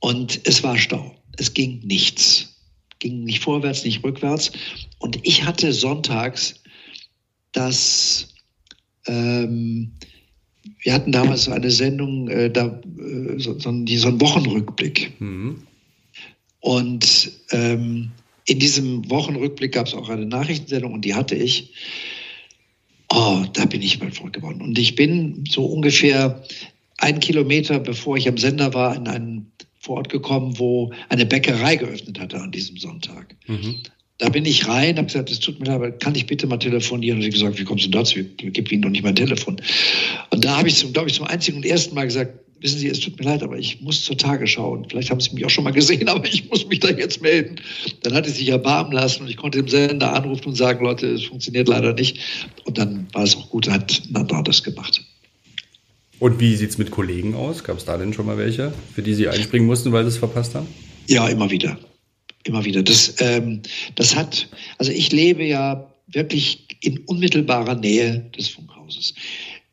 Und 0.00 0.40
es 0.44 0.62
war 0.62 0.76
Stau. 0.76 1.14
Es 1.38 1.54
ging 1.54 1.80
nichts. 1.84 2.56
Ging 2.98 3.24
nicht 3.24 3.40
vorwärts, 3.40 3.84
nicht 3.84 4.02
rückwärts. 4.04 4.52
Und 4.98 5.18
ich 5.22 5.44
hatte 5.44 5.72
sonntags 5.72 6.56
das 7.52 8.28
ähm, 9.06 9.92
wir 10.82 10.92
hatten 10.92 11.12
damals 11.12 11.44
so 11.44 11.52
eine 11.52 11.70
Sendung, 11.70 12.28
äh, 12.28 12.50
da, 12.50 12.80
äh, 12.98 13.38
so, 13.38 13.58
so, 13.58 13.72
die, 13.72 13.96
so 13.96 14.08
einen 14.08 14.20
Wochenrückblick. 14.20 15.20
Mhm. 15.20 15.62
Und 16.60 17.32
ähm, 17.50 18.12
in 18.46 18.58
diesem 18.58 19.10
Wochenrückblick 19.10 19.72
gab 19.72 19.86
es 19.86 19.94
auch 19.94 20.08
eine 20.08 20.26
Nachrichtensendung 20.26 20.92
und 20.92 21.04
die 21.04 21.14
hatte 21.14 21.34
ich. 21.34 21.72
Oh, 23.14 23.44
da 23.52 23.66
bin 23.66 23.82
ich 23.82 24.00
mal 24.00 24.10
verrückt 24.10 24.36
geworden. 24.36 24.62
Und 24.62 24.78
ich 24.78 24.94
bin 24.94 25.44
so 25.46 25.66
ungefähr 25.66 26.42
einen 26.96 27.20
Kilometer, 27.20 27.78
bevor 27.78 28.16
ich 28.16 28.26
am 28.26 28.38
Sender 28.38 28.72
war, 28.72 28.96
in 28.96 29.06
einen 29.06 29.52
Vorort 29.80 30.08
gekommen, 30.08 30.58
wo 30.58 30.92
eine 31.10 31.26
Bäckerei 31.26 31.76
geöffnet 31.76 32.18
hatte 32.18 32.40
an 32.40 32.52
diesem 32.52 32.78
Sonntag. 32.78 33.36
Mhm. 33.46 33.82
Da 34.16 34.30
bin 34.30 34.46
ich 34.46 34.66
rein, 34.66 34.96
habe 34.96 35.08
gesagt, 35.08 35.30
es 35.30 35.40
tut 35.40 35.60
mir 35.60 35.66
leid, 35.66 35.74
aber 35.74 35.90
kann 35.90 36.14
ich 36.14 36.26
bitte 36.26 36.46
mal 36.46 36.56
telefonieren? 36.56 37.18
Und 37.18 37.24
sie 37.24 37.30
gesagt, 37.30 37.58
wie 37.58 37.64
kommst 37.64 37.84
du 37.84 37.90
dazu? 37.90 38.20
Ich 38.20 38.52
gebe 38.52 38.72
Ihnen 38.72 38.82
noch 38.82 38.90
nicht 38.90 39.02
mein 39.02 39.16
Telefon. 39.16 39.60
Und 40.30 40.44
da 40.44 40.56
habe 40.56 40.68
ich, 40.68 40.92
glaube 40.92 41.10
ich, 41.10 41.14
zum 41.14 41.26
einzigen 41.26 41.58
und 41.58 41.66
ersten 41.66 41.94
Mal 41.94 42.04
gesagt, 42.04 42.38
wissen 42.62 42.78
Sie, 42.78 42.88
es 42.88 43.00
tut 43.00 43.18
mir 43.18 43.24
leid, 43.24 43.42
aber 43.42 43.58
ich 43.58 43.80
muss 43.80 44.04
zur 44.04 44.16
Tagesschau. 44.16 44.72
Und 44.72 44.90
vielleicht 44.90 45.10
haben 45.10 45.20
Sie 45.20 45.34
mich 45.34 45.44
auch 45.44 45.50
schon 45.50 45.64
mal 45.64 45.72
gesehen, 45.72 46.08
aber 46.08 46.24
ich 46.26 46.48
muss 46.48 46.66
mich 46.66 46.80
da 46.80 46.90
jetzt 46.90 47.22
melden. 47.22 47.56
Dann 48.02 48.14
hat 48.14 48.26
es 48.26 48.36
sich 48.36 48.48
erbarmen 48.48 48.92
lassen 48.92 49.22
und 49.22 49.28
ich 49.28 49.36
konnte 49.36 49.58
dem 49.58 49.68
Sender 49.68 50.12
anrufen 50.14 50.48
und 50.48 50.54
sagen, 50.54 50.84
Leute, 50.84 51.08
es 51.08 51.24
funktioniert 51.24 51.68
leider 51.68 51.92
nicht. 51.92 52.18
Und 52.64 52.78
dann 52.78 53.06
war 53.12 53.24
es 53.24 53.36
auch 53.36 53.50
gut, 53.50 53.68
hat 53.68 54.02
ein 54.08 54.16
anderer 54.16 54.42
das 54.42 54.62
gemacht. 54.62 55.04
Und 56.18 56.38
wie 56.38 56.54
sieht 56.54 56.70
es 56.70 56.78
mit 56.78 56.90
Kollegen 56.90 57.34
aus? 57.34 57.64
Gab 57.64 57.78
es 57.78 57.84
da 57.84 57.98
denn 57.98 58.12
schon 58.12 58.26
mal 58.26 58.38
welche, 58.38 58.72
für 58.94 59.02
die 59.02 59.14
Sie 59.14 59.28
einspringen 59.28 59.66
mussten, 59.66 59.90
weil 59.92 60.04
Sie 60.04 60.10
es 60.10 60.18
verpasst 60.18 60.54
haben? 60.54 60.68
Ja, 61.08 61.26
immer 61.28 61.50
wieder 61.50 61.76
immer 62.44 62.64
wieder. 62.64 62.82
Das, 62.82 63.14
ähm, 63.20 63.62
das 63.94 64.16
hat, 64.16 64.48
also 64.78 64.92
ich 64.92 65.12
lebe 65.12 65.44
ja 65.44 65.88
wirklich 66.08 66.66
in 66.80 66.98
unmittelbarer 67.06 67.74
Nähe 67.76 68.30
des 68.36 68.48
Funkhauses. 68.48 69.14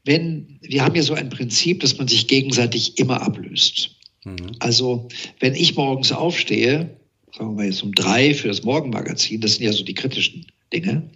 Wenn, 0.05 0.59
wir 0.61 0.83
haben 0.83 0.95
ja 0.95 1.03
so 1.03 1.13
ein 1.13 1.29
Prinzip, 1.29 1.81
dass 1.81 1.97
man 1.97 2.07
sich 2.07 2.27
gegenseitig 2.27 2.97
immer 2.97 3.21
ablöst. 3.21 3.95
Mhm. 4.23 4.51
Also, 4.59 5.07
wenn 5.39 5.55
ich 5.55 5.75
morgens 5.75 6.11
aufstehe, 6.11 6.97
sagen 7.37 7.57
wir 7.57 7.65
jetzt 7.65 7.83
um 7.83 7.93
drei 7.93 8.33
für 8.33 8.47
das 8.47 8.63
Morgenmagazin, 8.63 9.41
das 9.41 9.55
sind 9.55 9.65
ja 9.65 9.73
so 9.73 9.83
die 9.83 9.93
kritischen 9.93 10.45
Dinge, 10.73 11.09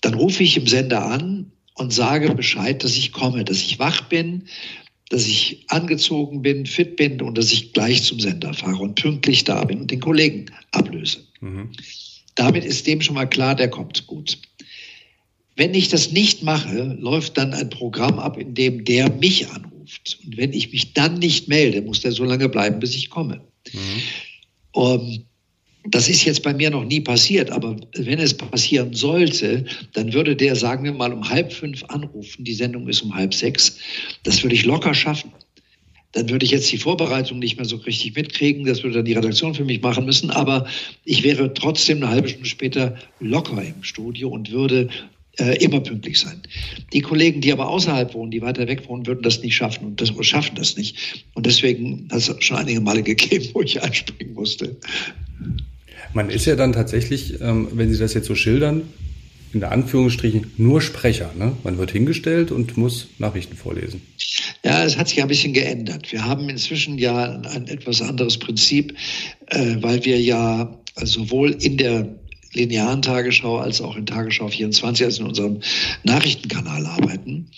dann 0.00 0.14
rufe 0.14 0.42
ich 0.42 0.56
im 0.56 0.66
Sender 0.66 1.04
an 1.04 1.50
und 1.74 1.92
sage 1.92 2.34
Bescheid, 2.34 2.82
dass 2.84 2.96
ich 2.96 3.12
komme, 3.12 3.44
dass 3.44 3.58
ich 3.58 3.78
wach 3.78 4.08
bin, 4.08 4.44
dass 5.10 5.26
ich 5.26 5.64
angezogen 5.68 6.42
bin, 6.42 6.66
fit 6.66 6.96
bin 6.96 7.22
und 7.22 7.38
dass 7.38 7.52
ich 7.52 7.72
gleich 7.72 8.02
zum 8.02 8.20
Sender 8.20 8.52
fahre 8.52 8.82
und 8.82 9.00
pünktlich 9.00 9.44
da 9.44 9.64
bin 9.64 9.80
und 9.80 9.90
den 9.90 10.00
Kollegen 10.00 10.46
ablöse. 10.72 11.24
Mhm. 11.40 11.70
Damit 12.34 12.64
ist 12.64 12.86
dem 12.86 13.00
schon 13.00 13.14
mal 13.14 13.26
klar, 13.26 13.54
der 13.54 13.68
kommt 13.68 14.06
gut. 14.06 14.38
Wenn 15.58 15.74
ich 15.74 15.88
das 15.88 16.12
nicht 16.12 16.44
mache, 16.44 16.96
läuft 17.00 17.36
dann 17.36 17.52
ein 17.52 17.68
Programm 17.68 18.20
ab, 18.20 18.38
in 18.38 18.54
dem 18.54 18.84
der 18.84 19.10
mich 19.10 19.48
anruft. 19.48 20.20
Und 20.24 20.36
wenn 20.36 20.52
ich 20.52 20.70
mich 20.70 20.92
dann 20.92 21.18
nicht 21.18 21.48
melde, 21.48 21.82
muss 21.82 22.00
der 22.00 22.12
so 22.12 22.22
lange 22.22 22.48
bleiben, 22.48 22.78
bis 22.78 22.94
ich 22.94 23.10
komme. 23.10 23.40
Mhm. 23.72 24.02
Um, 24.70 25.24
das 25.84 26.08
ist 26.08 26.24
jetzt 26.24 26.44
bei 26.44 26.54
mir 26.54 26.70
noch 26.70 26.84
nie 26.84 27.00
passiert, 27.00 27.50
aber 27.50 27.74
wenn 27.96 28.20
es 28.20 28.34
passieren 28.34 28.94
sollte, 28.94 29.64
dann 29.94 30.12
würde 30.12 30.36
der, 30.36 30.54
sagen 30.54 30.84
wir 30.84 30.92
mal, 30.92 31.12
um 31.12 31.28
halb 31.28 31.52
fünf 31.52 31.82
anrufen. 31.88 32.44
Die 32.44 32.54
Sendung 32.54 32.86
ist 32.86 33.02
um 33.02 33.12
halb 33.12 33.34
sechs. 33.34 33.78
Das 34.22 34.44
würde 34.44 34.54
ich 34.54 34.64
locker 34.64 34.94
schaffen. 34.94 35.32
Dann 36.12 36.30
würde 36.30 36.44
ich 36.44 36.52
jetzt 36.52 36.70
die 36.70 36.78
Vorbereitung 36.78 37.40
nicht 37.40 37.56
mehr 37.56 37.66
so 37.66 37.76
richtig 37.78 38.14
mitkriegen. 38.14 38.64
Das 38.64 38.84
würde 38.84 38.98
dann 38.98 39.06
die 39.06 39.14
Redaktion 39.14 39.54
für 39.54 39.64
mich 39.64 39.82
machen 39.82 40.04
müssen. 40.04 40.30
Aber 40.30 40.68
ich 41.04 41.24
wäre 41.24 41.52
trotzdem 41.52 41.96
eine 41.96 42.10
halbe 42.10 42.28
Stunde 42.28 42.46
später 42.46 42.96
locker 43.18 43.60
im 43.60 43.82
Studio 43.82 44.28
und 44.28 44.52
würde 44.52 44.88
äh, 45.38 45.56
immer 45.64 45.80
pünktlich 45.80 46.18
sein. 46.18 46.40
Die 46.92 47.00
Kollegen, 47.00 47.40
die 47.40 47.52
aber 47.52 47.68
außerhalb 47.68 48.14
wohnen, 48.14 48.30
die 48.30 48.42
weiter 48.42 48.66
weg 48.66 48.88
wohnen, 48.88 49.06
würden 49.06 49.22
das 49.22 49.42
nicht 49.42 49.54
schaffen 49.54 49.86
und 49.86 50.00
das, 50.00 50.12
schaffen 50.26 50.56
das 50.56 50.76
nicht. 50.76 51.24
Und 51.34 51.46
deswegen 51.46 52.08
hat 52.10 52.18
es 52.18 52.34
schon 52.40 52.56
einige 52.56 52.80
Male 52.80 53.02
gegeben, 53.04 53.48
wo 53.52 53.62
ich 53.62 53.82
einspringen 53.82 54.34
musste. 54.34 54.76
Man 56.14 56.30
ist 56.30 56.46
ja 56.46 56.56
dann 56.56 56.72
tatsächlich, 56.72 57.40
ähm, 57.40 57.68
wenn 57.72 57.92
Sie 57.92 57.98
das 57.98 58.14
jetzt 58.14 58.26
so 58.26 58.34
schildern, 58.34 58.82
in 59.52 59.60
der 59.60 59.72
Anführungsstrichen 59.72 60.52
nur 60.56 60.80
Sprecher. 60.80 61.30
Ne? 61.38 61.52
Man 61.64 61.78
wird 61.78 61.90
hingestellt 61.90 62.50
und 62.50 62.76
muss 62.76 63.08
Nachrichten 63.18 63.56
vorlesen. 63.56 64.02
Ja, 64.64 64.84
es 64.84 64.98
hat 64.98 65.08
sich 65.08 65.22
ein 65.22 65.28
bisschen 65.28 65.52
geändert. 65.52 66.12
Wir 66.12 66.24
haben 66.24 66.48
inzwischen 66.48 66.98
ja 66.98 67.40
ein 67.40 67.66
etwas 67.68 68.02
anderes 68.02 68.38
Prinzip, 68.38 68.94
äh, 69.46 69.76
weil 69.80 70.04
wir 70.04 70.20
ja 70.20 70.76
sowohl 70.96 71.52
in 71.52 71.76
der 71.76 72.08
linearen 72.58 73.02
Tagesschau 73.02 73.58
als 73.58 73.80
auch 73.80 73.96
in 73.96 74.06
Tagesschau 74.06 74.48
24, 74.48 75.06
also 75.06 75.22
in 75.22 75.28
unserem 75.28 75.60
Nachrichtenkanal 76.02 76.86
arbeiten. 76.86 77.50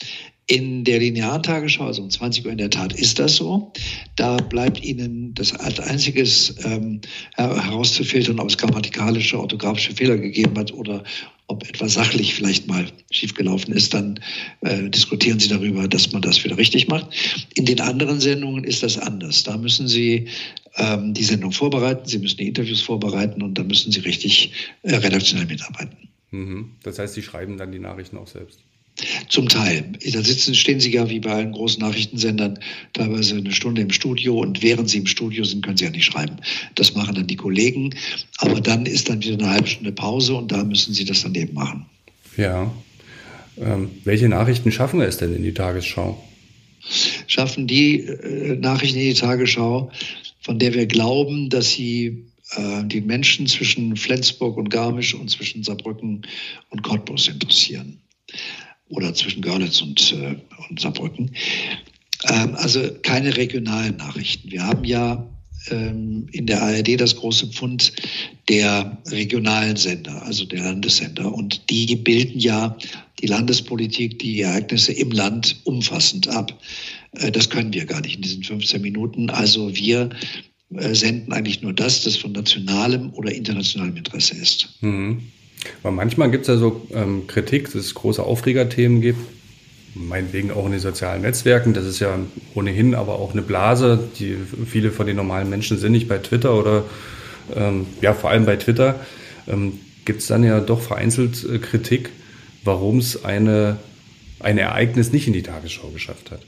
In 0.51 0.83
der 0.83 0.99
linearen 0.99 1.45
Tagesschau, 1.45 1.87
also 1.87 2.03
um 2.03 2.11
20 2.11 2.45
Uhr 2.45 2.51
in 2.51 2.59
der 2.59 2.71
Tat, 2.71 2.93
ist 2.93 3.21
das 3.21 3.37
so. 3.37 3.73
Da 4.17 4.37
bleibt 4.37 4.83
Ihnen 4.83 5.33
das 5.33 5.55
als 5.55 5.79
einziges 5.79 6.57
ähm, 6.65 7.01
herauszufiltern, 7.37 8.41
ob 8.41 8.49
es 8.49 8.59
grammatikalische, 8.59 9.39
orthografische 9.39 9.95
Fehler 9.95 10.17
gegeben 10.17 10.59
hat 10.59 10.73
oder 10.73 11.05
ob 11.47 11.69
etwas 11.69 11.95
sachlich 11.95 12.35
vielleicht 12.35 12.67
mal 12.67 12.85
schiefgelaufen 13.13 13.73
ist, 13.73 13.95
dann 13.95 14.19
äh, 14.63 14.91
diskutieren 14.91 15.39
Sie 15.39 15.47
darüber, 15.47 15.87
dass 15.87 16.11
man 16.11 16.21
das 16.21 16.43
wieder 16.43 16.59
richtig 16.59 16.89
macht. 16.89 17.07
In 17.55 17.65
den 17.65 17.81
anderen 17.81 18.19
Sendungen 18.19 18.65
ist 18.65 18.83
das 18.83 18.99
anders. 18.99 19.45
Da 19.45 19.57
müssen 19.57 19.87
Sie 19.87 20.27
ähm, 20.75 21.15
die 21.15 21.23
Sendung 21.23 21.53
vorbereiten, 21.53 22.09
Sie 22.09 22.19
müssen 22.19 22.39
die 22.39 22.49
Interviews 22.49 22.83
vorbereiten 22.83 23.41
und 23.41 23.55
da 23.57 23.63
müssen 23.63 23.93
Sie 23.93 24.01
richtig 24.01 24.51
äh, 24.83 24.97
redaktionell 24.97 25.47
mitarbeiten. 25.47 26.09
Mhm. 26.33 26.73
Das 26.83 26.99
heißt, 26.99 27.15
Sie 27.15 27.23
schreiben 27.23 27.57
dann 27.57 27.71
die 27.71 27.79
Nachrichten 27.79 28.17
auch 28.17 28.27
selbst? 28.27 28.65
Zum 29.29 29.49
Teil. 29.49 29.93
Da 30.13 30.23
sitzen, 30.23 30.55
stehen 30.55 30.81
Sie 30.81 30.93
ja 30.93 31.09
wie 31.09 31.21
bei 31.21 31.33
allen 31.33 31.53
großen 31.53 31.81
Nachrichtensendern 31.81 32.59
teilweise 32.93 33.37
eine 33.37 33.53
Stunde 33.53 33.81
im 33.81 33.91
Studio 33.91 34.39
und 34.39 34.63
während 34.63 34.91
Sie 34.91 34.99
im 34.99 35.07
Studio 35.07 35.45
sind, 35.45 35.65
können 35.65 35.77
Sie 35.77 35.85
ja 35.85 35.91
nicht 35.91 36.05
schreiben. 36.05 36.37
Das 36.75 36.95
machen 36.95 37.15
dann 37.15 37.27
die 37.27 37.37
Kollegen. 37.37 37.95
Aber 38.39 38.61
dann 38.61 38.87
ist 38.87 39.09
dann 39.09 39.23
wieder 39.23 39.39
eine 39.39 39.51
halbe 39.51 39.67
Stunde 39.67 39.93
Pause 39.93 40.35
und 40.35 40.53
da 40.53 40.65
müssen 40.65 40.93
Sie 40.93 41.05
das 41.05 41.23
dann 41.23 41.35
eben 41.35 41.55
machen. 41.55 41.87
Ja. 42.37 42.71
Ähm, 43.59 43.91
welche 44.05 44.29
Nachrichten 44.29 44.73
schaffen 44.73 45.01
wir 45.01 45.07
es 45.07 45.19
denn 45.19 45.35
in 45.35 45.43
die 45.43 45.55
Tagesschau? 45.55 46.23
Schaffen 47.27 47.67
die 47.67 48.01
äh, 48.01 48.57
Nachrichten 48.57 48.99
in 48.99 49.15
die 49.15 49.21
Tagesschau, 49.21 49.91
von 50.41 50.59
der 50.59 50.75
wir 50.75 50.87
glauben, 50.87 51.51
dass 51.51 51.71
sie 51.71 52.25
äh, 52.53 52.85
die 52.85 53.01
Menschen 53.01 53.47
zwischen 53.47 53.97
Flensburg 53.97 54.57
und 54.57 54.71
Garmisch 54.71 55.15
und 55.15 55.31
zwischen 55.31 55.63
Saarbrücken 55.63 56.23
und 56.71 56.83
Cottbus 56.83 57.29
interessieren 57.29 58.01
oder 58.91 59.15
zwischen 59.15 59.43
Görlitz 59.43 59.81
und, 59.81 60.13
äh, 60.13 60.37
und 60.69 60.81
Saarbrücken. 60.81 61.31
Ähm, 62.29 62.55
also 62.57 62.83
keine 63.03 63.37
regionalen 63.37 63.97
Nachrichten. 63.97 64.51
Wir 64.51 64.67
haben 64.67 64.85
ja 64.85 65.27
ähm, 65.71 66.27
in 66.33 66.47
der 66.47 66.63
ARD 66.63 67.01
das 67.01 67.17
große 67.17 67.49
Pfund 67.49 67.93
der 68.49 68.99
regionalen 69.11 69.77
Sender, 69.77 70.23
also 70.23 70.45
der 70.45 70.63
Landessender. 70.63 71.33
Und 71.33 71.71
die 71.71 71.97
bilden 71.97 72.39
ja 72.39 72.77
die 73.21 73.27
Landespolitik, 73.27 74.19
die 74.19 74.41
Ereignisse 74.41 74.93
im 74.93 75.11
Land 75.11 75.57
umfassend 75.65 76.29
ab. 76.29 76.59
Äh, 77.13 77.31
das 77.31 77.51
können 77.51 77.73
wir 77.73 77.87
gar 77.87 78.01
nicht 78.01 78.17
in 78.17 78.23
diesen 78.23 78.43
15 78.43 78.83
Minuten. 78.83 79.31
Also 79.31 79.75
wir 79.75 80.11
äh, 80.75 80.95
senden 80.95 81.33
eigentlich 81.33 81.63
nur 81.63 81.73
das, 81.73 82.03
das 82.03 82.17
von 82.17 82.33
nationalem 82.33 83.11
oder 83.15 83.33
internationalem 83.33 83.97
Interesse 83.97 84.35
ist. 84.37 84.69
Mhm. 84.81 85.23
Aber 85.83 85.93
manchmal 85.93 86.31
gibt 86.31 86.43
es 86.43 86.49
ja 86.49 86.57
so 86.57 86.87
ähm, 86.93 87.27
Kritik, 87.27 87.65
dass 87.67 87.75
es 87.75 87.95
große 87.95 88.23
Aufregerthemen 88.23 89.01
gibt. 89.01 89.19
Meinetwegen 89.95 90.53
auch 90.53 90.67
in 90.67 90.73
den 90.73 90.81
sozialen 90.81 91.23
Netzwerken. 91.23 91.75
Das 91.75 91.85
ist 91.85 91.99
ja 91.99 92.19
ohnehin 92.55 92.95
aber 92.95 93.19
auch 93.19 93.33
eine 93.33 93.43
Blase. 93.43 94.09
Die, 94.19 94.37
viele 94.67 94.93
von 94.93 95.07
den 95.07 95.17
normalen 95.17 95.51
Menschen 95.51 95.79
sind 95.79 95.93
nicht 95.93 96.09
bei 96.09 96.19
Twitter 96.19 96.55
oder 96.57 96.85
ähm, 97.55 97.87
ja, 98.01 98.15
vor 98.15 98.31
allem 98.31 98.47
bei 98.47 98.57
Twitter. 98.57 99.01
Ähm, 99.49 99.81
gibt 100.05 100.21
es 100.21 100.29
dann 100.29 100.45
ja 100.45 100.61
doch 100.61 100.81
vereinzelt 100.81 101.45
äh, 101.45 101.59
Kritik, 101.59 102.11
warum 102.65 102.99
es 102.99 103.25
eine, 103.25 103.79
ein 104.39 104.59
Ereignis 104.59 105.13
nicht 105.13 105.27
in 105.27 105.33
die 105.33 105.43
Tagesschau 105.43 105.89
geschafft 105.89 106.31
hat. 106.31 106.41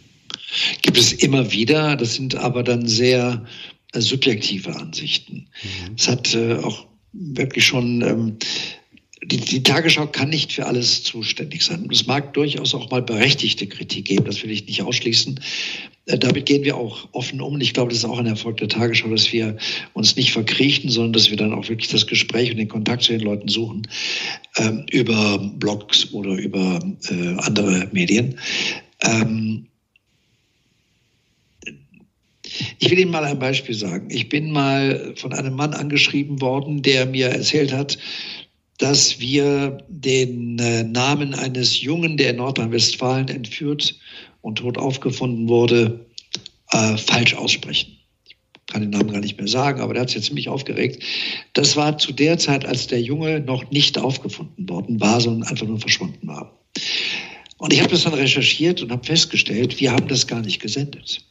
Gibt 0.83 0.99
es 0.99 1.13
immer 1.13 1.53
wieder. 1.53 1.97
Das 1.97 2.15
sind 2.15 2.37
aber 2.37 2.63
dann 2.63 2.87
sehr 2.87 3.45
äh, 3.93 4.01
subjektive 4.01 4.77
Ansichten. 4.77 5.49
Mhm. 5.63 5.95
Es 5.97 6.09
hat 6.09 6.35
äh, 6.35 6.57
auch 6.57 6.87
wirklich 7.13 7.67
schon 7.67 8.03
ähm, 8.03 8.37
die, 9.25 9.37
die, 9.37 9.63
Tagesschau 9.63 10.07
kann 10.07 10.31
nicht 10.31 10.53
für 10.53 10.67
alles 10.67 11.05
zuständig 11.05 11.63
sein. 11.63 11.83
Und 11.83 11.93
es 11.93 12.07
mag 12.07 12.35
durchaus 12.35 12.75
auch 12.75 12.91
mal 12.91 13.03
berechtigte 13.03 13.67
Kritik 13.67 14.07
geben, 14.07 14.25
das 14.25 14.43
will 14.43 14.51
ich 14.51 14.67
nicht 14.67 14.83
ausschließen. 14.83 15.39
Äh, 16.07 16.19
damit 16.19 16.47
gehen 16.47 16.65
wir 16.65 16.77
auch 16.77 17.09
offen 17.13 17.41
um. 17.41 17.61
Ich 17.61 17.73
glaube, 17.73 17.91
das 17.91 17.99
ist 17.99 18.05
auch 18.05 18.19
ein 18.19 18.27
Erfolg 18.27 18.57
der 18.57 18.69
Tagesschau, 18.69 19.09
dass 19.09 19.33
wir 19.33 19.57
uns 19.93 20.17
nicht 20.17 20.33
verkriechen, 20.33 20.91
sondern 20.91 21.13
dass 21.13 21.31
wir 21.31 21.37
dann 21.37 21.55
auch 21.55 21.69
wirklich 21.69 21.89
das 21.89 22.07
Gespräch 22.07 22.51
und 22.51 22.57
den 22.57 22.69
Kontakt 22.69 23.05
zu 23.05 23.13
den 23.13 23.21
Leuten 23.21 23.49
suchen 23.49 23.87
ähm, 24.57 24.87
über 24.91 25.39
Blogs 25.39 26.13
oder 26.13 26.35
über 26.35 26.81
äh, 27.09 27.37
andere 27.39 27.89
Medien. 27.93 28.39
Ähm, 29.03 29.67
ich 32.79 32.91
will 32.91 32.99
Ihnen 32.99 33.11
mal 33.11 33.25
ein 33.25 33.39
Beispiel 33.39 33.75
sagen. 33.75 34.09
Ich 34.11 34.29
bin 34.29 34.51
mal 34.51 35.15
von 35.17 35.33
einem 35.33 35.55
Mann 35.55 35.73
angeschrieben 35.73 36.41
worden, 36.41 36.83
der 36.83 37.07
mir 37.07 37.29
erzählt 37.29 37.73
hat, 37.73 37.97
dass 38.83 39.21
wir 39.21 39.79
den 39.89 40.59
äh, 40.59 40.83
Namen 40.83 41.35
eines 41.35 41.81
Jungen, 41.81 42.17
der 42.17 42.31
in 42.31 42.37
Nordrhein-Westfalen 42.37 43.29
entführt 43.29 43.95
und 44.41 44.57
tot 44.57 44.77
aufgefunden 44.77 45.49
wurde, 45.49 46.05
äh, 46.73 46.97
falsch 46.97 47.35
aussprechen. 47.35 47.97
Ich 48.27 48.37
kann 48.67 48.83
den 48.83 48.91
Namen 48.91 49.13
gar 49.13 49.21
nicht 49.21 49.39
mehr 49.39 49.47
sagen, 49.47 49.81
aber 49.81 49.95
der 49.95 50.03
hat 50.03 50.09
sich 50.09 50.17
jetzt 50.17 50.27
ziemlich 50.27 50.49
aufgeregt. 50.49 51.05
Das 51.53 51.77
war 51.77 51.97
zu 51.97 52.13
der 52.13 52.39
Zeit, 52.39 52.65
als 52.65 52.89
der 52.89 53.01
Junge 53.01 53.39
noch 53.39 53.71
nicht 53.71 53.99
aufgefunden 53.99 54.69
worden 54.69 55.01
war, 55.01 55.21
sondern 55.21 55.49
einfach 55.49 55.67
nur 55.67 55.79
verschwunden 55.79 56.27
war. 56.27 56.59
Und 57.59 57.73
ich 57.73 57.81
habe 57.81 57.91
das 57.91 58.03
dann 58.03 58.15
recherchiert 58.15 58.83
und 58.83 58.91
habe 58.91 59.05
festgestellt, 59.05 59.79
wir 59.79 59.93
haben 59.93 60.09
das 60.09 60.27
gar 60.27 60.41
nicht 60.41 60.61
gesendet. 60.61 61.25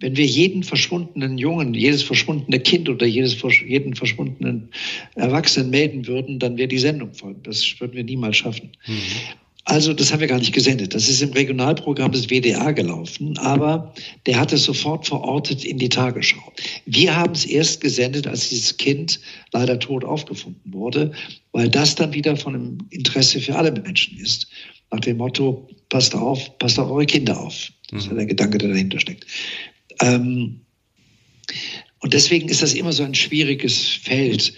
Wenn 0.00 0.16
wir 0.16 0.24
jeden 0.24 0.62
verschwundenen 0.62 1.38
Jungen, 1.38 1.74
jedes 1.74 2.02
verschwundene 2.02 2.58
Kind 2.58 2.88
oder 2.88 3.06
jedes, 3.06 3.36
jeden 3.66 3.94
verschwundenen 3.94 4.70
Erwachsenen 5.14 5.70
melden 5.70 6.06
würden, 6.06 6.38
dann 6.38 6.56
wäre 6.56 6.68
die 6.68 6.78
Sendung 6.78 7.12
voll. 7.12 7.36
Das 7.42 7.78
würden 7.78 7.94
wir 7.94 8.04
niemals 8.04 8.38
schaffen. 8.38 8.70
Mhm. 8.86 8.94
Also, 9.66 9.92
das 9.92 10.12
haben 10.12 10.20
wir 10.20 10.26
gar 10.26 10.38
nicht 10.38 10.54
gesendet. 10.54 10.94
Das 10.94 11.08
ist 11.08 11.20
im 11.20 11.32
Regionalprogramm 11.32 12.12
des 12.12 12.28
WDR 12.28 12.72
gelaufen, 12.72 13.36
aber 13.38 13.94
der 14.26 14.40
hat 14.40 14.52
es 14.52 14.64
sofort 14.64 15.06
verortet 15.06 15.64
in 15.64 15.78
die 15.78 15.88
Tagesschau. 15.88 16.52
Wir 16.86 17.14
haben 17.14 17.34
es 17.34 17.44
erst 17.44 17.80
gesendet, 17.80 18.26
als 18.26 18.48
dieses 18.48 18.76
Kind 18.78 19.20
leider 19.52 19.78
tot 19.78 20.04
aufgefunden 20.04 20.72
wurde, 20.72 21.12
weil 21.52 21.68
das 21.68 21.94
dann 21.94 22.14
wieder 22.14 22.36
von 22.36 22.54
einem 22.54 22.78
Interesse 22.90 23.40
für 23.40 23.54
alle 23.54 23.70
Menschen 23.70 24.18
ist. 24.18 24.48
Nach 24.90 25.00
dem 25.00 25.18
Motto, 25.18 25.68
passt 25.88 26.14
auf, 26.14 26.58
passt 26.58 26.78
auf 26.78 26.90
eure 26.90 27.06
Kinder 27.06 27.38
auf. 27.38 27.70
Das 27.90 28.02
ist 28.02 28.06
ja 28.06 28.12
mhm. 28.14 28.18
der 28.18 28.26
Gedanke, 28.26 28.58
der 28.58 28.70
dahinter 28.70 28.98
steckt. 28.98 29.26
Ähm, 30.00 30.60
und 32.00 32.14
deswegen 32.14 32.48
ist 32.48 32.62
das 32.62 32.74
immer 32.74 32.92
so 32.92 33.02
ein 33.02 33.14
schwieriges 33.14 33.88
Feld. 33.88 34.52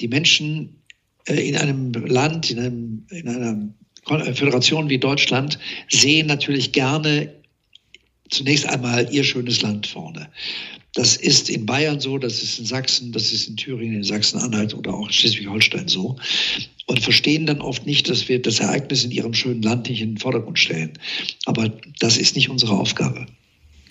Die 0.00 0.08
Menschen 0.08 0.82
äh, 1.26 1.48
in 1.48 1.56
einem 1.56 1.92
Land, 1.92 2.50
in, 2.50 2.58
einem, 2.58 3.06
in 3.10 3.28
einer 3.28 4.34
Föderation 4.34 4.88
wie 4.88 4.98
Deutschland 4.98 5.58
sehen 5.88 6.26
natürlich 6.26 6.72
gerne 6.72 7.32
zunächst 8.30 8.66
einmal 8.66 9.12
ihr 9.12 9.24
schönes 9.24 9.62
Land 9.62 9.86
vorne. 9.86 10.28
Das 10.94 11.16
ist 11.16 11.50
in 11.50 11.66
Bayern 11.66 12.00
so, 12.00 12.16
das 12.16 12.42
ist 12.42 12.58
in 12.58 12.64
Sachsen, 12.64 13.12
das 13.12 13.30
ist 13.30 13.48
in 13.48 13.56
Thüringen, 13.56 13.96
in 13.96 14.04
Sachsen-Anhalt 14.04 14.72
oder 14.72 14.94
auch 14.94 15.10
Schleswig-Holstein 15.10 15.88
so. 15.88 16.16
Und 16.86 17.00
verstehen 17.00 17.44
dann 17.44 17.60
oft 17.60 17.84
nicht, 17.84 18.08
dass 18.08 18.28
wir 18.28 18.40
das 18.40 18.60
Ereignis 18.60 19.04
in 19.04 19.10
ihrem 19.10 19.34
schönen 19.34 19.60
Land 19.60 19.88
nicht 19.88 20.00
in 20.00 20.12
den 20.12 20.18
Vordergrund 20.18 20.58
stellen. 20.58 20.92
Aber 21.44 21.68
das 21.98 22.16
ist 22.16 22.34
nicht 22.34 22.48
unsere 22.48 22.72
Aufgabe. 22.72 23.26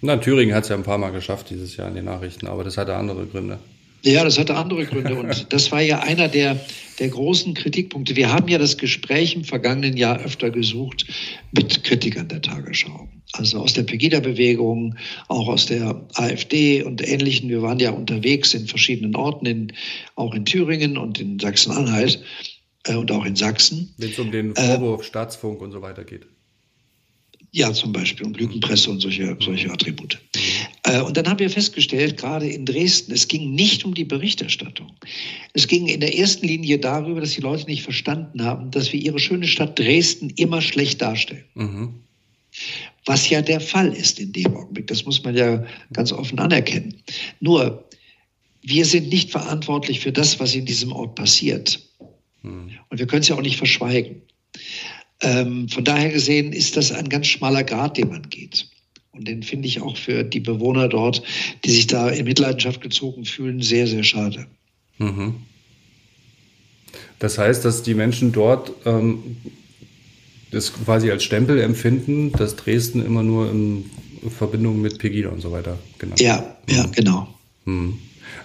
Na, 0.02 0.18
Thüringen 0.18 0.54
hat 0.54 0.64
es 0.64 0.70
ja 0.70 0.76
ein 0.76 0.84
paar 0.84 0.98
Mal 0.98 1.12
geschafft 1.12 1.50
dieses 1.50 1.78
Jahr 1.78 1.88
in 1.88 1.96
den 1.96 2.06
Nachrichten, 2.06 2.48
aber 2.48 2.64
das 2.64 2.78
hatte 2.78 2.96
andere 2.96 3.26
Gründe. 3.26 3.60
Ja, 4.06 4.24
das 4.24 4.38
hatte 4.38 4.56
andere 4.56 4.86
Gründe. 4.86 5.16
Und 5.16 5.48
das 5.54 5.72
war 5.72 5.82
ja 5.82 6.00
einer 6.00 6.28
der, 6.28 6.60
der 7.00 7.10
großen 7.10 7.56
Kritikpunkte. 7.56 8.16
Wir 8.16 8.32
haben 8.32 8.48
ja 8.48 8.60
das 8.60 8.78
Gespräch 8.78 9.36
im 9.36 9.44
vergangenen 9.44 9.98
Jahr 9.98 10.20
öfter 10.20 10.52
gesucht 10.52 11.08
mit 11.52 11.84
Kritikern 11.84 12.28
der 12.28 12.42
Tagesschau. 12.42 13.10
Also 13.34 13.60
aus 13.60 13.74
der 13.74 13.84
Pegida-Bewegung, 13.84 14.96
auch 15.28 15.48
aus 15.48 15.66
der 15.66 16.06
AfD 16.14 16.84
und 16.84 17.06
Ähnlichen. 17.06 17.50
Wir 17.50 17.64
waren 17.64 17.80
ja 17.80 17.90
unterwegs 17.90 18.54
in 18.54 18.68
verschiedenen 18.68 19.16
Orten, 19.16 19.48
in, 19.48 19.74
auch 20.16 20.36
in 20.36 20.46
Thüringen 20.46 20.98
und 20.98 21.20
in 21.20 21.40
Sachsen-Anhalt 21.40 22.24
äh, 22.86 22.96
und 22.96 23.12
auch 23.12 23.26
in 23.26 23.36
Sachsen. 23.36 23.94
Wenn 23.98 24.12
es 24.12 24.20
um 24.20 24.32
den 24.32 24.56
Vorwurf 24.56 25.02
äh, 25.02 25.04
Staatsfunk 25.04 25.62
und 25.62 25.72
so 25.72 25.82
weiter 25.82 26.04
geht. 26.04 26.28
Ja, 27.56 27.72
zum 27.72 27.94
Beispiel 27.94 28.26
und 28.26 28.38
Lügenpresse 28.38 28.92
und 28.92 29.00
solche, 29.00 29.38
solche 29.40 29.72
Attribute. 29.72 30.20
Äh, 30.84 31.00
und 31.00 31.16
dann 31.16 31.26
haben 31.30 31.40
wir 31.40 31.50
festgestellt, 31.50 32.18
gerade 32.18 32.50
in 32.50 32.66
Dresden, 32.66 33.14
es 33.14 33.30
ging 33.30 33.56
nicht 33.56 33.86
um 33.86 33.94
die 33.94 34.04
Berichterstattung. 34.04 34.92
Es 35.54 35.66
ging 35.66 35.88
in 35.88 36.02
der 36.02 36.18
ersten 36.18 36.46
Linie 36.46 36.80
darüber, 36.80 37.22
dass 37.22 37.32
die 37.32 37.40
Leute 37.40 37.66
nicht 37.68 37.84
verstanden 37.84 38.44
haben, 38.44 38.72
dass 38.72 38.92
wir 38.92 39.00
ihre 39.00 39.20
schöne 39.20 39.48
Stadt 39.48 39.80
Dresden 39.80 40.32
immer 40.32 40.62
schlecht 40.62 41.02
darstellen. 41.02 41.46
Mhm. 41.54 41.94
Was 43.06 43.30
ja 43.30 43.42
der 43.42 43.62
Fall 43.62 43.94
ist 43.94 44.20
in 44.20 44.34
dem 44.34 44.54
Augenblick. 44.54 44.88
Das 44.88 45.06
muss 45.06 45.24
man 45.24 45.38
ja 45.38 45.66
ganz 45.94 46.12
offen 46.12 46.40
anerkennen. 46.40 47.02
Nur, 47.40 47.88
wir 48.64 48.84
sind 48.84 49.08
nicht 49.08 49.32
verantwortlich 49.32 50.02
für 50.02 50.12
das, 50.12 50.42
was 50.42 50.56
in 50.56 50.66
diesem 50.66 50.92
Ort 50.92 51.16
passiert. 51.16 51.80
Mhm. 52.42 52.72
Und 52.90 53.00
wir 53.00 53.08
können 53.08 53.22
es 53.22 53.30
ja 53.30 53.38
auch 53.38 53.42
nicht 53.42 53.56
verschweigen. 53.56 54.24
Ähm, 55.22 55.70
von 55.70 55.84
daher 55.84 56.12
gesehen 56.12 56.54
ist 56.54 56.78
das 56.78 56.92
ein 56.92 57.10
ganz 57.10 57.28
schmaler 57.28 57.64
Grad, 57.64 57.98
den 57.98 58.10
man 58.10 58.30
geht. 58.30 58.68
Und 59.12 59.28
den 59.28 59.44
finde 59.44 59.68
ich 59.68 59.82
auch 59.82 59.96
für 59.96 60.24
die 60.24 60.42
Bewohner 60.42 60.90
dort, 60.90 61.24
die 61.64 61.72
sich 61.72 61.88
da 61.88 62.10
in 62.10 62.26
Mitleidenschaft 62.26 62.82
gezogen 62.82 63.24
fühlen, 63.24 63.62
sehr, 63.62 63.88
sehr 63.88 64.04
schade. 64.04 64.46
Mhm. 64.98 65.36
Das 67.20 67.38
heißt, 67.38 67.64
dass 67.64 67.82
die 67.82 67.94
Menschen 67.94 68.34
dort 68.34 68.74
ähm, 68.86 69.38
das 70.52 70.74
quasi 70.74 71.12
als 71.12 71.24
Stempel 71.24 71.60
empfinden, 71.62 72.32
dass 72.34 72.56
Dresden 72.58 73.06
immer 73.06 73.24
nur 73.24 73.50
in 73.50 73.90
Verbindung 74.30 74.82
mit 74.82 75.00
Pegida 75.00 75.30
und 75.30 75.42
so 75.42 75.52
weiter 75.52 75.78
genannt 75.98 76.20
wird. 76.20 76.30
Ja, 76.30 76.58
ja, 76.70 76.88
mhm. 76.88 76.92
genau. 76.92 77.28
Mhm. 77.66 78.00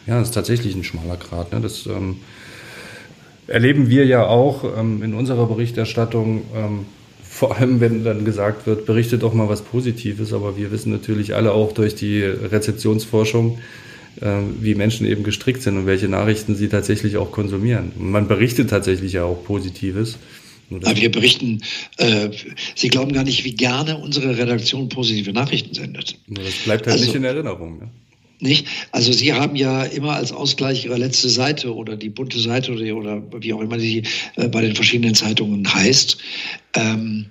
Ja, 0.07 0.19
das 0.19 0.29
ist 0.29 0.35
tatsächlich 0.35 0.75
ein 0.75 0.85
schmaler 0.85 1.17
Grad. 1.17 1.53
Ne? 1.53 1.61
Das 1.61 1.87
ähm, 1.87 2.17
erleben 3.51 3.91
wir 3.91 4.07
ja 4.07 4.27
auch 4.27 4.65
ähm, 4.79 5.03
in 5.03 5.15
unserer 5.15 5.47
Berichterstattung, 5.47 6.43
ähm, 6.55 6.87
vor 7.29 7.57
allem 7.57 7.81
wenn 7.81 8.05
dann 8.05 8.25
gesagt 8.25 8.67
wird, 8.67 8.87
berichtet 8.87 9.23
doch 9.23 9.35
mal 9.35 9.49
was 9.49 9.63
Positives, 9.63 10.33
aber 10.33 10.57
wir 10.57 10.71
wissen 10.71 10.93
natürlich 10.93 11.35
alle 11.35 11.53
auch 11.53 11.73
durch 11.73 11.95
die 11.95 12.23
Rezeptionsforschung, 12.23 13.59
äh, 14.21 14.27
wie 14.61 14.75
Menschen 14.75 15.07
eben 15.07 15.25
gestrickt 15.25 15.63
sind 15.63 15.77
und 15.77 15.87
welche 15.87 16.09
Nachrichten 16.09 16.55
sie 16.55 16.69
tatsächlich 16.69 17.17
auch 17.17 17.33
konsumieren. 17.33 17.93
Und 17.99 18.11
man 18.11 18.29
berichtet 18.29 18.71
tatsächlich 18.71 19.15
ja 19.15 19.25
auch 19.25 19.45
Positives. 19.45 20.19
Aber 20.71 20.97
wir 20.97 21.11
berichten, 21.11 21.63
äh, 21.97 22.31
Sie 22.77 22.89
glauben 22.89 23.13
gar 23.13 23.25
nicht, 23.25 23.45
wie 23.45 23.55
gerne 23.55 23.99
unsere 23.99 24.39
Redaktion 24.39 24.89
positive 24.89 25.33
Nachrichten 25.33 25.75
sendet. 25.75 26.17
Das 26.29 26.55
bleibt 26.65 26.87
halt 26.87 26.93
also, 26.93 27.05
nicht 27.05 27.17
in 27.17 27.25
Erinnerung. 27.25 27.79
Ne? 27.81 27.91
Nicht? 28.41 28.67
Also 28.93 29.13
Sie 29.13 29.33
haben 29.33 29.57
ja 29.57 29.85
immer 29.85 30.15
als 30.15 30.33
Ausgleich 30.33 30.85
Ihre 30.85 30.97
letzte 30.97 31.29
Seite 31.29 31.75
oder 31.75 31.97
die 31.97 32.09
bunte 32.09 32.39
Seite 32.39 32.73
oder, 32.73 32.97
oder 32.97 33.23
wie 33.43 33.53
auch 33.53 33.61
immer 33.61 33.79
sie 33.79 34.03
äh, 34.37 34.49
bei 34.49 34.63
den 34.63 34.75
verschiedenen 34.75 35.15
Zeitungen 35.15 35.73
heißt. 35.73 36.19
Ähm, 36.75 37.27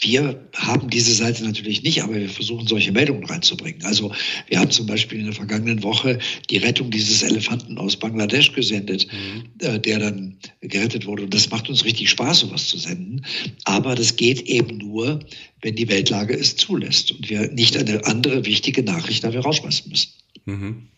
wir 0.00 0.38
haben 0.54 0.90
diese 0.90 1.14
Seite 1.14 1.44
natürlich 1.44 1.82
nicht, 1.82 2.02
aber 2.02 2.14
wir 2.14 2.28
versuchen 2.28 2.66
solche 2.66 2.92
Meldungen 2.92 3.24
reinzubringen. 3.24 3.82
Also 3.84 4.12
wir 4.48 4.58
haben 4.58 4.70
zum 4.70 4.86
Beispiel 4.86 5.20
in 5.20 5.24
der 5.24 5.34
vergangenen 5.34 5.82
Woche 5.82 6.18
die 6.50 6.58
Rettung 6.58 6.90
dieses 6.90 7.22
Elefanten 7.22 7.78
aus 7.78 7.96
Bangladesch 7.96 8.52
gesendet, 8.52 9.06
mhm. 9.10 9.66
äh, 9.66 9.78
der 9.78 10.00
dann 10.00 10.36
gerettet 10.60 11.06
wurde. 11.06 11.22
Und 11.22 11.32
das 11.32 11.50
macht 11.50 11.70
uns 11.70 11.84
richtig 11.84 12.10
Spaß, 12.10 12.40
sowas 12.40 12.66
zu 12.68 12.76
senden. 12.76 13.24
Aber 13.64 13.94
das 13.94 14.16
geht 14.16 14.42
eben 14.42 14.76
nur, 14.78 15.20
wenn 15.62 15.76
die 15.76 15.88
Weltlage 15.88 16.34
es 16.34 16.56
zulässt 16.56 17.12
und 17.12 17.30
wir 17.30 17.50
nicht 17.52 17.76
eine 17.76 18.04
andere 18.04 18.44
wichtige 18.44 18.82
Nachricht 18.82 19.24
dafür 19.24 19.40
rausschmeißen 19.40 19.88
müssen. 19.88 20.10
Mhm. 20.44 20.88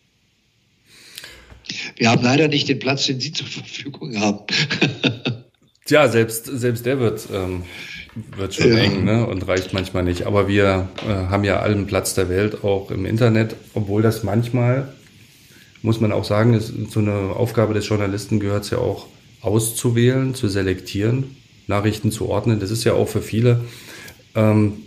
Wir 1.97 2.09
haben 2.09 2.23
leider 2.23 2.47
nicht 2.47 2.69
den 2.69 2.79
Platz, 2.79 3.05
den 3.05 3.19
Sie 3.19 3.31
zur 3.31 3.47
Verfügung 3.47 4.17
haben. 4.19 4.39
Tja, 5.85 6.07
selbst, 6.09 6.45
selbst 6.45 6.85
der 6.85 6.99
wird, 6.99 7.27
ähm, 7.33 7.63
wird 8.35 8.55
schon 8.55 8.73
ja. 8.73 8.79
eng 8.79 9.05
ne? 9.05 9.25
und 9.25 9.47
reicht 9.47 9.73
manchmal 9.73 10.03
nicht. 10.03 10.23
Aber 10.27 10.47
wir 10.47 10.89
äh, 11.07 11.09
haben 11.09 11.43
ja 11.43 11.59
allen 11.59 11.87
Platz 11.87 12.13
der 12.13 12.29
Welt 12.29 12.63
auch 12.63 12.91
im 12.91 13.05
Internet, 13.05 13.55
obwohl 13.73 14.01
das 14.01 14.23
manchmal, 14.23 14.93
muss 15.81 16.01
man 16.01 16.11
auch 16.11 16.25
sagen, 16.25 16.53
ist 16.53 16.73
so 16.91 16.99
eine 16.99 17.13
Aufgabe 17.13 17.73
des 17.73 17.87
Journalisten 17.87 18.39
gehört 18.39 18.65
es 18.65 18.71
ja 18.71 18.79
auch 18.79 19.07
auszuwählen, 19.41 20.35
zu 20.35 20.49
selektieren, 20.49 21.37
Nachrichten 21.67 22.11
zu 22.11 22.27
ordnen. 22.27 22.59
Das 22.59 22.71
ist 22.71 22.83
ja 22.83 22.93
auch 22.93 23.07
für 23.07 23.21
viele 23.21 23.61
ähm, 24.35 24.83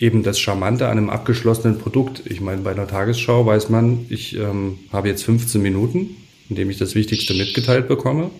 eben 0.00 0.22
das 0.22 0.38
Charmante 0.40 0.88
an 0.88 0.98
einem 0.98 1.10
abgeschlossenen 1.10 1.78
Produkt. 1.78 2.22
Ich 2.26 2.40
meine, 2.40 2.62
bei 2.62 2.72
einer 2.72 2.86
Tagesschau 2.86 3.46
weiß 3.46 3.68
man, 3.68 4.06
ich 4.08 4.36
ähm, 4.36 4.78
habe 4.92 5.08
jetzt 5.08 5.24
15 5.24 5.62
Minuten, 5.62 6.16
in 6.48 6.56
dem 6.56 6.70
ich 6.70 6.78
das 6.78 6.94
Wichtigste 6.94 7.34
mitgeteilt 7.34 7.88
bekomme. 7.88 8.30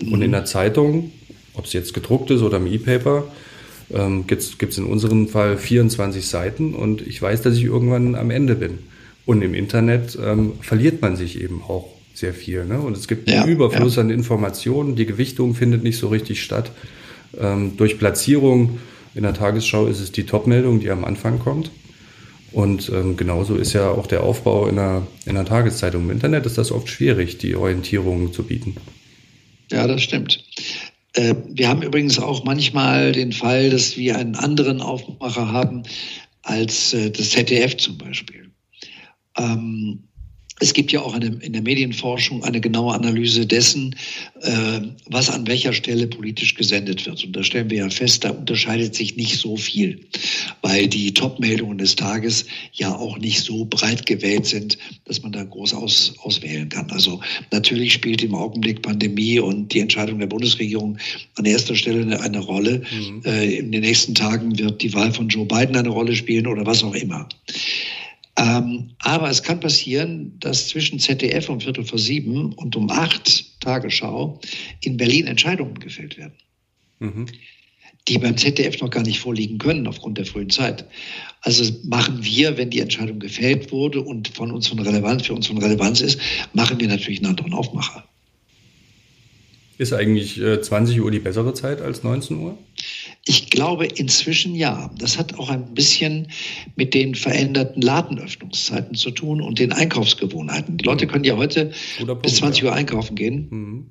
Und 0.00 0.22
in 0.22 0.32
der 0.32 0.44
Zeitung, 0.44 1.12
ob 1.54 1.66
es 1.66 1.72
jetzt 1.72 1.94
gedruckt 1.94 2.30
ist 2.30 2.42
oder 2.42 2.56
im 2.56 2.66
E-Paper, 2.66 3.24
ähm, 3.92 4.26
gibt 4.26 4.42
es 4.42 4.78
in 4.78 4.84
unserem 4.84 5.28
Fall 5.28 5.58
24 5.58 6.26
Seiten 6.26 6.74
und 6.74 7.06
ich 7.06 7.20
weiß, 7.20 7.42
dass 7.42 7.56
ich 7.56 7.64
irgendwann 7.64 8.14
am 8.14 8.30
Ende 8.30 8.54
bin. 8.54 8.78
Und 9.26 9.42
im 9.42 9.54
Internet 9.54 10.18
ähm, 10.22 10.54
verliert 10.60 11.00
man 11.00 11.16
sich 11.16 11.40
eben 11.40 11.62
auch 11.62 11.88
sehr 12.12 12.34
viel. 12.34 12.64
Ne? 12.64 12.78
Und 12.80 12.96
es 12.96 13.08
gibt 13.08 13.28
einen 13.28 13.48
Überfluss 13.48 13.96
ja. 13.96 14.02
an 14.02 14.10
Informationen, 14.10 14.96
die 14.96 15.06
Gewichtung 15.06 15.54
findet 15.54 15.82
nicht 15.82 15.98
so 15.98 16.08
richtig 16.08 16.42
statt. 16.42 16.70
Ähm, 17.38 17.76
durch 17.76 17.98
Platzierung 17.98 18.78
in 19.14 19.22
der 19.22 19.34
Tagesschau 19.34 19.86
ist 19.86 20.00
es 20.00 20.12
die 20.12 20.24
Top-Meldung, 20.24 20.80
die 20.80 20.90
am 20.90 21.04
Anfang 21.04 21.38
kommt. 21.38 21.70
Und 22.52 22.88
ähm, 22.90 23.16
genauso 23.16 23.56
ist 23.56 23.72
ja 23.72 23.90
auch 23.90 24.06
der 24.06 24.22
Aufbau 24.22 24.68
in 24.68 24.78
einer, 24.78 25.06
in 25.24 25.36
einer 25.36 25.44
Tageszeitung. 25.44 26.04
Im 26.04 26.10
Internet 26.10 26.46
ist 26.46 26.56
das 26.56 26.70
oft 26.70 26.88
schwierig, 26.88 27.38
die 27.38 27.56
Orientierung 27.56 28.32
zu 28.32 28.44
bieten. 28.44 28.76
Ja, 29.72 29.86
das 29.88 30.02
stimmt. 30.02 30.44
Äh, 31.14 31.34
wir 31.48 31.68
haben 31.68 31.82
übrigens 31.82 32.18
auch 32.18 32.44
manchmal 32.44 33.12
den 33.12 33.32
Fall, 33.32 33.70
dass 33.70 33.96
wir 33.96 34.16
einen 34.16 34.36
anderen 34.36 34.80
Aufmacher 34.80 35.50
haben 35.50 35.82
als 36.42 36.92
äh, 36.94 37.10
das 37.10 37.30
ZDF 37.30 37.76
zum 37.76 37.98
Beispiel. 37.98 38.50
Ähm, 39.36 40.04
es 40.60 40.72
gibt 40.72 40.92
ja 40.92 41.02
auch 41.02 41.14
eine, 41.14 41.26
in 41.40 41.52
der 41.52 41.62
Medienforschung 41.62 42.44
eine 42.44 42.60
genaue 42.60 42.94
Analyse 42.94 43.44
dessen, 43.44 43.96
äh, 44.40 44.80
was 45.06 45.28
an 45.28 45.46
welcher 45.48 45.72
Stelle 45.72 46.06
politisch 46.06 46.54
gesendet 46.54 47.04
wird. 47.06 47.24
Und 47.24 47.34
da 47.34 47.42
stellen 47.42 47.70
wir 47.70 47.78
ja 47.78 47.90
fest, 47.90 48.24
da 48.24 48.30
unterscheidet 48.30 48.94
sich 48.94 49.16
nicht 49.16 49.36
so 49.38 49.56
viel, 49.56 50.00
weil 50.62 50.86
die 50.86 51.12
Top-Meldungen 51.12 51.78
des 51.78 51.96
Tages 51.96 52.46
ja 52.72 52.94
auch 52.94 53.18
nicht 53.18 53.42
so 53.42 53.64
breit 53.64 54.06
gewählt 54.06 54.46
sind, 54.46 54.78
dass 55.06 55.22
man 55.22 55.32
da 55.32 55.42
groß 55.42 55.74
aus, 55.74 56.14
auswählen 56.22 56.68
kann. 56.68 56.88
Also 56.92 57.20
natürlich 57.50 57.92
spielt 57.92 58.22
im 58.22 58.34
Augenblick 58.36 58.82
Pandemie 58.82 59.40
und 59.40 59.74
die 59.74 59.80
Entscheidung 59.80 60.20
der 60.20 60.28
Bundesregierung 60.28 60.98
an 61.34 61.46
erster 61.46 61.74
Stelle 61.74 62.02
eine, 62.02 62.20
eine 62.20 62.38
Rolle. 62.38 62.82
Mhm. 62.92 63.22
Äh, 63.24 63.56
in 63.56 63.72
den 63.72 63.80
nächsten 63.80 64.14
Tagen 64.14 64.56
wird 64.56 64.82
die 64.82 64.94
Wahl 64.94 65.12
von 65.12 65.28
Joe 65.28 65.46
Biden 65.46 65.74
eine 65.74 65.88
Rolle 65.88 66.14
spielen 66.14 66.46
oder 66.46 66.64
was 66.64 66.84
auch 66.84 66.94
immer. 66.94 67.28
Ähm, 68.36 68.90
aber 68.98 69.30
es 69.30 69.42
kann 69.42 69.60
passieren, 69.60 70.38
dass 70.40 70.68
zwischen 70.68 70.98
ZDF 70.98 71.48
um 71.48 71.60
Viertel 71.60 71.84
vor 71.84 71.98
sieben 71.98 72.52
und 72.52 72.74
um 72.74 72.90
acht 72.90 73.60
Tagesschau 73.60 74.40
in 74.80 74.96
Berlin 74.96 75.26
Entscheidungen 75.26 75.78
gefällt 75.78 76.16
werden. 76.16 76.34
Mhm. 77.00 77.26
die 78.06 78.18
beim 78.18 78.36
ZDF 78.36 78.80
noch 78.80 78.90
gar 78.90 79.02
nicht 79.02 79.18
vorliegen 79.18 79.58
können 79.58 79.86
aufgrund 79.86 80.18
der 80.18 80.26
frühen 80.26 80.50
Zeit. 80.50 80.84
Also 81.40 81.64
machen 81.84 82.22
wir, 82.22 82.56
wenn 82.58 82.70
die 82.70 82.80
Entscheidung 82.80 83.18
gefällt 83.18 83.72
wurde 83.72 84.02
und 84.02 84.28
von 84.28 84.50
uns 84.50 84.68
von 84.68 84.78
Relevanz, 84.78 85.26
für 85.26 85.34
uns 85.34 85.46
von 85.46 85.58
Relevanz 85.58 86.00
ist, 86.02 86.20
machen 86.52 86.78
wir 86.80 86.88
natürlich 86.88 87.20
einen 87.20 87.30
anderen 87.30 87.54
Aufmacher. 87.54 88.04
Ist 89.78 89.92
eigentlich 89.92 90.34
20 90.34 90.96
äh, 90.96 91.00
Uhr 91.00 91.10
die 91.10 91.18
bessere 91.18 91.54
Zeit 91.54 91.80
als 91.80 92.02
19 92.02 92.36
Uhr? 92.38 92.58
Ich 93.26 93.50
glaube 93.50 93.86
inzwischen 93.86 94.54
ja. 94.54 94.90
Das 94.98 95.18
hat 95.18 95.38
auch 95.38 95.48
ein 95.48 95.74
bisschen 95.74 96.28
mit 96.76 96.92
den 96.92 97.14
veränderten 97.14 97.80
Ladenöffnungszeiten 97.80 98.94
zu 98.94 99.10
tun 99.10 99.40
und 99.40 99.58
den 99.58 99.72
Einkaufsgewohnheiten. 99.72 100.76
Die 100.76 100.84
Leute 100.84 101.06
können 101.06 101.24
ja 101.24 101.36
heute 101.36 101.72
Punkt, 101.98 102.22
bis 102.22 102.36
20 102.36 102.64
Uhr 102.64 102.74
einkaufen 102.74 103.14
gehen 103.14 103.48
mhm. 103.50 103.86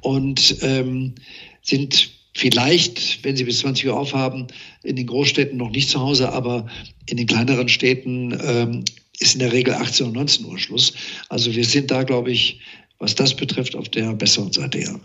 und 0.00 0.56
ähm, 0.62 1.14
sind 1.62 2.10
Vielleicht, 2.36 3.24
wenn 3.24 3.34
Sie 3.34 3.44
bis 3.44 3.60
20 3.60 3.86
Uhr 3.86 3.98
aufhaben, 3.98 4.48
in 4.82 4.94
den 4.96 5.06
Großstädten 5.06 5.56
noch 5.56 5.70
nicht 5.70 5.88
zu 5.88 6.00
Hause, 6.00 6.32
aber 6.34 6.66
in 7.06 7.16
den 7.16 7.26
kleineren 7.26 7.70
Städten 7.70 8.38
ähm, 8.44 8.84
ist 9.18 9.32
in 9.32 9.40
der 9.40 9.54
Regel 9.54 9.72
18 9.72 10.08
und 10.08 10.12
19 10.12 10.44
Uhr 10.44 10.58
Schluss. 10.58 10.92
Also 11.30 11.54
wir 11.54 11.64
sind 11.64 11.90
da, 11.90 12.02
glaube 12.02 12.30
ich, 12.30 12.60
was 12.98 13.14
das 13.14 13.34
betrifft, 13.34 13.74
auf 13.74 13.88
der 13.88 14.12
besseren 14.12 14.52
Seite, 14.52 14.80
ja. 14.80 15.00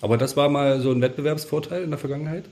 Aber 0.00 0.16
das 0.16 0.36
war 0.36 0.48
mal 0.48 0.80
so 0.80 0.92
ein 0.92 1.00
Wettbewerbsvorteil 1.00 1.82
in 1.82 1.90
der 1.90 1.98
Vergangenheit? 1.98 2.44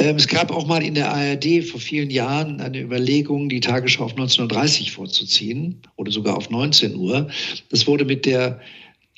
Ähm, 0.00 0.16
es 0.16 0.26
gab 0.26 0.50
auch 0.50 0.66
mal 0.66 0.82
in 0.82 0.94
der 0.94 1.12
ARD 1.12 1.64
vor 1.64 1.80
vielen 1.80 2.10
Jahren 2.10 2.60
eine 2.60 2.80
Überlegung, 2.80 3.48
die 3.48 3.60
Tagesschau 3.60 4.04
auf 4.04 4.14
19.30 4.14 4.82
Uhr 4.82 4.90
vorzuziehen 4.90 5.82
oder 5.96 6.10
sogar 6.10 6.36
auf 6.36 6.50
19 6.50 6.96
Uhr. 6.96 7.28
Das 7.70 7.86
wurde 7.86 8.04
mit 8.04 8.26
der 8.26 8.60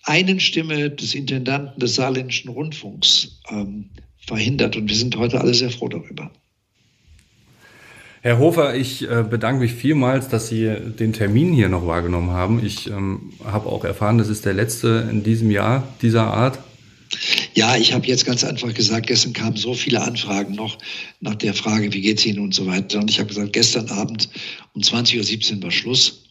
einen 0.04 0.38
Stimme 0.38 0.90
des 0.90 1.14
Intendanten 1.14 1.80
des 1.80 1.96
Saarländischen 1.96 2.50
Rundfunks 2.50 3.40
ähm, 3.50 3.90
verhindert 4.26 4.76
und 4.76 4.88
wir 4.88 4.96
sind 4.96 5.16
heute 5.16 5.40
alle 5.40 5.54
sehr 5.54 5.70
froh 5.70 5.88
darüber. 5.88 6.30
Herr 8.22 8.38
Hofer, 8.38 8.74
ich 8.74 9.08
äh, 9.08 9.22
bedanke 9.22 9.60
mich 9.60 9.72
vielmals, 9.72 10.28
dass 10.28 10.48
Sie 10.48 10.64
den 10.98 11.12
Termin 11.12 11.52
hier 11.52 11.68
noch 11.68 11.86
wahrgenommen 11.86 12.30
haben. 12.30 12.64
Ich 12.64 12.90
ähm, 12.90 13.32
habe 13.44 13.68
auch 13.68 13.84
erfahren, 13.84 14.18
das 14.18 14.28
ist 14.28 14.44
der 14.44 14.54
letzte 14.54 15.08
in 15.10 15.22
diesem 15.22 15.50
Jahr 15.50 15.86
dieser 16.02 16.24
Art. 16.24 16.58
Ja, 17.54 17.76
ich 17.76 17.92
habe 17.92 18.06
jetzt 18.06 18.26
ganz 18.26 18.44
einfach 18.44 18.72
gesagt, 18.74 19.06
gestern 19.06 19.32
kamen 19.32 19.56
so 19.56 19.74
viele 19.74 20.02
Anfragen 20.02 20.54
noch 20.54 20.78
nach 21.20 21.34
der 21.34 21.54
Frage, 21.54 21.92
wie 21.92 22.00
geht 22.00 22.18
es 22.18 22.26
Ihnen 22.26 22.40
und 22.40 22.54
so 22.54 22.66
weiter. 22.66 22.98
Und 22.98 23.10
ich 23.10 23.18
habe 23.18 23.28
gesagt, 23.28 23.52
gestern 23.52 23.88
Abend 23.88 24.28
um 24.74 24.82
20.17 24.82 25.56
Uhr 25.56 25.62
war 25.62 25.70
Schluss 25.70 26.24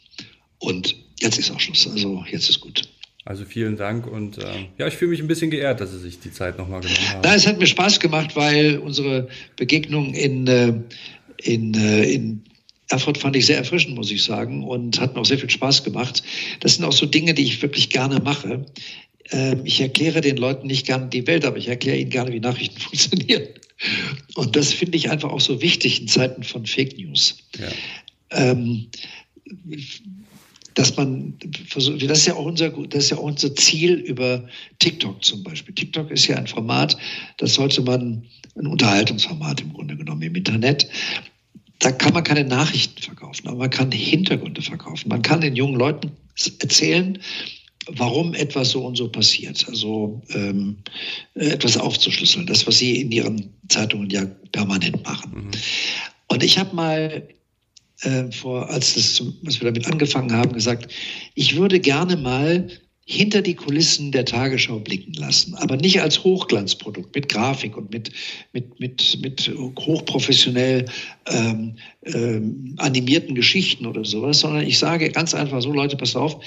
und 0.59 0.95
jetzt 1.19 1.39
ist 1.39 1.51
auch 1.51 1.59
Schluss. 1.59 1.87
Also 1.87 2.23
jetzt 2.29 2.49
ist 2.49 2.61
gut. 2.61 2.83
Also 3.27 3.43
vielen 3.43 3.75
Dank 3.75 4.05
und 4.05 4.37
äh, 4.37 4.43
ja, 4.77 4.87
ich 4.87 4.93
fühle 4.93 5.09
mich 5.09 5.19
ein 5.19 5.27
bisschen 5.27 5.49
geehrt, 5.49 5.81
dass 5.81 5.91
Sie 5.91 5.97
sich 5.97 6.19
die 6.19 6.31
Zeit 6.31 6.59
nochmal 6.59 6.81
genommen 6.81 7.09
haben. 7.09 7.21
Na, 7.23 7.33
es 7.33 7.47
hat 7.47 7.57
mir 7.57 7.65
Spaß 7.65 7.99
gemacht, 7.99 8.35
weil 8.35 8.77
unsere 8.77 9.27
Begegnung 9.55 10.13
in, 10.13 10.45
äh, 10.45 10.73
in, 11.37 11.73
äh, 11.73 12.03
in 12.03 12.43
Erfurt 12.87 13.17
fand 13.17 13.35
ich 13.35 13.47
sehr 13.47 13.57
erfrischend, 13.57 13.95
muss 13.95 14.11
ich 14.11 14.23
sagen, 14.23 14.63
und 14.63 15.01
hat 15.01 15.15
mir 15.15 15.21
auch 15.21 15.25
sehr 15.25 15.39
viel 15.39 15.49
Spaß 15.49 15.83
gemacht. 15.83 16.21
Das 16.59 16.75
sind 16.75 16.85
auch 16.85 16.93
so 16.93 17.07
Dinge, 17.07 17.33
die 17.33 17.43
ich 17.43 17.63
wirklich 17.63 17.89
gerne 17.89 18.19
mache. 18.19 18.67
Ähm, 19.31 19.61
ich 19.63 19.81
erkläre 19.81 20.21
den 20.21 20.37
Leuten 20.37 20.67
nicht 20.67 20.85
gerne 20.85 21.07
die 21.07 21.25
Welt, 21.27 21.45
aber 21.45 21.57
ich 21.57 21.67
erkläre 21.67 21.97
ihnen 21.97 22.09
gerne, 22.09 22.31
wie 22.31 22.39
Nachrichten 22.39 22.79
funktionieren. 22.79 23.43
Und 24.35 24.55
das 24.55 24.73
finde 24.73 24.97
ich 24.97 25.09
einfach 25.09 25.31
auch 25.31 25.41
so 25.41 25.61
wichtig 25.61 26.01
in 26.01 26.07
Zeiten 26.07 26.43
von 26.43 26.65
Fake 26.65 26.97
News. 26.97 27.37
Ja. 27.59 27.71
Ähm, 28.31 28.87
dass 30.75 30.95
man 30.97 31.33
versucht, 31.67 32.07
das 32.09 32.19
ist 32.19 32.27
ja 32.27 32.35
auch 32.35 32.45
unser, 32.45 32.69
das 32.69 33.05
ist 33.05 33.09
ja 33.11 33.17
auch 33.17 33.23
unser 33.23 33.55
Ziel 33.55 33.93
über 33.93 34.45
TikTok 34.79 35.23
zum 35.23 35.41
Beispiel. 35.43 35.73
TikTok 35.73 36.11
ist 36.11 36.27
ja 36.27 36.35
ein 36.35 36.47
Format, 36.47 36.97
das 37.37 37.53
sollte 37.55 37.81
man, 37.81 38.25
ein 38.57 38.67
Unterhaltungsformat 38.67 39.61
im 39.61 39.73
Grunde 39.73 39.97
genommen 39.97 40.21
im 40.21 40.35
Internet. 40.35 40.87
Da 41.79 41.91
kann 41.91 42.13
man 42.13 42.23
keine 42.23 42.43
Nachrichten 42.43 43.01
verkaufen, 43.01 43.47
aber 43.47 43.57
man 43.57 43.69
kann 43.69 43.91
Hintergründe 43.91 44.61
verkaufen. 44.61 45.09
Man 45.09 45.21
kann 45.21 45.41
den 45.41 45.55
jungen 45.55 45.75
Leuten 45.75 46.11
erzählen, 46.59 47.19
warum 47.87 48.33
etwas 48.33 48.71
so 48.71 48.85
und 48.85 48.95
so 48.97 49.07
passiert. 49.07 49.65
Also 49.67 50.21
ähm, 50.29 50.77
etwas 51.35 51.77
aufzuschlüsseln, 51.77 52.47
das, 52.47 52.65
was 52.67 52.77
Sie 52.77 53.01
in 53.01 53.11
Ihren 53.11 53.53
Zeitungen 53.69 54.09
ja 54.09 54.25
permanent 54.51 55.03
machen. 55.03 55.31
Mhm. 55.35 55.51
Und 56.27 56.43
ich 56.43 56.57
habe 56.57 56.75
mal 56.75 57.27
äh, 58.01 58.31
vor, 58.31 58.69
als, 58.69 58.95
das, 58.95 59.23
als 59.45 59.61
wir 59.61 59.71
damit 59.71 59.87
angefangen 59.87 60.31
haben, 60.31 60.53
gesagt, 60.53 60.91
ich 61.35 61.55
würde 61.55 61.79
gerne 61.79 62.17
mal 62.17 62.67
hinter 63.07 63.43
die 63.43 63.53
Kulissen 63.53 64.11
der 64.11 64.25
Tagesschau 64.25 64.79
blicken 64.79 65.13
lassen, 65.13 65.53
aber 65.55 65.77
nicht 65.77 66.01
als 66.01 66.23
Hochglanzprodukt 66.23 67.13
mit 67.13 67.29
Grafik 67.29 67.77
und 67.77 67.91
mit, 67.91 68.11
mit, 68.51 68.79
mit, 68.79 69.19
mit 69.21 69.51
hochprofessionell 69.77 70.85
ähm, 71.27 71.75
ähm, 72.03 72.73
animierten 72.77 73.35
Geschichten 73.35 73.85
oder 73.85 74.03
sowas, 74.03 74.39
sondern 74.39 74.65
ich 74.65 74.79
sage 74.79 75.11
ganz 75.11 75.35
einfach 75.35 75.61
so, 75.61 75.71
Leute, 75.71 75.95
passt 75.97 76.17
auf, 76.17 76.43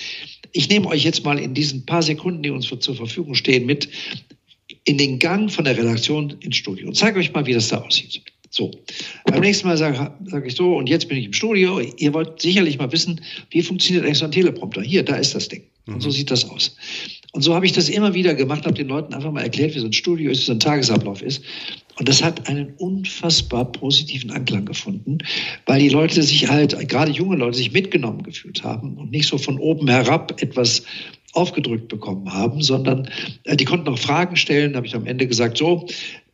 ich 0.50 0.68
nehme 0.68 0.88
euch 0.88 1.04
jetzt 1.04 1.24
mal 1.24 1.38
in 1.38 1.54
diesen 1.54 1.86
paar 1.86 2.02
Sekunden, 2.02 2.42
die 2.42 2.50
uns 2.50 2.66
zur 2.66 2.94
Verfügung 2.94 3.36
stehen, 3.36 3.64
mit 3.64 3.88
in 4.84 4.98
den 4.98 5.20
Gang 5.20 5.52
von 5.52 5.64
der 5.64 5.76
Redaktion 5.76 6.34
ins 6.40 6.56
Studio 6.56 6.88
und 6.88 6.94
zeige 6.94 7.20
euch 7.20 7.32
mal, 7.32 7.46
wie 7.46 7.52
das 7.52 7.68
da 7.68 7.78
aussieht. 7.78 8.20
So, 8.50 8.72
beim 9.26 9.42
nächsten 9.42 9.68
Mal 9.68 9.76
sage 9.76 10.10
sag 10.26 10.46
ich 10.46 10.56
so, 10.56 10.76
und 10.76 10.88
jetzt 10.88 11.08
bin 11.08 11.18
ich 11.18 11.26
im 11.26 11.32
Studio. 11.34 11.80
Ihr 11.98 12.14
wollt 12.14 12.40
sicherlich 12.40 12.78
mal 12.78 12.90
wissen, 12.90 13.20
wie 13.50 13.62
funktioniert 13.62 14.04
eigentlich 14.04 14.18
so 14.18 14.24
ein 14.24 14.32
Teleprompter? 14.32 14.82
Hier, 14.82 15.04
da 15.04 15.16
ist 15.16 15.34
das 15.34 15.48
Ding. 15.48 15.62
Und 15.94 16.02
so 16.02 16.08
mhm. 16.08 16.12
sieht 16.12 16.30
das 16.30 16.48
aus. 16.48 16.76
Und 17.32 17.42
so 17.42 17.54
habe 17.54 17.66
ich 17.66 17.72
das 17.72 17.88
immer 17.88 18.14
wieder 18.14 18.34
gemacht, 18.34 18.64
habe 18.64 18.74
den 18.74 18.88
Leuten 18.88 19.14
einfach 19.14 19.32
mal 19.32 19.42
erklärt, 19.42 19.74
wie 19.74 19.80
so 19.80 19.86
ein 19.86 19.92
Studio 19.92 20.30
ist, 20.30 20.40
wie 20.42 20.46
so 20.46 20.52
ein 20.52 20.60
Tagesablauf 20.60 21.22
ist. 21.22 21.42
Und 21.98 22.08
das 22.08 22.22
hat 22.22 22.48
einen 22.48 22.74
unfassbar 22.78 23.72
positiven 23.72 24.30
Anklang 24.30 24.64
gefunden, 24.64 25.18
weil 25.66 25.80
die 25.80 25.88
Leute 25.88 26.22
sich 26.22 26.48
halt, 26.48 26.78
gerade 26.88 27.10
junge 27.10 27.36
Leute, 27.36 27.56
sich 27.56 27.72
mitgenommen 27.72 28.22
gefühlt 28.22 28.62
haben 28.62 28.96
und 28.96 29.10
nicht 29.10 29.28
so 29.28 29.36
von 29.36 29.58
oben 29.58 29.88
herab 29.88 30.40
etwas 30.40 30.84
aufgedrückt 31.32 31.88
bekommen 31.88 32.32
haben, 32.32 32.62
sondern 32.62 33.08
äh, 33.44 33.56
die 33.56 33.64
konnten 33.64 33.88
auch 33.88 33.98
Fragen 33.98 34.36
stellen. 34.36 34.72
Da 34.72 34.78
habe 34.78 34.86
ich 34.86 34.94
am 34.94 35.06
Ende 35.06 35.26
gesagt, 35.26 35.58
so, 35.58 35.86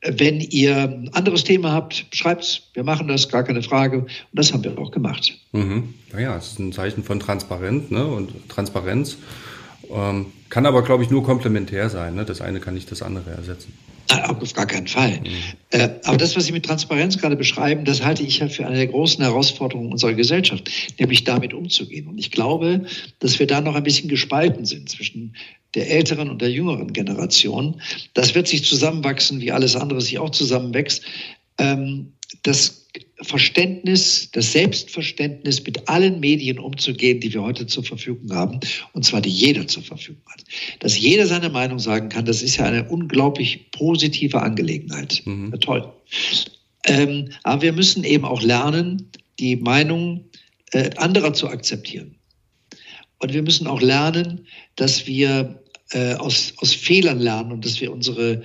wenn 0.07 0.41
ihr 0.41 0.77
ein 0.77 1.11
anderes 1.13 1.45
Thema 1.45 1.73
habt, 1.73 2.07
schreibt's. 2.13 2.63
Wir 2.75 2.85
machen 2.85 3.09
das, 3.09 3.29
gar 3.29 3.45
keine 3.45 3.63
Frage. 3.63 4.01
Und 4.01 4.09
das 4.33 4.53
haben 4.53 4.65
wir 4.65 4.79
auch 4.79 4.91
gemacht. 4.91 5.39
Mhm. 5.53 5.95
Naja, 6.13 6.37
es 6.37 6.53
ist 6.53 6.59
ein 6.59 6.73
Zeichen 6.73 7.03
von 7.03 7.21
Transparenz 7.21 7.91
ne? 7.91 8.07
und 8.07 8.49
Transparenz. 8.49 9.17
Ähm, 9.91 10.27
kann 10.49 10.67
aber, 10.67 10.83
glaube 10.83 11.03
ich, 11.03 11.11
nur 11.11 11.25
komplementär 11.25 11.91
sein. 11.91 12.15
Ne? 12.15 12.25
Das 12.25 12.41
eine 12.41 12.61
kann 12.61 12.75
nicht 12.75 12.91
das 12.91 13.03
andere 13.03 13.31
ersetzen. 13.31 13.73
Auf 14.11 14.53
gar 14.53 14.67
keinen 14.67 14.87
Fall. 14.87 15.21
Mhm. 15.21 15.29
Äh, 15.71 15.89
aber 16.05 16.19
das, 16.19 16.37
was 16.37 16.45
Sie 16.45 16.53
mit 16.53 16.67
Transparenz 16.67 17.19
gerade 17.19 17.37
beschreiben, 17.37 17.85
das 17.85 18.05
halte 18.05 18.23
ich 18.23 18.39
ja 18.39 18.49
für 18.49 18.67
eine 18.67 18.77
der 18.77 18.87
großen 18.87 19.25
Herausforderungen 19.25 19.91
unserer 19.93 20.13
Gesellschaft, 20.13 20.71
nämlich 20.99 21.25
damit 21.25 21.55
umzugehen. 21.55 22.07
Und 22.07 22.19
ich 22.19 22.31
glaube, 22.31 22.85
dass 23.21 23.39
wir 23.39 23.47
da 23.47 23.63
noch 23.63 23.75
ein 23.75 23.83
bisschen 23.83 24.11
gespalten 24.11 24.67
sind 24.67 24.91
zwischen 24.91 25.35
der 25.75 25.91
älteren 25.91 26.31
und 26.31 26.41
der 26.41 26.51
jüngeren 26.51 26.93
Generation. 26.93 27.81
Das 28.15 28.35
wird 28.35 28.49
sich 28.49 28.65
zusammenwachsen, 28.65 29.41
wie 29.41 29.53
alles 29.53 29.77
andere 29.77 30.01
sich 30.01 30.19
auch 30.19 30.31
zusammenwächst. 30.31 31.03
Ähm, 31.59 32.13
das 32.43 32.85
Verständnis, 33.23 34.31
das 34.33 34.53
Selbstverständnis, 34.53 35.65
mit 35.65 35.89
allen 35.89 36.21
Medien 36.21 36.59
umzugehen, 36.59 37.21
die 37.21 37.33
wir 37.33 37.43
heute 37.43 37.67
zur 37.67 37.85
Verfügung 37.85 38.33
haben, 38.33 38.61
und 38.93 39.05
zwar 39.05 39.21
die 39.21 39.31
jeder 39.31 39.67
zur 39.67 39.83
Verfügung 39.83 40.23
hat. 40.27 40.45
Dass 40.81 40.99
jeder 40.99 41.27
seine 41.27 41.49
Meinung 41.49 41.79
sagen 41.79 42.09
kann, 42.09 42.25
das 42.25 42.43
ist 42.43 42.57
ja 42.57 42.67
eine 42.67 42.89
unglaublich 42.89 43.71
positive 43.71 44.43
Angelegenheit. 44.43 45.23
Mhm. 45.25 45.51
Ja, 45.53 45.59
toll. 45.59 45.93
Ähm, 46.87 47.31
aber 47.43 47.63
wir 47.63 47.73
müssen 47.73 48.05
eben 48.05 48.25
auch 48.25 48.43
lernen, 48.43 49.11
die 49.39 49.57
Meinung 49.57 50.25
äh, 50.73 50.91
anderer 50.97 51.33
zu 51.33 51.49
akzeptieren. 51.49 52.17
Und 53.19 53.33
wir 53.33 53.43
müssen 53.43 53.67
auch 53.67 53.81
lernen, 53.81 54.47
dass 54.77 55.07
wir 55.07 55.64
äh, 55.95 56.15
aus, 56.15 56.53
aus 56.59 56.75
Fehlern 56.75 57.21
lernen 57.21 57.53
und 57.53 57.65
dass 57.65 57.81
wir 57.81 57.93
unsere, 57.93 58.43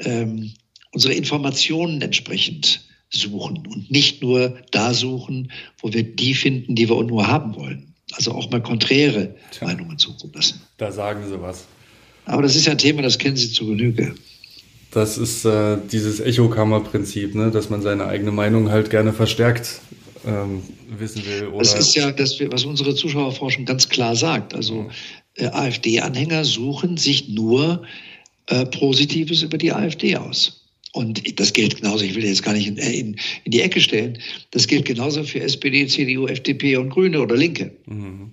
ähm, 0.00 0.52
unsere 0.92 1.14
Informationen 1.14 2.00
entsprechend 2.00 2.84
suchen 3.10 3.66
und 3.66 3.90
nicht 3.90 4.22
nur 4.22 4.58
da 4.72 4.94
suchen, 4.94 5.52
wo 5.80 5.92
wir 5.92 6.02
die 6.02 6.34
finden, 6.34 6.74
die 6.74 6.88
wir 6.88 7.02
nur 7.04 7.26
haben 7.26 7.54
wollen. 7.54 7.94
Also 8.12 8.32
auch 8.32 8.50
mal 8.50 8.62
konträre 8.62 9.34
Tja, 9.50 9.66
Meinungen 9.66 9.98
zuzulassen. 9.98 10.60
Da 10.78 10.90
sagen 10.90 11.22
Sie 11.28 11.40
was. 11.40 11.66
Aber 12.24 12.42
das 12.42 12.56
ist 12.56 12.66
ja 12.66 12.72
ein 12.72 12.78
Thema, 12.78 13.02
das 13.02 13.18
kennen 13.18 13.36
Sie 13.36 13.52
zu 13.52 13.66
Genüge. 13.66 14.14
Das 14.90 15.18
ist 15.18 15.44
äh, 15.44 15.76
dieses 15.92 16.20
Echokammer-Prinzip, 16.20 17.34
ne? 17.34 17.50
dass 17.50 17.68
man 17.68 17.82
seine 17.82 18.06
eigene 18.06 18.30
Meinung 18.30 18.70
halt 18.70 18.90
gerne 18.90 19.12
verstärkt 19.12 19.80
ähm, 20.26 20.62
wissen 20.98 21.24
will. 21.26 21.48
Oder 21.48 21.58
das 21.58 21.74
ist 21.74 21.94
ja, 21.94 22.10
das, 22.10 22.38
was 22.50 22.64
unsere 22.64 22.94
Zuschauerforschung 22.94 23.64
ganz 23.64 23.88
klar 23.88 24.16
sagt. 24.16 24.54
Also 24.54 24.82
mhm. 24.82 24.90
äh, 25.34 25.46
AfD-Anhänger 25.46 26.44
suchen 26.44 26.96
sich 26.96 27.28
nur 27.28 27.82
äh, 28.46 28.64
Positives 28.66 29.42
über 29.42 29.58
die 29.58 29.72
AfD 29.72 30.16
aus. 30.16 30.62
Und 30.92 31.38
das 31.38 31.52
gilt 31.52 31.76
genauso, 31.76 32.04
ich 32.04 32.14
will 32.14 32.24
jetzt 32.24 32.42
gar 32.42 32.54
nicht 32.54 32.66
in, 32.66 32.78
äh, 32.78 32.90
in, 32.90 33.16
in, 33.44 33.52
die 33.52 33.60
Ecke 33.60 33.80
stellen, 33.80 34.18
das 34.52 34.66
gilt 34.66 34.86
genauso 34.86 35.24
für 35.24 35.40
SPD, 35.40 35.86
CDU, 35.86 36.26
FDP 36.26 36.76
und 36.76 36.88
Grüne 36.88 37.20
oder 37.20 37.36
Linke. 37.36 37.70
Mhm. 37.86 38.32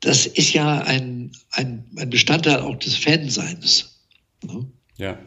Das 0.00 0.26
ist 0.26 0.52
ja 0.52 0.80
ein, 0.80 1.30
ein, 1.52 1.84
ein, 1.96 2.10
Bestandteil 2.10 2.60
auch 2.60 2.76
des 2.76 2.96
Fanseins. 2.96 4.00
Ne? 4.42 4.66
Ja. 4.96 5.18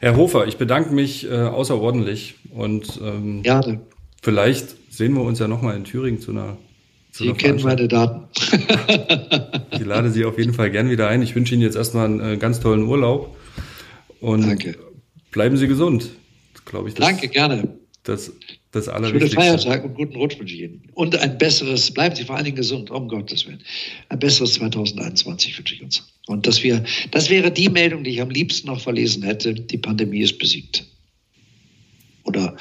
Herr 0.00 0.16
Hofer, 0.16 0.46
ich 0.46 0.56
bedanke 0.56 0.94
mich 0.94 1.24
äh, 1.24 1.34
außerordentlich 1.34 2.34
und 2.54 3.00
ähm, 3.02 3.42
ja, 3.44 3.60
vielleicht 4.22 4.76
sehen 4.90 5.14
wir 5.14 5.22
uns 5.22 5.38
ja 5.38 5.48
nochmal 5.48 5.76
in 5.76 5.84
Thüringen 5.84 6.20
zu 6.20 6.32
einer. 6.32 6.56
Zu 7.12 7.24
Sie 7.24 7.30
einer 7.30 7.38
kennen 7.38 7.62
meine 7.62 7.88
Daten. 7.88 8.24
ich 9.72 9.84
lade 9.84 10.10
Sie 10.10 10.24
auf 10.24 10.38
jeden 10.38 10.54
Fall 10.54 10.70
gern 10.70 10.90
wieder 10.90 11.08
ein. 11.08 11.22
Ich 11.22 11.34
wünsche 11.34 11.54
Ihnen 11.54 11.62
jetzt 11.62 11.76
erstmal 11.76 12.06
einen 12.06 12.20
äh, 12.20 12.36
ganz 12.36 12.60
tollen 12.60 12.84
Urlaub. 12.84 13.36
Und 14.20 14.42
Danke 14.42 14.76
bleiben 15.30 15.56
Sie 15.56 15.68
gesund, 15.68 16.10
glaube 16.64 16.88
ich. 16.88 16.94
Das, 16.94 17.06
Danke, 17.06 17.28
gerne. 17.28 17.78
Das 18.02 18.32
Das 18.72 18.88
Allerwichtigste. 18.88 19.40
Schönen 19.40 19.58
Feiertag 19.58 19.84
und 19.84 19.94
guten 19.94 20.16
Rutsch 20.16 20.38
wünsche 20.38 20.54
ich 20.54 20.62
Ihnen. 20.62 20.82
Und 20.94 21.16
ein 21.16 21.38
besseres, 21.38 21.90
bleiben 21.90 22.16
Sie 22.16 22.24
vor 22.24 22.36
allen 22.36 22.44
Dingen 22.44 22.56
gesund, 22.56 22.90
um 22.90 23.08
Gottes 23.08 23.46
Willen. 23.46 23.62
Ein 24.08 24.18
besseres 24.18 24.54
2021 24.54 25.58
wünsche 25.58 25.74
ich 25.74 25.82
uns. 25.82 26.06
Und 26.26 26.46
dass 26.46 26.62
wir, 26.62 26.84
das 27.10 27.30
wäre 27.30 27.50
die 27.50 27.68
Meldung, 27.68 28.04
die 28.04 28.10
ich 28.10 28.20
am 28.20 28.30
liebsten 28.30 28.68
noch 28.68 28.80
verlesen 28.80 29.22
hätte. 29.22 29.54
Die 29.54 29.78
Pandemie 29.78 30.20
ist 30.20 30.38
besiegt. 30.38 30.84
Oder 32.24 32.56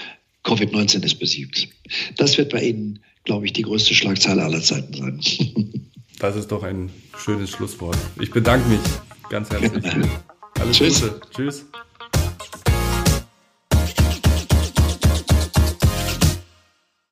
Covid-19 0.48 1.04
ist 1.04 1.16
besiegt. 1.20 1.68
Das 2.16 2.38
wird 2.38 2.52
bei 2.52 2.64
Ihnen, 2.64 3.00
glaube 3.26 3.46
ich, 3.46 3.54
die 3.54 3.64
größte 3.64 3.94
Schlagzeile 3.94 4.44
aller 4.44 4.62
Zeiten 4.62 4.94
sein. 4.94 5.20
Das 6.20 6.36
ist 6.36 6.52
doch 6.52 6.64
ein 6.64 6.90
schönes 7.16 7.52
Schlusswort. 7.52 7.96
Ich 8.20 8.32
bedanke 8.32 8.68
mich 8.70 8.80
ganz 9.30 9.52
herzlich. 9.52 9.84
Alles 10.60 10.78
Tschüss. 10.78 11.02
Gute. 11.02 11.22
Tschüss. 11.30 11.66